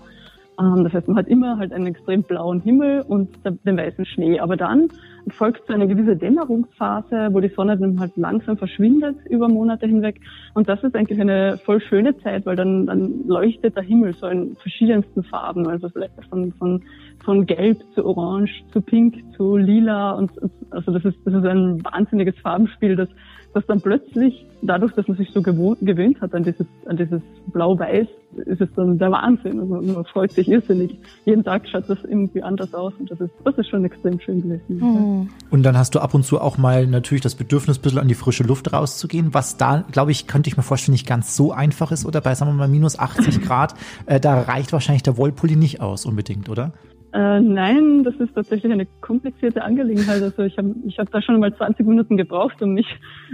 das 0.57 0.93
heißt, 0.93 1.07
man 1.07 1.17
hat 1.17 1.27
immer 1.27 1.57
halt 1.57 1.73
einen 1.73 1.87
extrem 1.87 2.23
blauen 2.23 2.61
Himmel 2.61 3.01
und 3.07 3.29
den 3.43 3.77
weißen 3.77 4.05
Schnee. 4.05 4.39
Aber 4.39 4.55
dann 4.55 4.89
folgt 5.29 5.67
so 5.67 5.73
eine 5.73 5.87
gewisse 5.87 6.15
Dämmerungsphase, 6.15 7.29
wo 7.31 7.39
die 7.39 7.49
Sonne 7.49 7.77
dann 7.77 7.99
halt 7.99 8.15
langsam 8.15 8.57
verschwindet 8.57 9.17
über 9.29 9.49
Monate 9.49 9.85
hinweg. 9.87 10.21
Und 10.53 10.69
das 10.69 10.81
ist 10.83 10.95
eigentlich 10.95 11.19
eine 11.19 11.57
voll 11.57 11.81
schöne 11.81 12.17
Zeit, 12.19 12.45
weil 12.45 12.55
dann, 12.55 12.85
dann 12.85 13.27
leuchtet 13.27 13.75
der 13.75 13.83
Himmel 13.83 14.13
so 14.13 14.27
in 14.27 14.55
verschiedensten 14.55 15.23
Farben. 15.23 15.67
Also 15.67 15.89
vielleicht 15.89 16.13
von, 16.29 16.53
von, 16.53 16.81
von 17.23 17.45
gelb 17.45 17.79
zu 17.93 18.05
orange 18.05 18.63
zu 18.71 18.81
pink 18.81 19.15
zu 19.35 19.57
lila. 19.57 20.11
Und, 20.11 20.31
also 20.69 20.91
das 20.91 21.03
ist, 21.03 21.17
das 21.25 21.33
ist 21.33 21.45
ein 21.45 21.83
wahnsinniges 21.83 22.37
Farbenspiel, 22.39 22.95
das 22.95 23.09
dass 23.55 23.65
dann 23.67 23.79
plötzlich, 23.79 24.45
dadurch, 24.61 24.91
dass 24.95 25.07
man 25.07 25.15
sich 25.15 25.29
so 25.33 25.41
gewohnt, 25.41 25.79
gewöhnt 25.79 26.19
hat 26.19 26.35
an 26.35 26.43
dieses, 26.43 26.67
an 26.87 26.97
dieses 26.97 27.21
Blau-Weiß, 27.53 28.05
ist 28.47 28.59
es 28.59 28.67
dann 28.75 28.97
der 28.97 29.09
Wahnsinn. 29.11 29.61
Also 29.61 29.93
man 29.93 30.03
freut 30.03 30.33
sich 30.33 30.49
irrsinnig. 30.49 30.99
Jeden 31.23 31.41
Tag 31.41 31.65
schaut 31.69 31.89
das 31.89 31.99
irgendwie 32.03 32.43
anders 32.43 32.73
aus 32.73 32.91
und 32.99 33.09
das 33.09 33.21
ist, 33.21 33.31
das 33.45 33.57
ist 33.57 33.69
schon 33.69 33.85
extrem 33.85 34.19
schön 34.19 34.41
gewesen. 34.41 34.61
Mhm. 34.67 35.29
Und 35.51 35.63
dann 35.63 35.77
hast 35.77 35.95
du 35.95 35.99
ab 35.99 36.13
und 36.13 36.25
zu 36.25 36.41
auch 36.41 36.57
mal 36.57 36.85
natürlich 36.85 37.21
das 37.21 37.35
Bedürfnis, 37.35 37.79
ein 37.79 37.81
bisschen 37.81 37.99
an 37.99 38.09
die 38.09 38.13
frische 38.13 38.43
Luft 38.43 38.73
rauszugehen, 38.73 39.33
was 39.33 39.55
da, 39.55 39.85
glaube 39.89 40.11
ich, 40.11 40.27
könnte 40.27 40.49
ich 40.49 40.57
mir 40.57 40.63
vorstellen, 40.63 40.91
nicht 40.91 41.07
ganz 41.07 41.37
so 41.37 41.53
einfach 41.53 41.93
ist 41.93 42.05
oder 42.05 42.19
bei, 42.19 42.35
sagen 42.35 42.51
wir 42.51 42.55
mal, 42.55 42.67
minus 42.67 42.99
80 42.99 43.41
Grad, 43.45 43.73
äh, 44.05 44.19
da 44.19 44.41
reicht 44.41 44.73
wahrscheinlich 44.73 45.03
der 45.03 45.15
Wollpulli 45.15 45.55
nicht 45.55 45.79
aus 45.79 46.05
unbedingt, 46.05 46.49
oder? 46.49 46.73
Äh, 47.15 47.39
nein, 47.39 48.03
das 48.03 48.13
ist 48.15 48.35
tatsächlich 48.35 48.73
eine 48.73 48.85
komplizierte 48.99 49.63
Angelegenheit. 49.63 50.21
Also 50.21 50.43
ich 50.43 50.57
habe 50.57 50.75
ich 50.85 50.99
hab 50.99 51.09
da 51.11 51.21
schon 51.21 51.39
mal 51.39 51.55
20 51.55 51.87
Minuten 51.87 52.17
gebraucht, 52.17 52.61
um 52.61 52.73
mich, 52.73 52.87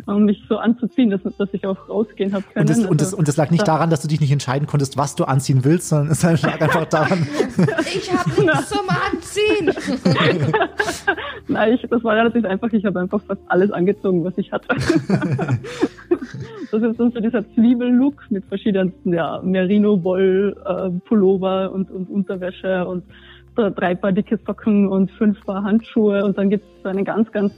um 0.06 0.26
mich 0.26 0.40
so 0.48 0.58
anzuziehen, 0.58 1.10
dass, 1.10 1.22
dass 1.24 1.50
ich 1.52 1.66
auch 1.66 1.90
rausgehen 1.90 2.32
habe 2.32 2.44
können. 2.54 2.62
Und 2.62 2.70
das, 2.70 2.78
also, 2.78 2.90
und, 2.92 3.02
das, 3.02 3.14
und 3.16 3.28
das 3.28 3.38
lag 3.38 3.50
nicht 3.50 3.68
da, 3.68 3.78
daran, 3.78 3.90
dass 3.90 4.04
du 4.04 4.08
dich 4.08 4.22
nicht 4.22 4.32
entscheiden 4.32 4.68
konntest, 4.68 4.98
was 4.98 5.16
du 5.16 5.24
anziehen 5.24 5.66
willst, 5.66 5.90
sondern 5.90 6.12
es 6.12 6.22
lag 6.22 6.62
einfach 6.62 6.86
daran. 6.86 7.26
ich 7.96 8.14
habe 8.14 8.30
nichts 8.44 8.70
zum 8.70 8.88
Anziehen. 8.88 9.74
nein, 11.48 11.74
ich, 11.74 11.82
das 11.90 12.04
war 12.04 12.16
relativ 12.16 12.46
einfach. 12.46 12.72
Ich 12.74 12.86
habe 12.86 13.00
einfach 13.00 13.24
fast 13.24 13.42
alles 13.48 13.72
angezogen, 13.72 14.24
was 14.24 14.38
ich 14.38 14.52
hatte. 14.52 14.68
das 16.72 16.84
ist 16.84 16.98
so 16.98 17.10
dieser 17.10 17.52
Zwiebellook 17.56 18.30
mit 18.30 18.46
verschiedensten 18.46 19.12
ja, 19.12 19.42
Merino-Woll, 19.42 20.56
äh, 20.68 20.90
Pullover 21.08 21.72
und, 21.72 21.90
und 21.90 22.12
Unterwäsche 22.12 22.86
und 22.86 23.06
drei 23.70 23.96
Paar 23.96 24.12
dicke 24.12 24.40
Socken 24.46 24.88
und 24.88 25.12
fünf 25.12 25.46
Paar 25.46 25.64
Handschuhe 25.64 26.24
und 26.26 26.38
dann 26.38 26.50
gibt 26.50 26.66
es 26.66 26.84
so 26.84 26.90
einen 26.90 27.06
ganz, 27.06 27.32
ganz 27.32 27.54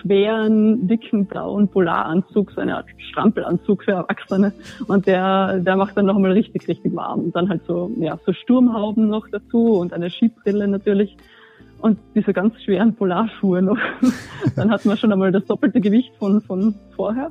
schweren, 0.00 0.86
dicken, 0.86 1.26
blauen 1.26 1.68
Polaranzug, 1.68 2.50
so 2.52 2.60
eine 2.60 2.76
Art 2.76 2.86
Strampelanzug 3.10 3.84
für 3.84 3.92
Erwachsene. 3.92 4.52
Und 4.86 5.06
der, 5.06 5.58
der 5.60 5.76
macht 5.76 5.96
dann 5.96 6.06
nochmal 6.06 6.32
richtig, 6.32 6.68
richtig 6.68 6.94
warm. 6.94 7.20
Und 7.20 7.36
dann 7.36 7.48
halt 7.48 7.62
so, 7.66 7.90
ja, 7.98 8.18
so 8.26 8.32
Sturmhauben 8.32 9.08
noch 9.08 9.28
dazu 9.30 9.78
und 9.78 9.92
eine 9.92 10.10
Skibrille 10.10 10.68
natürlich. 10.68 11.16
Und 11.80 11.98
diese 12.14 12.32
ganz 12.32 12.60
schweren 12.62 12.94
Polarschuhe 12.94 13.62
noch. 13.62 13.78
dann 14.56 14.70
hat 14.70 14.84
man 14.84 14.96
schon 14.96 15.12
einmal 15.12 15.32
das 15.32 15.44
doppelte 15.44 15.80
Gewicht 15.80 16.12
von, 16.18 16.40
von 16.40 16.74
vorher. 16.96 17.30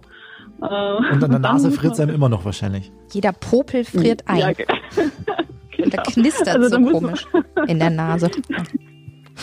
Und 0.60 0.70
an 0.70 1.32
der 1.32 1.40
Nase 1.40 1.72
friert 1.72 1.94
es 1.94 2.00
einem 2.00 2.16
immer 2.16 2.30
noch 2.30 2.46
wahrscheinlich. 2.46 2.92
Jeder 3.12 3.34
Popel 3.34 3.84
friert 3.84 4.24
ein. 4.28 4.40
Ja, 4.40 4.52
Genau. 5.84 5.96
Da 5.96 6.02
knistert 6.04 6.48
also, 6.50 6.70
so 6.70 6.92
komisch 6.92 7.26
in 7.68 7.80
der 7.80 7.90
Nase. 7.90 8.30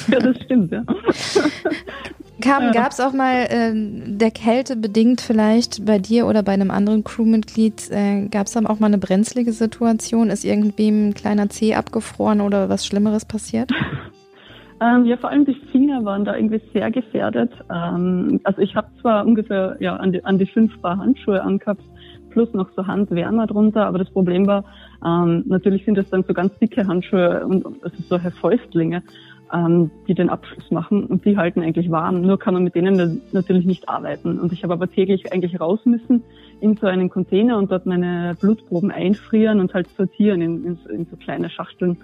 Ja, 0.08 0.18
das 0.18 0.36
stimmt, 0.42 0.72
ja. 0.72 0.84
Carmen, 2.40 2.72
ja. 2.72 2.82
gab 2.82 2.92
es 2.92 3.00
auch 3.00 3.12
mal 3.12 3.46
äh, 3.50 3.72
der 3.74 4.30
Kälte 4.30 4.76
bedingt 4.76 5.20
vielleicht 5.20 5.84
bei 5.84 5.98
dir 5.98 6.26
oder 6.26 6.42
bei 6.42 6.52
einem 6.52 6.70
anderen 6.70 7.04
Crewmitglied, 7.04 7.90
äh, 7.90 8.28
gab 8.28 8.46
es 8.46 8.52
dann 8.52 8.66
auch 8.66 8.80
mal 8.80 8.86
eine 8.86 8.98
brenzlige 8.98 9.52
Situation? 9.52 10.30
Ist 10.30 10.44
irgendwem 10.44 11.08
ein 11.08 11.14
kleiner 11.14 11.48
Zeh 11.50 11.74
abgefroren 11.74 12.40
oder 12.40 12.68
was 12.68 12.86
Schlimmeres 12.86 13.24
passiert? 13.24 13.70
Ähm, 14.82 15.04
ja, 15.04 15.18
vor 15.18 15.28
allem 15.28 15.44
die 15.44 15.56
Finger 15.70 16.02
waren 16.04 16.24
da 16.24 16.34
irgendwie 16.34 16.62
sehr 16.72 16.90
gefährdet. 16.90 17.52
Ähm, 17.70 18.40
also 18.44 18.62
ich 18.62 18.74
habe 18.74 18.88
zwar 19.02 19.26
ungefähr 19.26 19.76
ja 19.78 19.96
an 19.96 20.12
die, 20.12 20.24
an 20.24 20.38
die 20.38 20.46
fünf 20.46 20.80
Paar 20.80 20.96
Handschuhe 20.96 21.42
angehabt, 21.42 21.82
plus 22.30 22.50
noch 22.54 22.70
so 22.74 22.86
Handwärmer 22.86 23.46
drunter. 23.46 23.84
Aber 23.84 23.98
das 23.98 24.10
Problem 24.10 24.46
war, 24.46 24.64
ähm, 25.04 25.44
natürlich 25.46 25.84
sind 25.84 25.96
das 25.96 26.08
dann 26.10 26.24
so 26.24 26.34
ganz 26.34 26.56
dicke 26.58 26.86
Handschuhe 26.86 27.46
und 27.46 27.64
also 27.82 27.96
solche 28.08 28.30
Fäustlinge, 28.30 29.02
ähm, 29.52 29.90
die 30.06 30.14
den 30.14 30.28
Abschluss 30.28 30.70
machen 30.70 31.04
und 31.04 31.24
die 31.24 31.36
halten 31.36 31.62
eigentlich 31.62 31.90
warm. 31.90 32.20
Nur 32.22 32.38
kann 32.38 32.54
man 32.54 32.64
mit 32.64 32.74
denen 32.74 33.22
natürlich 33.32 33.64
nicht 33.64 33.88
arbeiten. 33.88 34.38
Und 34.38 34.52
ich 34.52 34.62
habe 34.62 34.74
aber 34.74 34.90
täglich 34.90 35.32
eigentlich 35.32 35.60
raus 35.60 35.80
müssen 35.84 36.22
in 36.60 36.76
so 36.76 36.86
einen 36.86 37.08
Container 37.08 37.56
und 37.58 37.70
dort 37.70 37.86
meine 37.86 38.36
Blutproben 38.40 38.90
einfrieren 38.90 39.60
und 39.60 39.74
halt 39.74 39.88
sortieren 39.96 40.42
in, 40.42 40.64
in, 40.64 40.78
in 40.90 41.06
so 41.06 41.16
kleine 41.16 41.48
Schachteln. 41.50 41.96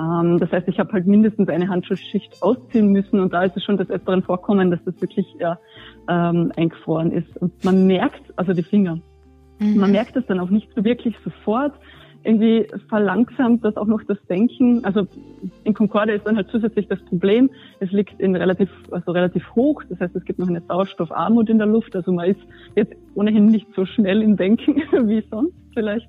Ähm, 0.00 0.38
das 0.38 0.52
heißt, 0.52 0.68
ich 0.68 0.78
habe 0.78 0.92
halt 0.92 1.06
mindestens 1.06 1.48
eine 1.48 1.68
Handschuhschicht 1.68 2.42
ausziehen 2.42 2.92
müssen 2.92 3.18
und 3.18 3.32
da 3.32 3.42
ist 3.42 3.56
es 3.56 3.64
schon 3.64 3.76
das 3.76 3.90
Öfteren 3.90 4.22
vorkommen, 4.22 4.70
dass 4.70 4.82
das 4.84 5.00
wirklich 5.00 5.26
ja, 5.40 5.58
ähm, 6.08 6.52
eingefroren 6.56 7.10
ist. 7.10 7.36
Und 7.38 7.64
man 7.64 7.86
merkt, 7.86 8.22
also 8.36 8.52
die 8.52 8.62
Finger, 8.62 9.00
Mhm. 9.58 9.78
Man 9.78 9.92
merkt 9.92 10.16
es 10.16 10.26
dann 10.26 10.40
auch 10.40 10.50
nicht 10.50 10.68
so 10.74 10.84
wirklich 10.84 11.14
sofort. 11.24 11.74
Irgendwie 12.26 12.66
verlangsamt 12.88 13.64
das 13.64 13.76
auch 13.76 13.86
noch 13.86 14.02
das 14.02 14.18
Denken. 14.28 14.84
Also 14.84 15.06
in 15.62 15.74
Concorde 15.74 16.12
ist 16.12 16.26
dann 16.26 16.36
halt 16.36 16.48
zusätzlich 16.50 16.88
das 16.88 17.00
Problem, 17.04 17.50
es 17.78 17.92
liegt 17.92 18.20
in 18.20 18.34
relativ, 18.34 18.68
also 18.90 19.12
relativ 19.12 19.44
hoch. 19.54 19.82
Das 19.88 20.00
heißt, 20.00 20.16
es 20.16 20.24
gibt 20.24 20.40
noch 20.40 20.48
eine 20.48 20.60
Sauerstoffarmut 20.60 21.48
in 21.48 21.58
der 21.58 21.68
Luft. 21.68 21.94
Also 21.94 22.12
man 22.12 22.30
ist 22.30 22.40
jetzt 22.74 22.94
ohnehin 23.14 23.46
nicht 23.46 23.68
so 23.76 23.86
schnell 23.86 24.22
im 24.22 24.36
Denken 24.36 24.74
wie 25.08 25.22
sonst 25.30 25.54
vielleicht. 25.72 26.08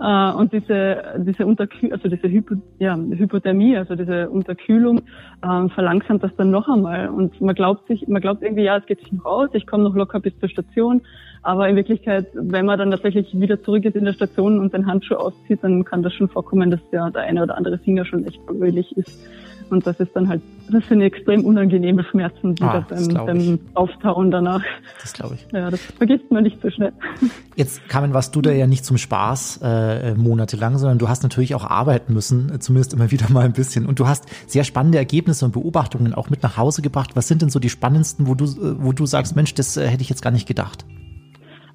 Äh, 0.00 0.32
und 0.32 0.52
diese, 0.52 1.02
diese 1.18 1.46
Unterkühlung, 1.46 1.92
also 1.92 2.08
diese 2.08 2.28
Hypo, 2.28 2.54
ja, 2.78 2.96
Hypothermie, 2.96 3.76
also 3.76 3.94
diese 3.94 4.30
Unterkühlung, 4.30 5.02
äh, 5.42 5.68
verlangsamt 5.68 6.22
das 6.22 6.34
dann 6.36 6.50
noch 6.50 6.68
einmal. 6.68 7.08
Und 7.08 7.40
man 7.40 7.54
glaubt 7.54 7.86
sich, 7.88 8.08
man 8.08 8.22
glaubt 8.22 8.42
irgendwie, 8.42 8.64
ja, 8.64 8.78
es 8.78 8.86
geht 8.86 9.00
sich 9.00 9.12
noch 9.12 9.26
aus, 9.26 9.50
ich 9.52 9.66
komme 9.66 9.84
noch 9.84 9.94
locker 9.94 10.18
bis 10.20 10.38
zur 10.38 10.48
Station. 10.48 11.02
Aber 11.42 11.68
in 11.68 11.74
Wirklichkeit, 11.74 12.26
wenn 12.34 12.66
man 12.66 12.78
dann 12.78 12.90
tatsächlich 12.92 13.28
wieder 13.32 13.60
zurück 13.62 13.84
ist 13.84 13.96
in 13.96 14.04
der 14.04 14.12
Station 14.12 14.60
und 14.60 14.72
den 14.72 14.86
Handschuh 14.86 15.16
auszieht, 15.16 15.58
dann 15.62 15.84
kann 15.84 16.02
das 16.02 16.14
schon 16.14 16.28
vorkommen, 16.28 16.70
dass 16.70 16.80
der, 16.92 17.10
der 17.10 17.22
eine 17.22 17.42
oder 17.42 17.56
andere 17.56 17.78
Finger 17.78 18.04
schon 18.04 18.24
echt 18.26 18.44
brölig 18.46 18.96
ist. 18.96 19.18
Und 19.72 19.86
das 19.86 19.98
ist 20.00 20.14
dann 20.14 20.28
halt, 20.28 20.42
das 20.70 20.86
sind 20.88 21.00
extrem 21.00 21.46
unangenehme 21.46 22.04
Schmerzen, 22.04 22.54
die 22.54 22.62
ah, 22.62 22.84
beim, 22.88 23.08
beim 23.26 23.58
Auftauen 23.72 24.30
danach. 24.30 24.62
Das 25.00 25.14
glaube 25.14 25.36
ich. 25.36 25.46
Ja, 25.50 25.70
das 25.70 25.80
vergisst 25.80 26.30
man 26.30 26.42
nicht 26.42 26.60
so 26.60 26.68
schnell. 26.68 26.92
Jetzt, 27.56 27.88
Carmen, 27.88 28.12
warst 28.12 28.36
du 28.36 28.42
da 28.42 28.52
ja 28.52 28.66
nicht 28.66 28.84
zum 28.84 28.98
Spaß 28.98 29.60
äh, 29.62 30.14
monatelang, 30.14 30.76
sondern 30.76 30.98
du 30.98 31.08
hast 31.08 31.22
natürlich 31.22 31.54
auch 31.54 31.64
arbeiten 31.64 32.12
müssen, 32.12 32.60
zumindest 32.60 32.92
immer 32.92 33.10
wieder 33.10 33.30
mal 33.30 33.46
ein 33.46 33.54
bisschen. 33.54 33.86
Und 33.86 33.98
du 33.98 34.06
hast 34.06 34.26
sehr 34.46 34.64
spannende 34.64 34.98
Ergebnisse 34.98 35.46
und 35.46 35.52
Beobachtungen 35.52 36.12
auch 36.12 36.28
mit 36.28 36.42
nach 36.42 36.58
Hause 36.58 36.82
gebracht. 36.82 37.16
Was 37.16 37.26
sind 37.26 37.40
denn 37.40 37.48
so 37.48 37.58
die 37.58 37.70
spannendsten, 37.70 38.26
wo 38.26 38.34
du, 38.34 38.44
äh, 38.44 38.76
wo 38.78 38.92
du 38.92 39.06
sagst, 39.06 39.34
Mensch, 39.36 39.54
das 39.54 39.78
äh, 39.78 39.88
hätte 39.88 40.02
ich 40.02 40.10
jetzt 40.10 40.20
gar 40.20 40.32
nicht 40.32 40.46
gedacht? 40.46 40.84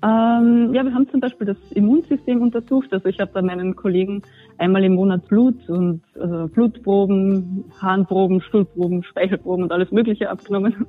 Ähm, 0.03 0.73
ja, 0.73 0.83
wir 0.83 0.93
haben 0.93 1.09
zum 1.09 1.19
Beispiel 1.19 1.47
das 1.47 1.57
Immunsystem 1.71 2.41
untersucht. 2.41 2.93
Also 2.93 3.09
ich 3.09 3.19
habe 3.19 3.31
da 3.33 3.41
meinen 3.41 3.75
Kollegen 3.75 4.21
einmal 4.57 4.83
im 4.83 4.95
Monat 4.95 5.27
Blut 5.27 5.67
und 5.69 6.01
also 6.19 6.47
Blutproben, 6.47 7.65
Harnproben, 7.81 8.41
Stuhlproben, 8.41 9.03
Speichelproben 9.03 9.63
und 9.63 9.71
alles 9.71 9.91
Mögliche 9.91 10.29
abgenommen 10.29 10.85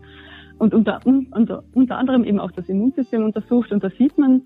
und 0.58 0.74
unter, 0.74 1.00
unter, 1.04 1.62
unter 1.72 1.96
anderem 1.96 2.24
eben 2.24 2.40
auch 2.40 2.50
das 2.50 2.68
Immunsystem 2.68 3.24
untersucht. 3.24 3.72
Und 3.72 3.82
da 3.82 3.90
sieht 3.90 4.18
man, 4.18 4.42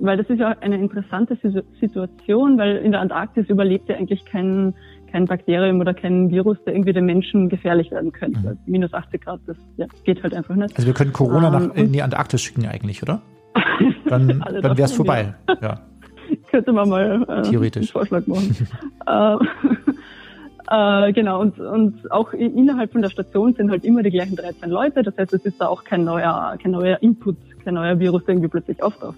weil 0.00 0.16
das 0.16 0.28
ist 0.28 0.38
ja 0.38 0.56
eine 0.60 0.78
interessante 0.78 1.36
Situation, 1.80 2.58
weil 2.58 2.76
in 2.76 2.92
der 2.92 3.00
Antarktis 3.00 3.48
überlebt 3.48 3.88
ja 3.88 3.96
eigentlich 3.96 4.24
kein, 4.24 4.74
kein 5.12 5.26
Bakterium 5.26 5.80
oder 5.80 5.94
kein 5.94 6.30
Virus, 6.30 6.56
der 6.64 6.74
irgendwie 6.74 6.92
den 6.92 7.04
Menschen 7.04 7.48
gefährlich 7.48 7.90
werden 7.90 8.12
könnte. 8.12 8.40
Mhm. 8.40 8.58
Minus 8.66 8.94
80 8.94 9.20
Grad, 9.22 9.40
das 9.46 9.56
ja, 9.76 9.86
geht 10.04 10.22
halt 10.22 10.34
einfach 10.34 10.56
nicht. 10.56 10.74
Also 10.76 10.86
wir 10.86 10.94
können 10.94 11.12
Corona 11.12 11.48
ähm, 11.54 11.68
nach, 11.68 11.76
in 11.76 11.92
die 11.92 12.02
Antarktis 12.02 12.40
schicken 12.40 12.66
eigentlich, 12.66 13.02
oder? 13.02 13.20
Dann, 14.10 14.28
dann 14.62 14.76
wäre 14.76 14.82
es 14.82 14.92
vorbei. 14.92 15.34
Ja. 15.62 15.80
Könnte 16.50 16.72
man 16.72 16.88
mal 16.88 17.22
äh, 17.28 17.42
Theoretisch. 17.42 17.82
einen 17.82 18.06
Vorschlag 18.06 18.26
machen. 18.26 18.56
äh, 19.06 19.36
äh, 21.08 21.12
genau, 21.12 21.40
und, 21.40 21.58
und 21.58 22.10
auch 22.10 22.32
innerhalb 22.32 22.92
von 22.92 23.02
der 23.02 23.10
Station 23.10 23.54
sind 23.54 23.70
halt 23.70 23.84
immer 23.84 24.02
die 24.02 24.10
gleichen 24.10 24.36
13 24.36 24.68
Leute. 24.68 25.02
Das 25.02 25.16
heißt, 25.16 25.32
es 25.32 25.44
ist 25.44 25.60
da 25.60 25.68
auch 25.68 25.84
kein 25.84 26.04
neuer, 26.04 26.56
kein 26.60 26.72
neuer 26.72 26.98
Input, 27.00 27.36
kein 27.64 27.74
neuer 27.74 27.98
Virus, 27.98 28.24
der 28.24 28.34
irgendwie 28.34 28.48
plötzlich 28.48 28.82
auftaucht. 28.82 29.16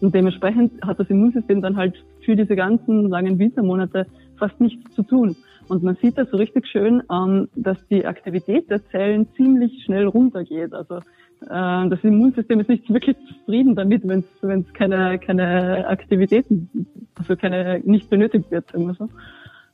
Und 0.00 0.14
dementsprechend 0.14 0.72
hat 0.84 1.00
das 1.00 1.08
Immunsystem 1.08 1.62
dann 1.62 1.76
halt 1.76 1.94
für 2.24 2.36
diese 2.36 2.56
ganzen 2.56 3.08
langen 3.08 3.38
Wintermonate 3.38 4.06
fast 4.36 4.60
nichts 4.60 4.94
zu 4.94 5.02
tun. 5.02 5.36
Und 5.68 5.82
man 5.82 5.96
sieht 5.96 6.18
da 6.18 6.26
so 6.26 6.36
richtig 6.36 6.66
schön, 6.66 7.02
ähm, 7.10 7.48
dass 7.54 7.78
die 7.88 8.04
Aktivität 8.04 8.68
der 8.68 8.84
Zellen 8.90 9.26
ziemlich 9.34 9.82
schnell 9.84 10.06
runtergeht. 10.06 10.74
Also 10.74 11.00
das 11.48 11.98
Immunsystem 12.02 12.60
ist 12.60 12.68
nicht 12.68 12.88
wirklich 12.92 13.16
zufrieden 13.28 13.74
damit, 13.74 14.06
wenn 14.06 14.24
es 14.60 14.72
keine, 14.74 15.18
keine 15.18 15.86
Aktivitäten, 15.88 16.86
also 17.14 17.36
keine 17.36 17.80
nicht 17.84 18.10
benötigt 18.10 18.50
wird, 18.50 18.72
wir 18.74 18.94
so. 18.94 19.08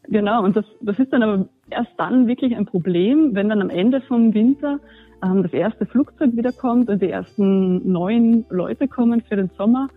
Genau, 0.09 0.43
und 0.43 0.57
das, 0.57 0.65
das 0.81 0.99
ist 0.99 1.13
dann 1.13 1.23
aber 1.23 1.49
erst 1.71 1.93
dann 1.97 2.27
wirklich 2.27 2.57
ein 2.57 2.67
Problem, 2.67 3.35
wenn 3.35 3.49
dann 3.49 3.61
am 3.61 3.71
Ende 3.71 4.01
vom 4.01 4.35
Winter 4.35 4.81
ähm, 5.23 5.43
das 5.43 5.53
erste 5.53 5.87
Flugzeug 5.87 6.37
wiederkommt 6.37 6.89
und 6.89 7.01
die 7.01 7.11
ersten 7.11 7.91
neuen 7.91 8.45
Leute 8.51 8.89
kommen 8.89 9.21
für 9.21 9.37
den 9.37 9.51
Sommer 9.57 9.89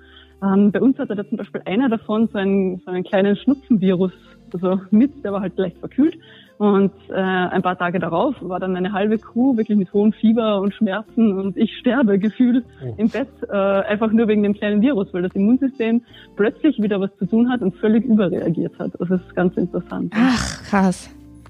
Ähm, 0.43 0.71
bei 0.71 0.81
uns 0.81 0.99
hatte 0.99 1.15
da 1.15 1.27
zum 1.27 1.37
Beispiel 1.37 1.61
einer 1.65 1.89
davon 1.89 2.27
so 2.27 2.37
einen, 2.37 2.81
so 2.85 2.91
einen 2.91 3.03
kleinen 3.03 3.35
Schnupfenvirus 3.37 4.11
also 4.53 4.79
mit, 4.91 5.23
der 5.23 5.33
war 5.33 5.41
halt 5.41 5.57
leicht 5.57 5.77
verkühlt. 5.77 6.15
Und 6.63 6.93
äh, 7.09 7.13
ein 7.15 7.61
paar 7.61 7.77
Tage 7.77 7.99
darauf 7.99 8.35
war 8.39 8.57
dann 8.57 8.77
eine 8.77 8.93
halbe 8.93 9.17
Crew 9.17 9.57
wirklich 9.57 9.77
mit 9.77 9.91
hohem 9.91 10.13
Fieber 10.13 10.61
und 10.61 10.73
Schmerzen 10.73 11.37
und 11.37 11.57
ich 11.57 11.75
sterbe 11.77 12.17
gefühlt 12.17 12.63
Oh. 12.81 12.93
im 12.95 13.09
Bett, 13.09 13.27
äh, 13.51 13.53
einfach 13.53 14.13
nur 14.13 14.29
wegen 14.29 14.43
dem 14.43 14.53
kleinen 14.53 14.81
Virus, 14.81 15.09
weil 15.13 15.23
das 15.23 15.33
Immunsystem 15.33 16.01
plötzlich 16.37 16.81
wieder 16.81 17.01
was 17.01 17.09
zu 17.17 17.25
tun 17.25 17.49
hat 17.51 17.61
und 17.61 17.75
völlig 17.75 18.05
überreagiert 18.05 18.79
hat. 18.79 18.91
Das 18.97 19.09
ist 19.09 19.35
ganz 19.35 19.57
interessant. 19.57 20.13
Ach, 20.15 20.63
krass. 20.69 21.09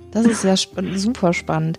Das 0.09 0.25
ist 0.25 0.43
ja 0.43 0.53
sp 0.57 0.81
super 0.95 1.31
spannend. 1.33 1.77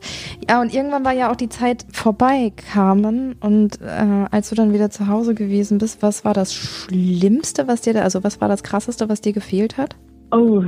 Ja, 0.48 0.60
und 0.60 0.72
irgendwann 0.72 1.04
war 1.04 1.12
ja 1.12 1.32
auch 1.32 1.36
die 1.36 1.48
Zeit 1.48 1.84
vorbei, 1.92 2.52
Carmen. 2.72 3.34
Und 3.40 3.80
äh, 3.82 4.26
als 4.30 4.50
du 4.50 4.54
dann 4.54 4.72
wieder 4.72 4.90
zu 4.90 5.08
Hause 5.08 5.34
gewesen 5.34 5.78
bist, 5.78 6.02
was 6.04 6.24
war 6.24 6.34
das 6.34 6.54
Schlimmste, 6.54 7.66
was 7.66 7.80
dir 7.80 7.94
da, 7.94 8.02
also 8.02 8.22
was 8.22 8.40
war 8.40 8.46
das 8.48 8.62
Krasseste, 8.62 9.08
was 9.08 9.20
dir 9.20 9.32
gefehlt 9.32 9.76
hat? 9.76 9.96
Oh, 10.30 10.62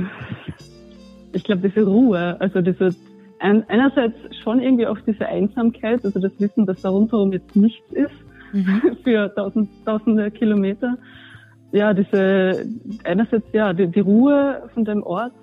ich 1.37 1.43
glaube, 1.43 1.69
diese 1.69 1.85
Ruhe, 1.85 2.35
also 2.39 2.61
diese 2.61 2.95
ein, 3.39 3.63
einerseits 3.69 4.15
schon 4.43 4.59
irgendwie 4.59 4.87
auch 4.87 4.97
diese 5.05 5.27
Einsamkeit, 5.27 6.03
also 6.03 6.19
das 6.19 6.31
Wissen, 6.39 6.65
dass 6.65 6.81
da 6.81 6.89
rundherum 6.89 7.31
jetzt 7.31 7.55
nichts 7.55 7.91
ist 7.91 8.15
für 9.03 9.33
tausend, 9.35 9.69
tausende 9.85 10.31
Kilometer. 10.31 10.97
Ja, 11.71 11.93
diese 11.93 12.65
einerseits 13.03 13.45
ja 13.53 13.73
die, 13.73 13.87
die 13.87 13.99
Ruhe 13.99 14.63
von 14.73 14.85
dem 14.85 15.03
Ort, 15.03 15.33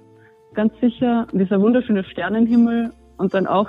ganz 0.55 0.73
sicher, 0.81 1.27
dieser 1.33 1.61
wunderschöne 1.61 2.05
Sternenhimmel 2.05 2.91
und 3.19 3.35
dann 3.35 3.47
auch 3.47 3.69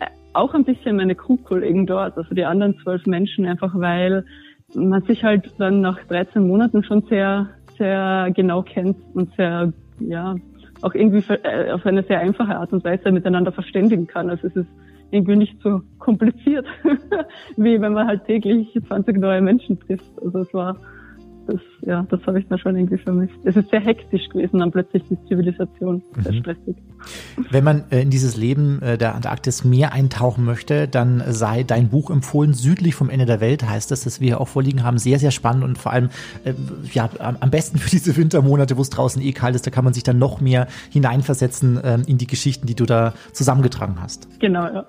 äh, 0.00 0.06
auch 0.32 0.54
ein 0.54 0.64
bisschen 0.64 0.96
meine 0.96 1.14
Crewkollegen 1.14 1.86
dort, 1.86 2.16
also 2.16 2.34
die 2.34 2.44
anderen 2.44 2.76
zwölf 2.82 3.06
Menschen, 3.06 3.46
einfach 3.46 3.72
weil 3.74 4.24
man 4.74 5.02
sich 5.02 5.22
halt 5.22 5.54
dann 5.58 5.80
nach 5.80 5.98
13 6.08 6.46
Monaten 6.46 6.82
schon 6.82 7.02
sehr, 7.02 7.50
sehr 7.76 8.30
genau 8.34 8.62
kennt 8.62 8.96
und 9.14 9.32
sehr, 9.36 9.72
ja, 10.00 10.34
auch 10.84 10.94
irgendwie 10.94 11.24
äh, 11.32 11.72
auf 11.72 11.86
eine 11.86 12.02
sehr 12.02 12.20
einfache 12.20 12.56
Art 12.56 12.72
und 12.72 12.84
Weise 12.84 13.10
miteinander 13.10 13.52
verständigen 13.52 14.06
kann. 14.06 14.28
Also 14.28 14.46
es 14.48 14.56
ist 14.56 14.68
irgendwie 15.10 15.36
nicht 15.36 15.60
so 15.62 15.80
kompliziert, 15.98 16.66
wie 17.56 17.80
wenn 17.80 17.94
man 17.94 18.06
halt 18.06 18.26
täglich 18.26 18.78
20 18.86 19.16
neue 19.18 19.40
Menschen 19.40 19.80
trifft. 19.80 20.10
Also 20.22 20.40
es 20.40 20.52
war, 20.52 20.76
das, 21.46 21.60
ja, 21.82 22.06
das 22.10 22.20
habe 22.26 22.40
ich 22.40 22.46
da 22.48 22.58
schon 22.58 22.76
irgendwie 22.76 22.98
vermisst. 22.98 23.34
Es 23.44 23.56
ist 23.56 23.70
sehr 23.70 23.80
hektisch 23.80 24.28
gewesen, 24.28 24.60
dann 24.60 24.70
plötzlich 24.70 25.02
die 25.08 25.18
Zivilisation, 25.28 26.02
sehr 26.18 26.34
stressig. 26.34 26.76
Wenn 27.50 27.64
man 27.64 27.84
äh, 27.90 28.02
in 28.02 28.10
dieses 28.10 28.36
Leben 28.36 28.80
äh, 28.82 28.98
der 28.98 29.14
Antarktis 29.14 29.64
mehr 29.64 29.92
eintauchen 29.92 30.44
möchte, 30.44 30.88
dann 30.88 31.22
sei 31.28 31.62
dein 31.62 31.88
Buch 31.88 32.10
empfohlen. 32.10 32.54
Südlich 32.54 32.94
vom 32.94 33.10
Ende 33.10 33.26
der 33.26 33.40
Welt 33.40 33.68
heißt 33.68 33.92
es, 33.92 34.04
das 34.04 34.20
wir 34.20 34.28
hier 34.28 34.40
auch 34.40 34.48
vorliegen 34.48 34.82
haben. 34.84 34.98
Sehr, 34.98 35.18
sehr 35.18 35.30
spannend 35.30 35.64
und 35.64 35.78
vor 35.78 35.92
allem 35.92 36.08
äh, 36.44 36.54
ja, 36.92 37.08
am 37.18 37.50
besten 37.50 37.78
für 37.78 37.90
diese 37.90 38.16
Wintermonate, 38.16 38.76
wo 38.76 38.82
es 38.82 38.90
draußen 38.90 39.22
eh 39.22 39.32
kalt 39.32 39.54
ist. 39.54 39.66
Da 39.66 39.70
kann 39.70 39.84
man 39.84 39.94
sich 39.94 40.02
dann 40.02 40.18
noch 40.18 40.40
mehr 40.40 40.66
hineinversetzen 40.90 41.80
ähm, 41.82 42.02
in 42.06 42.18
die 42.18 42.26
Geschichten, 42.26 42.66
die 42.66 42.74
du 42.74 42.86
da 42.86 43.14
zusammengetragen 43.32 44.00
hast. 44.00 44.28
Genau, 44.40 44.64
ja. 44.64 44.86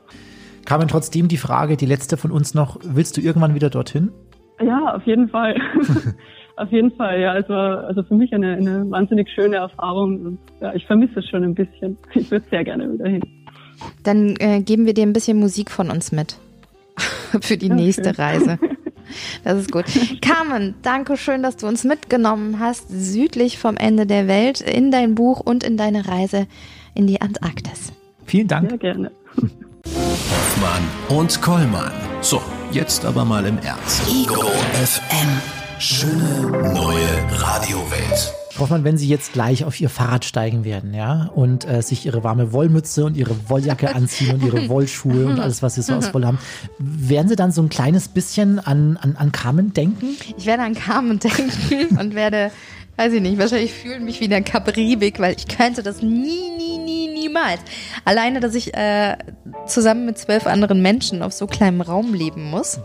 Carmen, 0.66 0.88
trotzdem 0.88 1.28
die 1.28 1.38
Frage, 1.38 1.78
die 1.78 1.86
letzte 1.86 2.18
von 2.18 2.32
uns 2.32 2.56
noch. 2.56 2.80
Willst 2.84 3.18
du 3.18 3.22
irgendwann 3.22 3.54
wieder 3.54 3.70
dorthin? 3.70 4.12
Ja, 4.60 4.96
auf 4.96 5.06
jeden 5.06 5.30
Fall. 5.30 5.56
auf 6.58 6.72
jeden 6.72 6.92
Fall, 6.92 7.20
ja. 7.20 7.32
Also, 7.32 7.54
also 7.54 8.04
für 8.04 8.16
mich 8.16 8.34
eine, 8.34 8.54
eine 8.56 8.90
wahnsinnig 8.90 9.30
schöne 9.30 9.58
Erfahrung 9.58 10.26
und 10.26 10.40
ja, 10.62 10.74
ich 10.74 10.86
vermisse 10.86 11.20
es 11.20 11.30
schon 11.30 11.44
ein 11.44 11.56
bisschen. 11.56 11.98
Ich 12.14 12.32
würde 12.32 12.46
sehr 12.50 12.64
gerne 12.64 12.92
wieder 12.92 13.08
hin. 13.08 13.22
Dann 14.04 14.36
äh, 14.40 14.62
geben 14.62 14.86
wir 14.86 14.94
dir 14.94 15.04
ein 15.04 15.14
bisschen 15.14 15.38
Musik 15.40 15.70
von 15.70 15.90
uns 15.92 16.12
mit. 16.12 16.38
Für 17.42 17.58
die 17.58 17.68
Ja, 17.68 17.76
nächste. 17.76 18.18
Reise. 18.18 18.58
Das 19.44 19.60
ist 19.60 19.72
gut. 19.72 19.86
Carmen, 20.22 20.74
danke 20.82 21.16
schön, 21.16 21.44
dass 21.44 21.58
du 21.58 21.68
uns 21.68 21.84
mitgenommen 21.84 22.60
hast, 22.60 22.88
südlich 22.90 23.60
vom 23.60 23.78
Ende 23.78 24.08
der 24.08 24.28
Welt, 24.28 24.62
in 24.62 24.90
dein 24.90 25.14
Buch 25.14 25.42
und 25.42 25.64
in 25.64 25.78
deine 25.78 26.08
Reise 26.08 26.48
in 26.96 27.06
die 27.06 27.22
Antarktis. 27.22 27.94
Vielen 28.26 28.48
Dank. 28.48 28.70
Sehr 28.72 28.80
gerne. 28.80 29.12
Hoffmann 29.86 31.20
und 31.20 31.40
Kollmann. 31.40 31.92
So, 32.22 32.42
jetzt 32.72 33.06
aber 33.06 33.26
mal 33.26 33.46
im 33.46 33.60
Ernst. 33.60 34.10
Ego 34.10 34.42
FM. 34.74 35.65
Schöne 35.88 36.50
neue 36.74 37.40
Radiowelt. 37.40 38.34
Hoffmann, 38.58 38.84
wenn 38.84 38.98
Sie 38.98 39.08
jetzt 39.08 39.34
gleich 39.34 39.66
auf 39.66 39.80
Ihr 39.80 39.92
Fahrrad 39.92 40.26
steigen 40.26 40.66
werden, 40.66 40.96
ja, 40.96 41.30
und 41.36 41.64
äh, 41.70 41.84
sich 41.84 42.08
Ihre 42.08 42.24
warme 42.24 42.52
Wollmütze 42.52 43.06
und 43.06 43.16
Ihre 43.16 43.36
Wolljacke 43.50 43.94
anziehen 43.94 44.34
und 44.34 44.44
Ihre 44.44 44.68
Wollschuhe 44.68 45.28
und 45.28 45.40
alles, 45.40 45.62
was 45.62 45.76
Sie 45.76 45.84
so 45.84 45.94
aus 45.94 46.12
Wolle 46.12 46.26
haben, 46.26 46.40
werden 46.80 47.28
Sie 47.30 47.36
dann 47.36 47.52
so 47.52 47.62
ein 47.62 47.70
kleines 47.70 48.08
bisschen 48.08 48.58
an, 48.58 48.98
an, 48.98 49.16
an 49.16 49.32
Carmen 49.32 49.74
denken? 49.74 50.18
Ich 50.36 50.48
werde 50.48 50.64
an 50.64 50.74
Carmen 50.74 51.20
denken 51.20 52.00
und 52.00 52.16
werde, 52.16 52.50
weiß 52.98 53.14
ich 53.14 53.22
nicht, 53.22 53.38
wahrscheinlich 53.38 53.72
fühlen 53.72 54.06
mich 54.06 54.20
wie 54.22 54.28
der 54.28 54.42
Karibik, 54.42 55.20
weil 55.20 55.36
ich 55.38 55.48
könnte 55.48 55.84
das 55.84 56.02
nie, 56.02 56.50
nie, 56.58 56.80
nie, 56.80 57.14
niemals. 57.14 57.60
Alleine, 58.06 58.40
dass 58.40 58.56
ich 58.56 58.74
äh, 58.74 59.18
zusammen 59.68 60.08
mit 60.08 60.18
zwölf 60.18 60.48
anderen 60.48 60.82
Menschen 60.82 61.22
auf 61.22 61.34
so 61.34 61.46
kleinem 61.46 61.82
Raum 61.82 62.16
leben 62.16 62.50
muss 62.50 62.80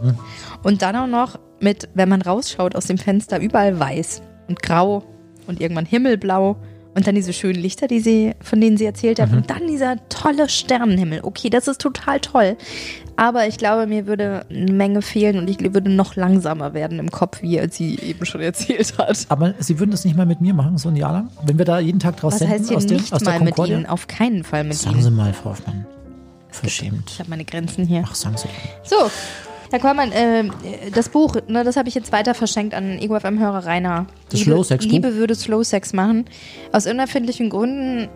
und 0.62 0.82
dann 0.82 0.96
auch 0.96 1.06
noch 1.06 1.38
mit, 1.60 1.88
wenn 1.94 2.08
man 2.08 2.22
rausschaut 2.22 2.74
aus 2.74 2.86
dem 2.86 2.98
Fenster, 2.98 3.40
überall 3.40 3.78
weiß 3.78 4.22
und 4.48 4.62
grau 4.62 5.04
und 5.46 5.60
irgendwann 5.60 5.86
himmelblau 5.86 6.56
und 6.94 7.06
dann 7.06 7.14
diese 7.14 7.32
schönen 7.32 7.60
Lichter, 7.60 7.86
die 7.86 8.00
sie, 8.00 8.34
von 8.40 8.60
denen 8.60 8.76
sie 8.76 8.84
erzählt 8.84 9.20
hat 9.20 9.32
und 9.32 9.48
dann 9.48 9.66
dieser 9.68 9.96
tolle 10.08 10.48
Sternenhimmel. 10.48 11.20
Okay, 11.22 11.48
das 11.48 11.68
ist 11.68 11.80
total 11.80 12.20
toll. 12.20 12.56
Aber 13.16 13.46
ich 13.46 13.58
glaube, 13.58 13.86
mir 13.86 14.06
würde 14.06 14.44
eine 14.50 14.72
Menge 14.72 15.02
fehlen 15.02 15.38
und 15.38 15.48
ich 15.48 15.60
würde 15.74 15.90
noch 15.90 16.16
langsamer 16.16 16.74
werden 16.74 16.98
im 16.98 17.10
Kopf, 17.10 17.42
wie 17.42 17.60
sie 17.70 17.98
eben 17.98 18.24
schon 18.26 18.40
erzählt 18.40 18.98
hat. 18.98 19.26
Aber 19.28 19.54
Sie 19.58 19.78
würden 19.78 19.90
das 19.90 20.04
nicht 20.04 20.16
mal 20.16 20.26
mit 20.26 20.40
mir 20.40 20.54
machen, 20.54 20.78
so 20.78 20.88
ein 20.88 20.96
Jahr 20.96 21.12
lang? 21.12 21.30
Wenn 21.44 21.58
wir 21.58 21.64
da 21.64 21.78
jeden 21.78 22.00
Tag 22.00 22.16
draus 22.16 22.34
Was 22.34 22.38
senden 22.40 22.58
heißt 22.58 22.68
hier 22.68 22.76
aus, 22.78 22.86
dem, 22.86 22.96
nicht 22.96 23.12
aus 23.12 23.22
mal 23.22 23.40
mit 23.40 23.58
ihnen? 23.58 23.86
Auf 23.86 24.08
keinen 24.08 24.42
Fall 24.42 24.64
mit 24.64 24.74
Sagen 24.74 24.96
ihnen. 24.96 25.04
Sie 25.04 25.10
mal, 25.10 25.32
Frau 25.32 25.50
Hoffmann. 25.50 25.86
Verschämt. 26.48 27.10
Ich 27.10 27.20
habe 27.20 27.30
meine 27.30 27.44
Grenzen 27.44 27.86
hier. 27.86 28.02
Ach, 28.04 28.14
sagen 28.14 28.36
Sie. 28.36 28.48
So, 28.82 28.96
Herr 29.70 29.78
Kollmann, 29.78 30.10
äh, 30.12 30.44
das 30.94 31.08
Buch, 31.08 31.36
ne, 31.46 31.62
das 31.64 31.76
habe 31.76 31.88
ich 31.88 31.94
jetzt 31.94 32.10
weiter 32.12 32.34
verschenkt 32.34 32.74
an 32.74 32.98
Ego 32.98 33.18
FM-Hörer 33.18 33.64
Rainer. 33.66 34.06
Das 34.30 34.40
Liebe, 34.40 34.50
Slow 34.52 34.64
Sex 34.64 34.84
Buch? 34.84 34.92
Liebe 34.92 35.14
würde 35.14 35.34
Slow 35.34 35.62
Sex 35.64 35.92
machen. 35.92 36.24
Aus 36.72 36.86
unerfindlichen 36.86 37.50
Gründen 37.50 38.08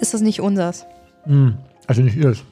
ist 0.00 0.14
das 0.14 0.22
nicht 0.22 0.40
unsers. 0.40 0.86
Also 1.86 2.02
nicht 2.02 2.16
Ihres. 2.16 2.42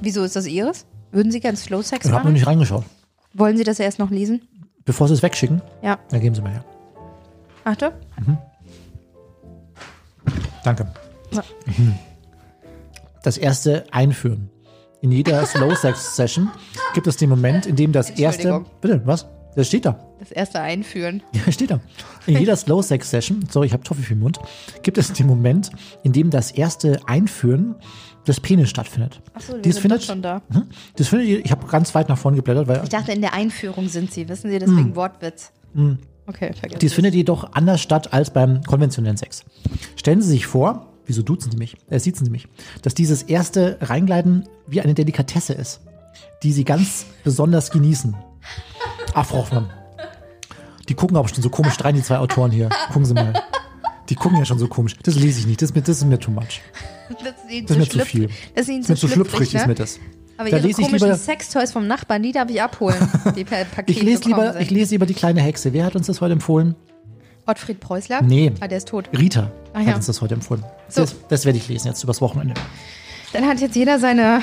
Wieso 0.00 0.22
ist 0.22 0.36
das 0.36 0.46
Ihres? 0.46 0.86
Würden 1.12 1.32
Sie 1.32 1.40
gern 1.40 1.56
Slow 1.56 1.82
Sex 1.82 2.04
Ich 2.06 2.10
habe 2.12 2.18
noch 2.20 2.24
machen? 2.24 2.34
nicht 2.34 2.46
reingeschaut. 2.46 2.84
Wollen 3.34 3.56
Sie 3.56 3.64
das 3.64 3.80
erst 3.80 3.98
noch 3.98 4.10
lesen? 4.10 4.42
Bevor 4.84 5.08
Sie 5.08 5.14
es 5.14 5.22
wegschicken, 5.22 5.60
Ja. 5.82 5.98
dann 6.10 6.20
geben 6.20 6.34
Sie 6.34 6.42
mal 6.42 6.52
her. 6.52 6.64
Achte. 7.64 7.92
Danke. 10.64 10.86
Ja. 11.32 11.42
Das 13.22 13.36
erste 13.38 13.84
Einführen. 13.92 14.49
In 15.02 15.12
jeder 15.12 15.46
Slow 15.46 15.74
Sex 15.74 16.16
Session 16.16 16.50
gibt 16.92 17.06
es 17.06 17.16
den 17.16 17.30
Moment, 17.30 17.66
in 17.66 17.76
dem 17.76 17.92
das 17.92 18.10
erste. 18.10 18.64
Bitte, 18.80 19.00
was? 19.06 19.26
Das 19.56 19.66
steht 19.66 19.84
da. 19.84 19.98
Das 20.18 20.30
erste 20.30 20.60
Einführen. 20.60 21.22
Ja, 21.32 21.50
steht 21.50 21.70
da. 21.70 21.80
In 22.26 22.38
jeder 22.38 22.54
Slow 22.54 22.82
Sex 22.82 23.10
Session, 23.10 23.44
sorry, 23.50 23.66
ich 23.66 23.72
habe 23.72 23.82
Toffee 23.82 24.12
im 24.12 24.20
Mund, 24.20 24.38
gibt 24.82 24.98
es 24.98 25.12
den 25.12 25.26
Moment, 25.26 25.70
in 26.02 26.12
dem 26.12 26.30
das 26.30 26.50
erste 26.50 27.00
Einführen 27.06 27.76
des 28.26 28.40
Penis 28.40 28.68
stattfindet. 28.68 29.22
Achso, 29.32 29.54
sind 29.54 29.78
findet, 29.78 30.04
schon 30.04 30.20
da. 30.20 30.42
Mhm. 30.50 30.64
Das 30.96 31.08
findet 31.08 31.28
ihr, 31.28 31.44
ich 31.44 31.50
habe 31.50 31.66
ganz 31.66 31.94
weit 31.94 32.08
nach 32.10 32.18
vorne 32.18 32.36
geblättert, 32.36 32.68
weil 32.68 32.82
Ich 32.82 32.90
dachte, 32.90 33.12
in 33.12 33.22
der 33.22 33.32
Einführung 33.32 33.88
sind 33.88 34.12
Sie. 34.12 34.28
Wissen 34.28 34.50
Sie, 34.50 34.58
deswegen 34.58 34.94
Wortwitz. 34.94 35.52
Okay, 36.26 36.52
vergessen. 36.52 36.78
Dies 36.78 36.92
findet 36.92 37.14
jedoch 37.14 37.52
anders 37.54 37.80
statt 37.80 38.12
als 38.12 38.30
beim 38.30 38.62
konventionellen 38.62 39.16
Sex. 39.16 39.44
Stellen 39.96 40.20
Sie 40.20 40.28
sich 40.28 40.46
vor, 40.46 40.89
wieso 41.10 41.22
duzen 41.22 41.50
Sie 41.50 41.58
mich, 41.58 41.76
äh, 41.90 41.98
siezen 41.98 42.24
Sie 42.24 42.30
mich, 42.30 42.46
dass 42.82 42.94
dieses 42.94 43.22
erste 43.24 43.76
Reingleiten 43.80 44.48
wie 44.66 44.80
eine 44.80 44.94
Delikatesse 44.94 45.52
ist, 45.52 45.80
die 46.42 46.52
Sie 46.52 46.64
ganz 46.64 47.04
besonders 47.24 47.70
genießen. 47.70 48.16
Ach, 49.12 49.26
Frau 49.26 49.38
Hoffmann. 49.38 49.68
Die 50.88 50.94
gucken 50.94 51.16
aber 51.16 51.28
schon 51.28 51.42
so 51.42 51.50
komisch 51.50 51.74
rein, 51.84 51.94
die 51.96 52.02
zwei 52.02 52.18
Autoren 52.18 52.50
hier. 52.50 52.68
Gucken 52.88 53.04
Sie 53.04 53.14
mal. 53.14 53.32
Die 54.08 54.14
gucken 54.14 54.38
ja 54.38 54.44
schon 54.44 54.58
so 54.58 54.66
komisch. 54.66 54.96
Das 55.02 55.14
lese 55.14 55.40
ich 55.40 55.46
nicht. 55.46 55.60
Das 55.62 55.70
ist 55.70 55.74
mir, 55.76 55.82
das 55.82 55.98
ist 55.98 56.04
mir 56.04 56.18
too 56.18 56.30
much. 56.30 56.60
Das 57.10 57.18
ist 57.44 57.50
Ihnen 57.50 57.66
Das 57.66 57.76
ist 57.76 57.94
mir 57.94 58.00
zu 58.00 58.06
viel. 58.06 58.28
Das 58.54 58.62
ist 58.62 58.68
Ihnen 58.68 58.82
zu 58.82 58.94
zu 58.94 59.08
schlüpfrig, 59.08 59.52
ne? 59.52 59.60
ist 59.60 59.66
mir 59.66 59.74
das. 59.74 59.98
Aber 60.36 60.48
Da 60.48 60.56
Ihre 60.56 60.66
lese 60.66 60.80
ich 60.80 60.86
komischen 60.88 61.16
Sextoys 61.16 61.70
vom 61.72 61.86
Nachbarn, 61.86 62.22
die 62.22 62.32
darf 62.32 62.48
ich 62.50 62.62
abholen, 62.62 62.96
die 63.36 63.44
per 63.44 63.64
Paket 63.64 63.96
Ich 63.96 64.02
lese, 64.02 64.24
lieber, 64.24 64.52
sind. 64.52 64.62
ich 64.62 64.70
lese 64.70 64.92
lieber 64.92 65.06
die 65.06 65.14
kleine 65.14 65.40
Hexe. 65.42 65.72
Wer 65.72 65.84
hat 65.84 65.96
uns 65.96 66.06
das 66.06 66.20
heute 66.20 66.32
empfohlen? 66.32 66.74
Ottfried 67.46 67.80
Preußler? 67.80 68.22
Nee. 68.22 68.52
Ah, 68.60 68.68
der 68.68 68.78
ist 68.78 68.88
tot. 68.88 69.08
Rita 69.16 69.50
Ah, 69.72 69.80
ja. 69.80 69.86
hat 69.88 69.96
uns 69.96 70.06
das 70.06 70.20
heute 70.20 70.34
empfohlen. 70.34 70.64
So. 70.88 71.02
Das, 71.02 71.14
das 71.28 71.44
werde 71.44 71.58
ich 71.58 71.68
lesen 71.68 71.88
jetzt 71.88 72.02
übers 72.02 72.20
Wochenende. 72.20 72.54
Dann 73.32 73.46
hat 73.46 73.60
jetzt 73.60 73.76
jeder 73.76 73.98
seine 73.98 74.40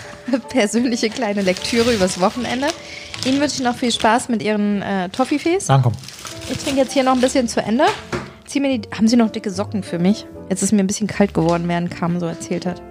persönliche 0.48 1.10
kleine 1.10 1.42
Lektüre 1.42 1.94
übers 1.94 2.20
Wochenende. 2.20 2.68
Ihnen 3.26 3.40
wünsche 3.40 3.56
ich 3.56 3.62
noch 3.62 3.76
viel 3.76 3.92
Spaß 3.92 4.28
mit 4.30 4.42
Ihren 4.42 4.80
äh, 4.82 5.08
Toffifees. 5.10 5.66
Dann 5.66 5.82
komm. 5.82 5.92
Ich 6.50 6.58
trinke 6.58 6.80
jetzt 6.80 6.92
hier 6.92 7.04
noch 7.04 7.12
ein 7.12 7.20
bisschen 7.20 7.48
zu 7.48 7.62
Ende. 7.62 7.84
Zieh 8.46 8.60
mir 8.60 8.78
die, 8.78 8.88
haben 8.96 9.06
Sie 9.08 9.16
noch 9.16 9.30
dicke 9.30 9.50
Socken 9.50 9.82
für 9.82 9.98
mich? 9.98 10.26
Jetzt 10.48 10.62
ist 10.62 10.72
mir 10.72 10.80
ein 10.80 10.86
bisschen 10.86 11.06
kalt 11.06 11.34
geworden, 11.34 11.68
während 11.68 11.90
Carmen 11.90 12.18
so 12.18 12.26
erzählt 12.26 12.66
hat. 12.66 12.82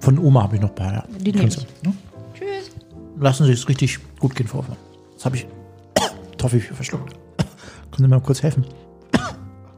Von 0.00 0.18
Oma 0.18 0.42
habe 0.42 0.56
ich 0.56 0.60
noch 0.62 0.70
ein 0.70 0.74
paar. 0.74 0.92
Ja. 0.92 1.04
Die 1.18 1.32
nehme 1.32 1.48
ich. 1.48 1.56
ne? 1.56 1.94
Tschüss. 2.36 2.70
Lassen 3.18 3.46
Sie 3.46 3.52
es 3.52 3.66
richtig 3.68 3.98
gut 4.18 4.34
gehen, 4.34 4.46
Frau 4.48 4.58
Hoffmann. 4.58 4.76
Jetzt 5.12 5.24
habe 5.24 5.36
ich 5.36 5.46
Toffee 6.36 6.60
verschluckt. 6.60 7.14
Können 7.94 8.06
Sie 8.06 8.10
mir 8.10 8.16
mal 8.16 8.24
kurz 8.26 8.42
helfen? 8.42 8.64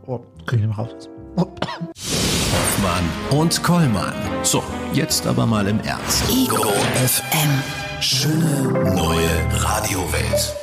Oh, 0.09 0.21
krieg 0.47 0.61
ich 0.61 0.67
nicht 0.67 0.77
mehr 0.77 0.87
raus. 0.87 1.09
Hoffmann 1.37 3.05
und 3.41 3.61
Kollmann. 3.65 4.15
So, 4.45 4.63
jetzt 4.93 5.27
aber 5.27 5.47
mal 5.47 5.67
im 5.67 5.81
Ernst. 5.81 6.31
Ego 6.31 6.63
FM. 6.95 7.63
Schöne 8.01 8.95
neue 8.95 9.29
Radiowelt. 9.65 10.55